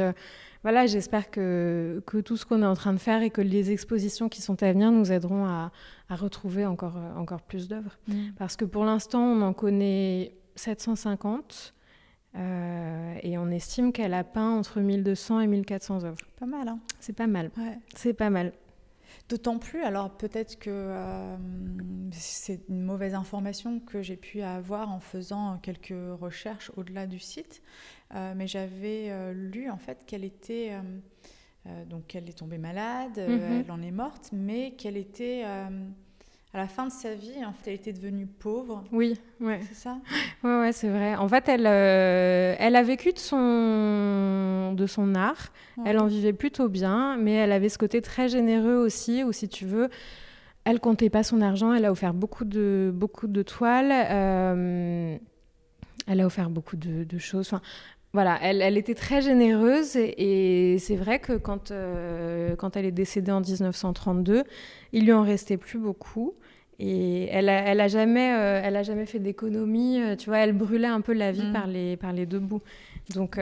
voilà, 0.64 0.88
j'espère 0.88 1.30
que, 1.30 2.02
que, 2.08 2.18
tout 2.18 2.38
ce 2.38 2.46
qu'on 2.46 2.64
est 2.64 2.66
en 2.66 2.74
train 2.74 2.94
de 2.94 2.98
faire 2.98 3.22
et 3.22 3.30
que 3.30 3.42
les 3.42 3.72
expositions 3.72 4.30
qui 4.30 4.42
sont 4.42 4.64
à 4.64 4.72
venir 4.72 4.92
nous 4.92 5.12
aideront 5.12 5.46
à, 5.46 5.72
à 6.10 6.16
retrouver 6.16 6.66
encore, 6.66 6.98
euh, 6.98 7.16
encore 7.16 7.42
plus 7.42 7.68
d'œuvres. 7.68 7.98
Mm. 8.08 8.30
Parce 8.38 8.56
que 8.56 8.66
pour 8.66 8.86
l'instant, 8.86 9.22
on 9.22 9.42
en 9.42 9.54
connaît 9.54 10.36
750 10.56 11.74
euh, 12.36 13.16
et 13.22 13.38
on 13.38 13.50
estime 13.50 13.92
qu'elle 13.92 14.14
a 14.14 14.24
peint 14.24 14.52
entre 14.52 14.80
1200 14.80 15.42
et 15.42 15.48
1400 15.48 16.06
œuvres. 16.06 16.18
Pas 16.40 16.46
mal, 16.46 16.68
hein 16.68 16.80
C'est 17.00 17.14
pas 17.14 17.28
mal. 17.28 17.52
C'est 17.96 18.14
pas 18.14 18.30
mal. 18.30 18.54
D'autant 19.30 19.58
plus, 19.58 19.82
alors 19.84 20.10
peut-être 20.10 20.60
que 20.60 20.70
euh, 20.70 21.36
c'est 22.12 22.62
une 22.68 22.84
mauvaise 22.84 23.14
information 23.14 23.80
que 23.80 24.02
j'ai 24.02 24.18
pu 24.18 24.42
avoir 24.42 24.92
en 24.92 25.00
faisant 25.00 25.60
quelques 25.60 25.94
recherches 26.20 26.72
au-delà 26.76 27.08
du 27.08 27.20
site, 27.20 27.62
mais 28.14 28.48
j'avais 28.48 29.08
euh, 29.10 29.34
lu 29.34 29.70
en 29.70 29.78
fait 29.78 30.06
qu'elle 30.06 30.24
était 30.24 30.72
donc 31.90 32.08
qu'elle 32.08 32.28
est 32.28 32.38
tombée 32.38 32.58
malade, 32.58 33.18
mhm. 33.18 33.64
elle 33.66 33.72
en 33.72 33.82
est 33.82 33.92
morte, 33.92 34.30
mais 34.34 34.72
qu'elle 34.72 34.98
était 34.98 35.44
à 36.54 36.60
la 36.60 36.68
fin 36.68 36.86
de 36.86 36.92
sa 36.92 37.16
vie, 37.16 37.44
en 37.44 37.52
fait, 37.52 37.72
elle 37.72 37.76
était 37.78 37.94
devenue 37.94 38.28
pauvre. 38.28 38.84
Oui, 38.92 39.20
ouais. 39.42 39.60
C'est 39.70 39.74
ça? 39.74 39.98
Ouais, 40.44 40.60
ouais, 40.60 40.72
c'est 40.72 40.90
vrai. 40.90 41.16
En 41.16 41.28
fait, 41.28 41.50
elle, 41.50 41.66
euh, 41.66 42.56
elle 42.60 42.76
a 42.76 42.84
vécu 42.84 43.12
de 43.12 43.18
son, 43.18 44.74
de 44.76 44.86
son 44.86 45.16
art. 45.16 45.52
Elle 45.84 45.98
en 46.00 46.06
vivait 46.06 46.34
plutôt 46.34 46.70
bien, 46.70 47.18
mais 47.18 47.34
elle 47.34 47.52
avait 47.52 47.70
ce 47.70 47.80
côté 47.80 48.02
très 48.02 48.30
généreux 48.30 48.76
aussi, 48.76 49.24
où 49.24 49.32
si 49.32 49.50
tu 49.50 49.66
veux, 49.66 49.90
elle 50.64 50.80
comptait 50.80 51.10
pas 51.10 51.24
son 51.24 51.42
argent. 51.42 51.74
Elle 51.74 51.86
a 51.86 51.92
offert 51.92 52.14
beaucoup 52.14 52.46
de, 52.46 52.92
beaucoup 52.94 53.28
de 53.28 53.42
toiles. 53.42 53.92
Euh, 53.92 55.18
elle 56.06 56.22
a 56.22 56.26
offert 56.26 56.52
beaucoup 56.52 56.78
de, 56.78 57.04
de 57.04 57.18
choses. 57.18 57.48
Enfin, 57.48 57.62
voilà, 58.14 58.38
elle, 58.42 58.78
était 58.78 58.94
très 58.94 59.22
généreuse 59.22 59.96
et, 59.96 60.78
c'est 60.80 60.96
vrai 60.96 61.20
que 61.20 61.34
quand, 61.34 61.74
quand 62.58 62.78
elle 62.78 62.86
est 62.86 62.92
décédée 62.92 63.32
en 63.32 63.42
1932, 63.42 64.44
il 64.92 65.06
lui 65.06 65.14
en 65.14 65.24
restait 65.24 65.58
plus 65.58 65.80
beaucoup. 65.80 66.36
Et 66.80 67.28
elle 67.32 67.50
a, 67.50 67.62
elle 67.62 67.82
a 67.82 67.88
jamais, 67.88 68.28
elle 68.28 68.76
a 68.76 68.84
jamais 68.84 69.06
fait 69.06 69.20
d'économie. 69.20 70.00
Tu 70.18 70.30
vois, 70.30 70.40
elle 70.40 70.54
brûlait 70.54 70.88
un 70.88 71.02
peu 71.02 71.14
la 71.14 71.32
vie 71.32 71.48
mm. 71.48 71.54
par, 71.54 71.68
les, 71.68 71.98
par 71.98 72.14
les 72.14 72.26
deux 72.26 72.40
bouts. 72.40 72.62
Donc, 73.16 73.40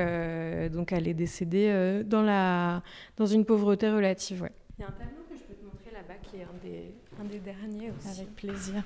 donc 0.72 0.92
elle 0.92 1.08
est 1.08 1.14
décédée 1.14 2.04
dans, 2.06 2.22
la, 2.22 2.82
dans 3.18 3.26
une 3.26 3.44
pauvreté 3.46 3.90
relative. 3.90 4.42
Ouais. 4.42 4.52
Il 4.78 4.82
y 4.82 4.86
a 4.86 4.88
un 4.88 4.92
tableau 4.92 5.24
que 5.30 5.36
je 5.36 5.44
peux 5.44 5.54
te 5.54 5.64
montrer 5.64 5.92
là-bas 5.94 6.16
qui 6.24 6.38
est 6.38 6.44
un 6.44 6.58
des, 6.64 6.96
un 7.22 7.26
des 7.26 7.40
derniers 7.40 7.92
aussi. 7.92 8.20
Avec 8.20 8.36
plaisir. 8.36 8.84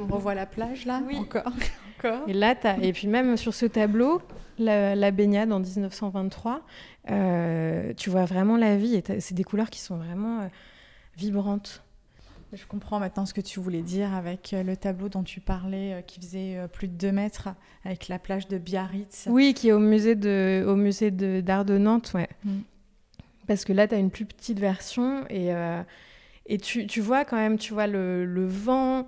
On 0.00 0.14
revoit 0.14 0.34
la 0.34 0.46
plage 0.46 0.84
là 0.84 1.00
Oui. 1.06 1.16
Encore. 1.16 1.52
Encore. 1.98 2.28
Et 2.28 2.32
là, 2.32 2.54
as... 2.62 2.78
et 2.78 2.92
puis 2.92 3.08
même 3.08 3.36
sur 3.36 3.54
ce 3.54 3.66
tableau, 3.66 4.20
la, 4.58 5.10
baignade 5.10 5.52
en 5.52 5.60
1923, 5.60 6.62
euh, 7.10 7.92
tu 7.96 8.10
vois 8.10 8.24
vraiment 8.24 8.56
la 8.56 8.76
vie. 8.76 9.02
C'est 9.20 9.34
des 9.34 9.44
couleurs 9.44 9.70
qui 9.70 9.80
sont 9.80 9.96
vraiment 9.96 10.40
euh, 10.40 10.46
vibrantes. 11.16 11.82
Je 12.52 12.64
comprends 12.66 12.98
maintenant 12.98 13.26
ce 13.26 13.34
que 13.34 13.42
tu 13.42 13.60
voulais 13.60 13.82
dire 13.82 14.14
avec 14.14 14.54
euh, 14.54 14.62
le 14.62 14.76
tableau 14.76 15.08
dont 15.08 15.22
tu 15.22 15.40
parlais, 15.40 16.02
qui 16.06 16.20
faisait 16.20 16.66
plus 16.72 16.88
de 16.88 16.94
2 16.94 17.12
mètres, 17.12 17.48
avec 17.84 18.08
la 18.08 18.18
plage 18.18 18.48
de 18.48 18.58
Biarritz. 18.58 19.28
Oui, 19.30 19.54
qui 19.54 19.68
est 19.68 19.72
au 19.72 19.78
musée 19.78 20.14
de, 20.14 20.64
au 20.66 20.76
musée 20.76 21.10
d'art 21.10 21.64
de, 21.64 21.78
Nantes, 21.78 22.12
ouais. 22.14 22.28
Mm. 22.44 22.60
Parce 23.46 23.64
que 23.64 23.72
là, 23.72 23.88
tu 23.88 23.94
as 23.94 23.98
une 23.98 24.10
plus 24.10 24.26
petite 24.26 24.60
version 24.60 25.24
et, 25.30 25.54
et 26.48 26.58
tu, 26.58 26.86
tu, 26.86 27.00
vois 27.00 27.24
quand 27.24 27.36
même, 27.36 27.58
tu 27.58 27.72
vois 27.72 27.86
le, 27.86 28.24
le 28.24 28.46
vent, 28.46 29.06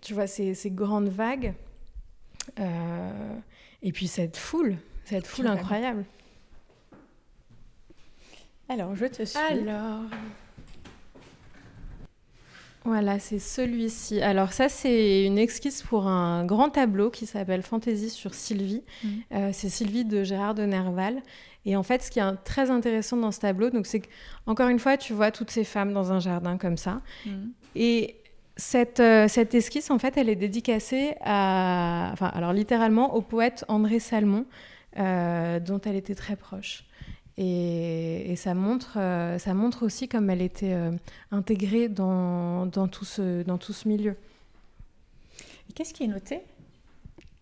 tu 0.00 0.14
vois 0.14 0.26
ces, 0.26 0.54
ces 0.54 0.70
grandes 0.70 1.08
vagues. 1.08 1.54
Et 3.82 3.92
puis 3.92 4.06
cette 4.06 4.36
foule, 4.36 4.76
cette 5.04 5.26
foule 5.26 5.46
incroyable. 5.46 6.04
Alors, 8.68 8.96
je 8.96 9.06
te 9.06 9.24
suis. 9.24 9.38
Alors. 9.38 10.00
Voilà, 12.86 13.18
c'est 13.18 13.38
celui-ci. 13.38 14.20
Alors 14.20 14.52
ça, 14.52 14.68
c'est 14.68 15.24
une 15.24 15.38
esquisse 15.38 15.82
pour 15.82 16.06
un 16.06 16.44
grand 16.44 16.68
tableau 16.68 17.08
qui 17.10 17.24
s'appelle 17.24 17.62
Fantaisie 17.62 18.10
sur 18.10 18.34
Sylvie. 18.34 18.82
Mm. 19.02 19.08
Euh, 19.32 19.50
c'est 19.52 19.70
Sylvie 19.70 20.04
de 20.04 20.22
Gérard 20.22 20.54
de 20.54 20.64
Nerval. 20.64 21.22
Et 21.66 21.76
en 21.76 21.82
fait, 21.82 22.02
ce 22.02 22.10
qui 22.10 22.18
est 22.18 22.36
très 22.44 22.70
intéressant 22.70 23.16
dans 23.16 23.30
ce 23.30 23.40
tableau, 23.40 23.70
donc 23.70 23.86
c'est 23.86 24.02
encore 24.46 24.68
une 24.68 24.78
fois, 24.78 24.96
tu 24.96 25.12
vois 25.12 25.30
toutes 25.30 25.50
ces 25.50 25.64
femmes 25.64 25.92
dans 25.92 26.12
un 26.12 26.20
jardin 26.20 26.58
comme 26.58 26.76
ça. 26.76 27.00
Mm. 27.24 27.30
Et 27.76 28.16
cette, 28.56 29.00
euh, 29.00 29.28
cette, 29.28 29.54
esquisse, 29.54 29.90
en 29.90 29.98
fait, 29.98 30.16
elle 30.16 30.28
est 30.28 30.36
dédicacée 30.36 31.14
à, 31.22 32.10
enfin, 32.12 32.26
alors 32.34 32.52
littéralement 32.52 33.14
au 33.14 33.22
poète 33.22 33.64
André 33.68 33.98
Salmon, 33.98 34.44
euh, 34.98 35.58
dont 35.58 35.80
elle 35.80 35.96
était 35.96 36.14
très 36.14 36.36
proche. 36.36 36.84
Et, 37.36 38.34
ça, 38.36 38.54
montre, 38.54 38.96
euh, 38.96 39.38
ça 39.38 39.54
montre 39.54 39.84
aussi 39.84 40.06
comme 40.06 40.30
elle 40.30 40.42
était 40.42 40.76
intégrée 41.32 41.88
dans, 41.88 42.66
dans, 42.66 42.86
tout 42.86 43.04
ce, 43.04 43.42
dans 43.42 43.58
tout 43.58 43.72
ce 43.72 43.88
milieu. 43.88 44.16
Qu'est-ce 45.74 45.92
qui 45.92 46.04
est 46.04 46.08
noté? 46.08 46.42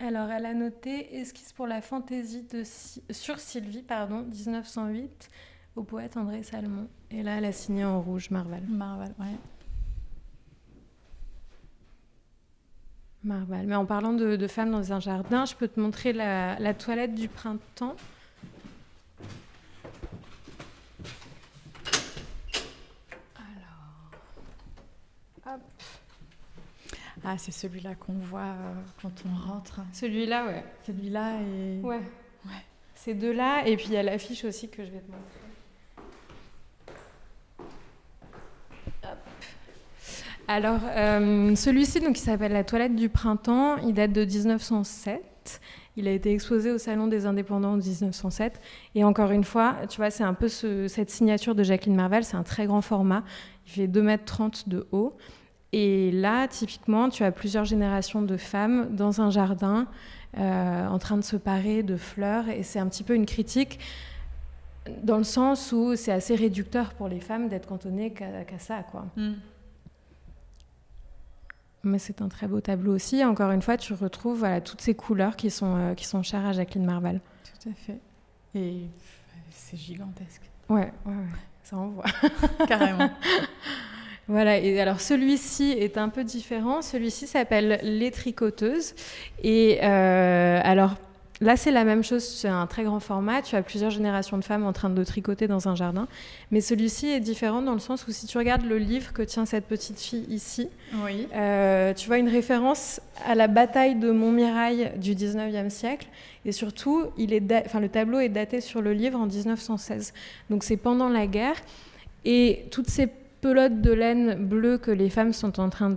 Alors, 0.05 0.31
elle 0.33 0.47
a 0.47 0.53
noté 0.53 1.15
esquisse 1.17 1.53
pour 1.53 1.69
la 1.69 1.81
fantaisie 1.81 2.43
de, 2.43 2.65
sur 3.11 3.39
Sylvie, 3.39 3.83
pardon, 3.83 4.23
1908, 4.23 5.31
au 5.77 5.85
poète 5.85 6.17
André 6.17 6.43
Salmon. 6.43 6.89
Et 7.13 7.23
là, 7.23 7.39
elle 7.39 7.45
a 7.45 7.53
signé 7.53 7.85
en 7.85 8.03
rouge 8.03 8.29
Marval. 8.31 8.65
Marval, 8.67 9.15
ouais. 9.21 9.37
Marval. 13.23 13.69
Mais 13.69 13.77
en 13.77 13.87
parlant 13.87 14.13
de, 14.13 14.47
femmes 14.49 14.73
dans 14.73 14.93
un 14.93 14.99
jardin, 14.99 15.45
je 15.45 15.55
peux 15.55 15.69
te 15.69 15.79
montrer 15.79 16.13
la, 16.13 16.75
toilette 16.75 17.15
du 17.15 17.29
printemps. 17.29 17.95
Alors. 23.37 24.11
Hop. 25.47 25.61
Ah, 27.25 27.39
c'est 27.39 27.53
celui-là 27.53 27.95
qu'on 27.95 28.15
voit 28.15 28.41
euh, 28.41 28.75
quand 29.01 29.13
on 29.27 29.53
rentre. 29.53 29.81
Celui-là, 29.93 30.47
ouais. 30.47 30.65
Celui-là 30.87 31.41
et. 31.41 31.81
Ouais. 31.81 32.01
ouais. 32.47 32.65
Ces 32.95 33.15
deux-là, 33.15 33.67
et 33.67 33.77
puis 33.77 33.87
il 33.87 33.93
y 33.93 33.97
a 33.97 34.03
l'affiche 34.03 34.45
aussi 34.45 34.69
que 34.69 34.85
je 34.85 34.91
vais 34.91 35.01
te 35.01 35.11
montrer. 35.11 35.43
Alors, 40.49 40.81
euh, 40.85 41.55
celui-ci, 41.55 42.01
donc, 42.01 42.19
il 42.19 42.23
s'appelle 42.23 42.53
La 42.53 42.65
toilette 42.65 42.97
du 42.97 43.09
printemps. 43.09 43.77
Il 43.79 43.95
date 43.95 44.13
de 44.13 44.25
1907. 44.25 45.61
Il 45.97 46.09
a 46.09 46.11
été 46.11 46.33
exposé 46.33 46.71
au 46.71 46.79
Salon 46.79 47.07
des 47.07 47.27
Indépendants 47.27 47.73
en 47.73 47.77
1907. 47.77 48.61
Et 48.95 49.05
encore 49.05 49.31
une 49.31 49.45
fois, 49.45 49.77
tu 49.89 49.99
vois, 49.99 50.11
c'est 50.11 50.25
un 50.25 50.35
peu 50.35 50.49
cette 50.49 51.11
signature 51.11 51.55
de 51.55 51.63
Jacqueline 51.63 51.95
Marval. 51.95 52.25
C'est 52.25 52.37
un 52.37 52.43
très 52.43 52.67
grand 52.67 52.83
format. 52.83 53.25
Il 53.67 53.73
fait 53.73 53.87
2,30 53.87 54.43
m 54.43 54.51
de 54.67 54.87
haut. 54.93 55.17
Et 55.73 56.11
là, 56.11 56.49
typiquement, 56.49 57.09
tu 57.09 57.25
as 57.25 57.33
plusieurs 57.33 57.65
générations 57.65 58.21
de 58.23 58.37
femmes 58.37 58.95
dans 58.95 59.23
un 59.23 59.31
jardin 59.31 59.87
euh, 60.39 60.87
en 60.87 60.99
train 60.99 61.17
de 61.17 61.23
se 61.23 61.37
parer 61.37 61.83
de 61.83 61.97
fleurs. 61.97 62.49
Et 62.51 62.63
c'est 62.63 62.79
un 62.79 62.89
petit 62.89 63.03
peu 63.03 63.15
une 63.15 63.27
critique 63.27 63.79
dans 65.03 65.17
le 65.17 65.25
sens 65.25 65.73
où 65.73 65.97
c'est 65.97 66.13
assez 66.13 66.35
réducteur 66.35 66.93
pour 66.95 67.09
les 67.09 67.21
femmes 67.21 67.49
d'être 67.49 67.67
cantonnées 67.67 68.13
qu'à 68.13 68.59
ça, 68.59 68.83
quoi. 68.83 69.07
Mm. 69.17 69.33
Mais 71.85 71.99
c'est 71.99 72.23
un 72.23 72.29
très 72.29 72.47
beau 72.47 72.61
tableau 72.61 72.95
aussi. 72.95 73.25
Encore 73.25 73.51
une 73.51 73.63
fois, 73.63 73.77
tu 73.77 73.93
retrouves 73.95 74.39
voilà, 74.39 74.61
toutes 74.61 74.81
ces 74.81 74.95
couleurs 74.95 75.37
qui 75.37 75.51
sont, 75.51 75.77
euh, 75.77 75.95
qui 75.95 76.07
sont 76.07 76.23
chères 76.23 76.47
à 76.47 76.53
Jacqueline 76.53 76.85
Marval. 76.85 77.21
Tout 77.45 77.71
à 77.71 77.73
fait. 77.73 77.99
Et 78.55 78.87
c'est 79.51 79.77
gigantesque. 79.77 80.43
Ouais, 80.69 80.93
ouais, 81.07 81.13
ouais. 81.13 81.27
ça 81.65 81.77
envoie. 81.77 82.05
Carrément. 82.69 83.11
Voilà, 84.29 84.59
et 84.59 84.81
alors 84.81 85.01
celui-ci 85.01 85.73
est 85.73 85.99
un 85.99 86.09
peu 86.09 86.25
différent. 86.25 86.83
Celui-ci 86.83 87.27
s'appelle 87.27 87.81
Les 87.83 88.11
Tricoteuses. 88.11 88.95
Et 89.43 89.81
euh, 89.83 90.61
alors, 90.63 90.95
Là, 91.43 91.57
c'est 91.57 91.73
la 91.73 91.83
même 91.83 92.05
chose, 92.05 92.23
c'est 92.23 92.47
un 92.47 92.69
très 92.69 92.85
grand 92.85 93.01
format. 93.01 93.43
Tu 93.43 93.57
as 93.57 93.63
plusieurs 93.63 93.91
générations 93.91 94.39
de 94.39 94.45
femmes 94.45 94.65
en 94.65 94.73
train 94.73 94.91
de 94.91 95.03
tricoter 95.03 95.49
dans 95.49 95.67
un 95.67 95.75
jardin. 95.75 96.07
Mais 96.53 96.61
celui-ci 96.61 97.09
est 97.09 97.19
différent 97.19 97.63
dans 97.63 97.73
le 97.73 97.81
sens 97.81 98.07
où 98.07 98.13
si 98.13 98.27
tu 98.27 98.39
regardes 98.39 98.65
le 98.65 98.79
livre 98.79 99.13
que 99.13 99.23
tient 99.23 99.45
cette 99.45 99.67
petite 99.67 99.99
fille 99.99 100.25
ici, 100.29 100.69
euh, 101.35 101.93
tu 101.95 102.07
vois 102.07 102.19
une 102.19 102.29
référence 102.29 103.01
à 103.27 103.35
la 103.35 103.49
bataille 103.49 103.97
de 103.97 104.13
Montmirail 104.13 104.93
du 104.99 105.17
19e 105.17 105.69
siècle. 105.69 106.07
Et 106.45 106.53
surtout, 106.53 107.07
il 107.19 107.33
est 107.33 107.43
enfin, 107.67 107.81
le 107.81 107.89
tableau 107.89 108.21
est 108.21 108.29
daté 108.29 108.61
sur 108.61 108.81
le 108.81 108.93
livre 108.93 109.19
en 109.19 109.27
1916. 109.27 110.15
Donc 110.49 110.63
c'est 110.63 110.77
pendant 110.77 111.09
la 111.09 111.27
guerre. 111.27 111.57
Et 112.25 112.67
toutes 112.71 112.89
ces 112.89 113.09
pelotes 113.43 113.81
de 113.83 113.93
laine 113.93 114.37
bleue 114.37 114.79
que 114.79 114.93
les 114.93 115.11
femmes 115.11 115.35
sont 115.35 115.61
en 115.61 115.69
train 115.69 115.95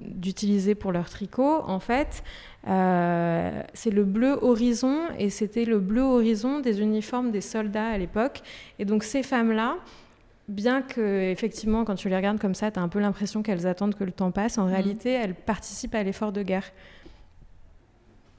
d'utiliser 0.00 0.74
pour 0.74 0.92
leur 0.92 1.08
tricot, 1.08 1.62
en 1.66 1.78
fait, 1.78 2.24
euh, 2.66 3.62
c'est 3.72 3.90
le 3.90 4.04
bleu 4.04 4.36
horizon 4.42 5.02
et 5.18 5.30
c'était 5.30 5.64
le 5.64 5.78
bleu 5.78 6.02
horizon 6.02 6.58
des 6.58 6.80
uniformes 6.82 7.30
des 7.30 7.40
soldats 7.40 7.86
à 7.86 7.96
l'époque. 7.96 8.42
Et 8.80 8.84
donc 8.84 9.04
ces 9.04 9.22
femmes-là, 9.22 9.76
bien 10.48 10.82
que 10.82 11.30
effectivement 11.30 11.84
quand 11.84 11.94
tu 11.94 12.08
les 12.08 12.16
regardes 12.16 12.40
comme 12.40 12.56
ça, 12.56 12.72
tu 12.72 12.80
as 12.80 12.82
un 12.82 12.88
peu 12.88 12.98
l'impression 12.98 13.44
qu'elles 13.44 13.68
attendent 13.68 13.94
que 13.94 14.04
le 14.04 14.12
temps 14.12 14.32
passe, 14.32 14.58
en 14.58 14.66
mmh. 14.66 14.72
réalité 14.72 15.12
elles 15.12 15.34
participent 15.34 15.94
à 15.94 16.02
l'effort 16.02 16.32
de 16.32 16.42
guerre. 16.42 16.72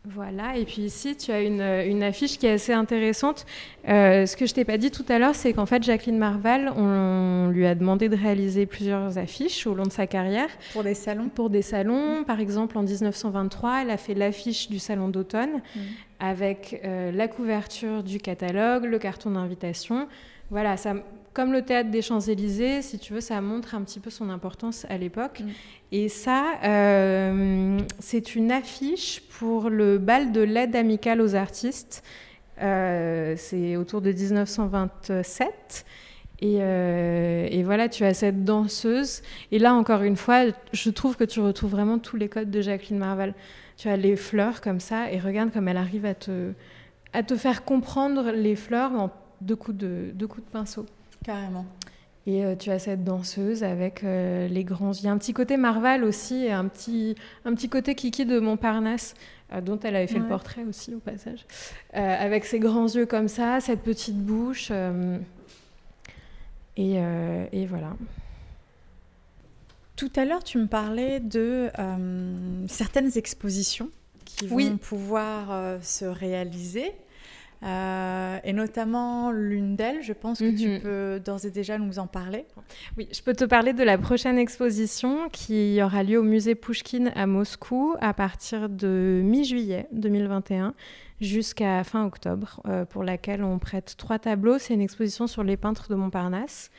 Voilà, 0.06 0.56
et 0.56 0.64
puis 0.64 0.84
ici, 0.84 1.18
tu 1.18 1.32
as 1.32 1.41
une, 1.41 1.62
une 1.62 2.04
affiche 2.04 2.38
qui 2.38 2.47
est 2.47 2.54
assez 2.54 2.72
intéressante. 2.72 3.45
Euh, 3.89 4.26
ce 4.26 4.38
que 4.38 4.45
je 4.45 4.54
t'ai 4.54 4.64
pas 4.64 4.78
dit 4.78 4.91
tout 4.91 5.04
à 5.10 5.20
l'heure, 5.20 5.36
c'est 5.36 5.52
qu'en 5.52 5.66
fait, 5.66 5.84
Jacqueline 5.84 6.18
Marval, 6.18 6.72
on, 6.78 7.50
lui 7.50 7.66
a 7.66 7.76
demandé 7.76 8.08
de 8.08 8.16
réaliser 8.16 8.66
plusieurs 8.66 9.18
affiches 9.18 9.68
au 9.68 9.76
long 9.76 9.84
de 9.84 9.91
sa 9.91 10.08
carrière. 10.08 10.47
Pour 10.72 10.84
des 10.84 10.93
salons 10.93 11.28
Pour 11.28 11.50
des 11.50 11.62
salons. 11.62 12.24
Par 12.24 12.39
exemple, 12.39 12.78
en 12.78 12.84
1923, 12.84 13.82
elle 13.82 13.89
a 13.89 13.97
fait 13.97 14.14
l'affiche 14.14 14.70
du 14.70 14.80
salon 14.80 15.10
d'automne 15.10 15.62
mmh. 15.76 15.80
avec 16.22 16.80
euh, 16.86 17.12
la 17.12 17.28
couverture 17.28 18.02
du 18.02 18.20
catalogue, 18.20 18.86
le 18.86 19.00
carton 19.00 19.32
d'invitation. 19.32 20.08
Voilà, 20.50 20.78
ça, 20.78 20.93
comme 21.40 21.54
le 21.54 21.62
théâtre 21.62 21.90
des 21.90 22.02
Champs-Élysées, 22.02 22.82
si 22.82 23.00
tu 23.00 23.14
veux, 23.14 23.22
ça 23.22 23.40
montre 23.40 23.74
un 23.74 23.82
petit 23.84 24.02
peu 24.02 24.10
son 24.10 24.30
importance 24.30 24.86
à 24.90 24.98
l'époque. 24.98 25.40
Mm. 25.40 25.48
Et 25.94 26.10
ça, 26.10 26.56
euh, 26.66 27.80
c'est 27.98 28.36
une 28.36 28.52
affiche 28.52 29.22
pour 29.40 29.70
le 29.70 30.00
bal 30.00 30.34
de 30.34 30.42
l'aide 30.42 30.76
amicale 30.76 31.22
aux 31.22 31.36
artistes. 31.36 32.04
Euh, 32.62 33.36
c'est 33.38 33.78
autour 33.78 34.02
de 34.02 34.12
1927. 34.12 35.86
Euh, 36.44 37.48
et, 37.50 37.64
voilà, 37.64 37.88
tu 37.88 38.04
as 38.04 38.14
cette 38.14 38.44
danseuse. 38.44 39.22
Et 39.54 39.60
là, 39.60 39.74
encore 39.76 40.02
une 40.02 40.18
fois, 40.18 40.42
je 40.74 40.90
trouve 40.90 41.16
que 41.16 41.24
tu 41.24 41.40
retrouves 41.40 41.72
vraiment 41.72 42.00
tous 42.00 42.18
les 42.18 42.28
codes 42.28 42.52
de 42.52 42.60
Jacqueline 42.60 42.98
Marval. 42.98 43.34
Tu 43.78 43.88
as 43.88 43.96
les 43.96 44.18
fleurs 44.18 44.60
comme 44.60 44.82
ça, 44.82 45.10
et 45.10 45.20
regarde 45.20 45.54
comme 45.54 45.70
elle 45.70 45.78
arrive 45.78 46.04
à 46.04 46.16
te, 46.16 46.52
à 47.14 47.24
te 47.24 47.38
faire 47.38 47.64
comprendre 47.64 48.30
les 48.32 48.58
fleurs 48.58 48.92
en 48.92 49.10
deux 49.40 49.56
coups 49.56 49.78
de, 49.78 50.12
deux 50.14 50.28
coups 50.28 50.46
de 50.46 50.52
pinceau. 50.52 50.86
Carrément. 51.24 51.66
Et 52.30 52.46
euh, 52.46 52.56
tu 52.56 52.70
as 52.70 52.80
cette 52.80 53.04
danseuse 53.04 53.64
avec 53.64 54.04
euh, 54.04 54.48
les 54.48 54.64
grands. 54.64 54.92
Il 54.92 55.06
y 55.06 55.08
a 55.08 55.12
un 55.12 55.18
petit 55.18 55.34
côté 55.34 55.58
Marval 55.58 56.04
aussi, 56.04 56.46
et 56.46 56.52
un 56.52 56.68
petit, 56.68 57.16
un 57.44 57.56
petit 57.56 57.70
côté 57.70 57.96
Kiki 57.96 58.26
de 58.26 58.40
Montparnasse, 58.40 59.16
euh, 59.52 59.62
dont 59.62 59.80
elle 59.80 59.96
avait 59.96 60.06
fait 60.08 60.20
le 60.20 60.28
portrait 60.28 60.64
aussi 60.64 60.94
au 60.94 61.00
passage. 61.00 61.46
avec 61.94 62.46
ses 62.46 62.60
grands 62.60 62.88
yeux 62.88 63.06
comme 63.08 63.28
ça, 63.28 63.60
cette 63.62 63.82
petite 63.82 64.18
bouche. 64.18 64.72
Et, 66.78 66.98
et, 67.52 67.66
voilà. 67.66 67.96
Tout 69.96 70.12
à 70.16 70.24
l'heure, 70.24 70.44
tu 70.44 70.60
me 70.60 70.68
parlais 70.68 71.20
de 71.20 71.72
certaines 72.68 73.18
expositions 73.18 73.90
qui 74.24 74.46
vont 74.46 74.78
pouvoir 74.78 75.80
se 75.82 76.06
réaliser. 76.06 76.92
Euh, 77.62 78.39
et 78.43 78.53
notamment 78.53 79.32
l'une 79.32 79.76
d'elles, 79.76 80.01
je 80.01 80.14
pense 80.14 80.39
que 80.39 80.57
tu 80.57 80.70
mhm. 80.70 80.80
peux 80.82 81.22
d'ores 81.24 81.45
et 81.45 81.51
déjà 81.51 81.78
nous 81.78 81.99
en 81.99 82.07
parler. 82.07 82.45
Oui, 82.97 83.10
je 83.12 83.22
peux 83.22 83.34
te 83.34 83.43
parler 83.43 83.74
de 83.74 83.84
la 83.84 83.97
prochaine 83.97 84.38
exposition 84.38 85.28
qui 85.30 85.80
aura 85.84 86.03
lieu 86.03 86.20
au 86.20 86.24
musée 86.24 86.55
Pushkin 86.55 87.07
à 87.16 87.28
Moscou 87.28 87.95
à 87.99 88.14
partir 88.14 88.70
de 88.70 89.22
mi-juillet 89.24 89.88
2021 89.91 90.74
jusqu'à 91.20 91.84
fin 91.84 92.05
octobre, 92.05 92.62
euh, 92.66 92.86
pour 92.86 93.03
laquelle 93.03 93.43
on 93.43 93.60
prête 93.60 93.95
trois 93.97 94.20
tableaux. 94.20 94.57
C'est 94.57 94.74
une 94.74 94.82
exposition 94.82 95.28
sur 95.28 95.43
les 95.43 95.57
peintres 95.57 95.89
de 95.89 95.95
Montparnasse 95.95 96.72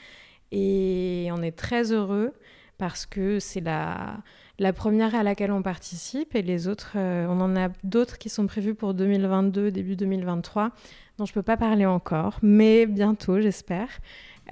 et 0.51 1.29
on 1.33 1.43
est 1.43 1.57
très 1.57 1.93
heureux 1.93 2.33
parce 2.79 3.05
que 3.05 3.39
c'est 3.39 3.61
la 3.61 4.17
la 4.61 4.75
première 4.75 5.15
à 5.15 5.23
laquelle 5.23 5.51
on 5.53 5.63
participe 5.63 6.37
et 6.37 6.43
les 6.43 6.69
autres, 6.69 6.93
euh, 6.97 7.27
on 7.29 7.41
en 7.41 7.57
a 7.57 7.71
d'autres 7.83 8.19
qui 8.19 8.29
sont 8.29 8.47
prévus 8.47 8.75
pour 8.75 8.93
2022, 8.93 9.71
début 9.71 9.97
2023, 9.97 10.71
dont 11.17 11.25
je 11.25 11.33
ne 11.33 11.35
peux 11.35 11.43
pas 11.43 11.57
parler 11.57 11.87
encore, 11.87 12.39
mais 12.43 12.85
bientôt, 12.85 13.41
j'espère. 13.41 13.89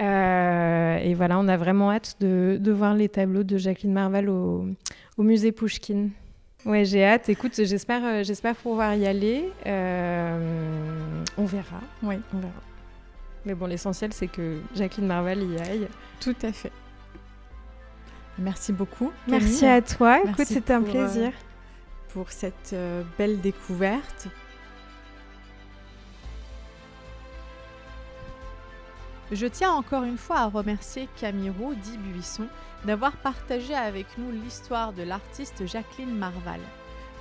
Euh, 0.00 0.96
et 0.96 1.12
voilà, 1.12 1.38
on 1.38 1.46
a 1.46 1.58
vraiment 1.58 1.92
hâte 1.92 2.16
de, 2.20 2.72
voir 2.72 2.94
les 2.94 3.10
tableaux 3.10 3.42
de 3.42 3.58
Jacqueline 3.58 3.92
Marval 3.92 4.30
au, 4.30 4.64
musée 5.18 5.52
Pushkin. 5.52 6.08
Ouais, 6.64 6.86
j'ai 6.86 7.04
hâte. 7.04 7.28
Écoute, 7.28 7.52
j'espère, 7.62 8.02
euh, 8.02 8.22
j'espère 8.24 8.56
pouvoir 8.56 8.94
y 8.94 9.06
aller. 9.06 9.50
on 9.66 11.44
verra. 11.44 11.80
Oui, 12.02 12.14
on 12.32 12.38
verra. 12.38 12.62
Mais 13.44 13.54
bon, 13.54 13.66
l'essentiel, 13.66 14.14
c'est 14.14 14.28
que 14.28 14.60
Jacqueline 14.74 15.06
Marval 15.06 15.42
y 15.42 15.58
aille. 15.58 15.88
Tout 16.18 16.36
à 16.42 16.50
fait. 16.50 16.72
Merci 18.38 18.72
beaucoup. 18.72 19.10
Merci 19.26 19.66
à 19.66 19.82
toi. 19.82 20.20
Écoute, 20.24 20.46
c'était 20.46 20.72
un 20.72 20.82
plaisir. 20.82 21.28
Euh, 21.28 21.48
pour 22.12 22.30
cette 22.30 22.72
euh, 22.72 23.02
belle 23.18 23.40
découverte. 23.40 24.28
Je 29.30 29.46
tiens 29.46 29.72
encore 29.72 30.04
une 30.04 30.16
fois 30.16 30.38
à 30.38 30.46
remercier 30.46 31.06
Camiro 31.20 31.74
dit 31.74 31.98
Buisson 31.98 32.46
d'avoir 32.86 33.12
partagé 33.18 33.74
avec 33.74 34.06
nous 34.16 34.30
l'histoire 34.30 34.94
de 34.94 35.02
l'artiste 35.02 35.66
Jacqueline 35.66 36.16
Marval. 36.16 36.60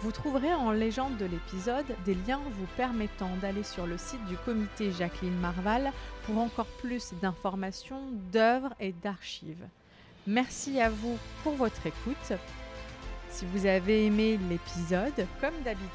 Vous 0.02 0.12
trouverez 0.12 0.54
en 0.54 0.72
légende 0.72 1.18
de 1.18 1.26
l'épisode 1.26 1.86
des 2.06 2.16
liens 2.28 2.40
vous 2.52 2.68
permettant 2.78 3.32
d'aller 3.42 3.64
sur 3.64 3.88
le 3.88 3.98
site 3.98 4.24
du 4.26 4.38
comité 4.38 4.92
Jacqueline 4.92 5.38
Marval 5.40 5.92
pour 6.26 6.38
encore 6.38 6.68
plus 6.82 7.14
d'informations, 7.22 8.04
d'œuvres 8.32 8.74
et 8.80 8.94
d'archives. 8.94 9.68
Merci 10.30 10.82
à 10.82 10.90
vous 10.90 11.18
pour 11.42 11.54
votre 11.54 11.86
écoute. 11.86 12.34
Si 13.30 13.46
vous 13.46 13.66
avez 13.66 14.08
aimé 14.08 14.38
l'épisode, 14.50 15.26
comme 15.40 15.54
d'habitude, 15.64 15.88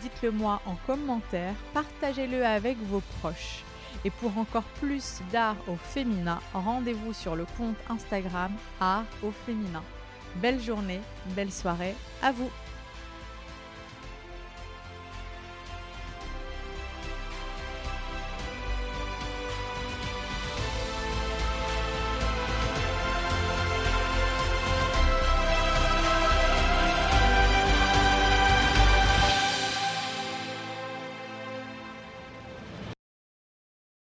dites-le 0.00 0.30
moi 0.30 0.62
en 0.66 0.76
commentaire, 0.86 1.54
partagez-le 1.74 2.46
avec 2.46 2.78
vos 2.78 3.02
proches. 3.18 3.64
Et 4.04 4.10
pour 4.10 4.38
encore 4.38 4.62
plus 4.80 5.20
d'art 5.32 5.56
au 5.66 5.74
féminin, 5.74 6.38
rendez-vous 6.54 7.12
sur 7.12 7.34
le 7.34 7.44
compte 7.56 7.76
Instagram 7.88 8.52
Art 8.80 9.04
au 9.24 9.32
féminin. 9.32 9.82
Belle 10.36 10.60
journée, 10.60 11.00
belle 11.34 11.52
soirée 11.52 11.96
à 12.22 12.30
vous 12.30 12.50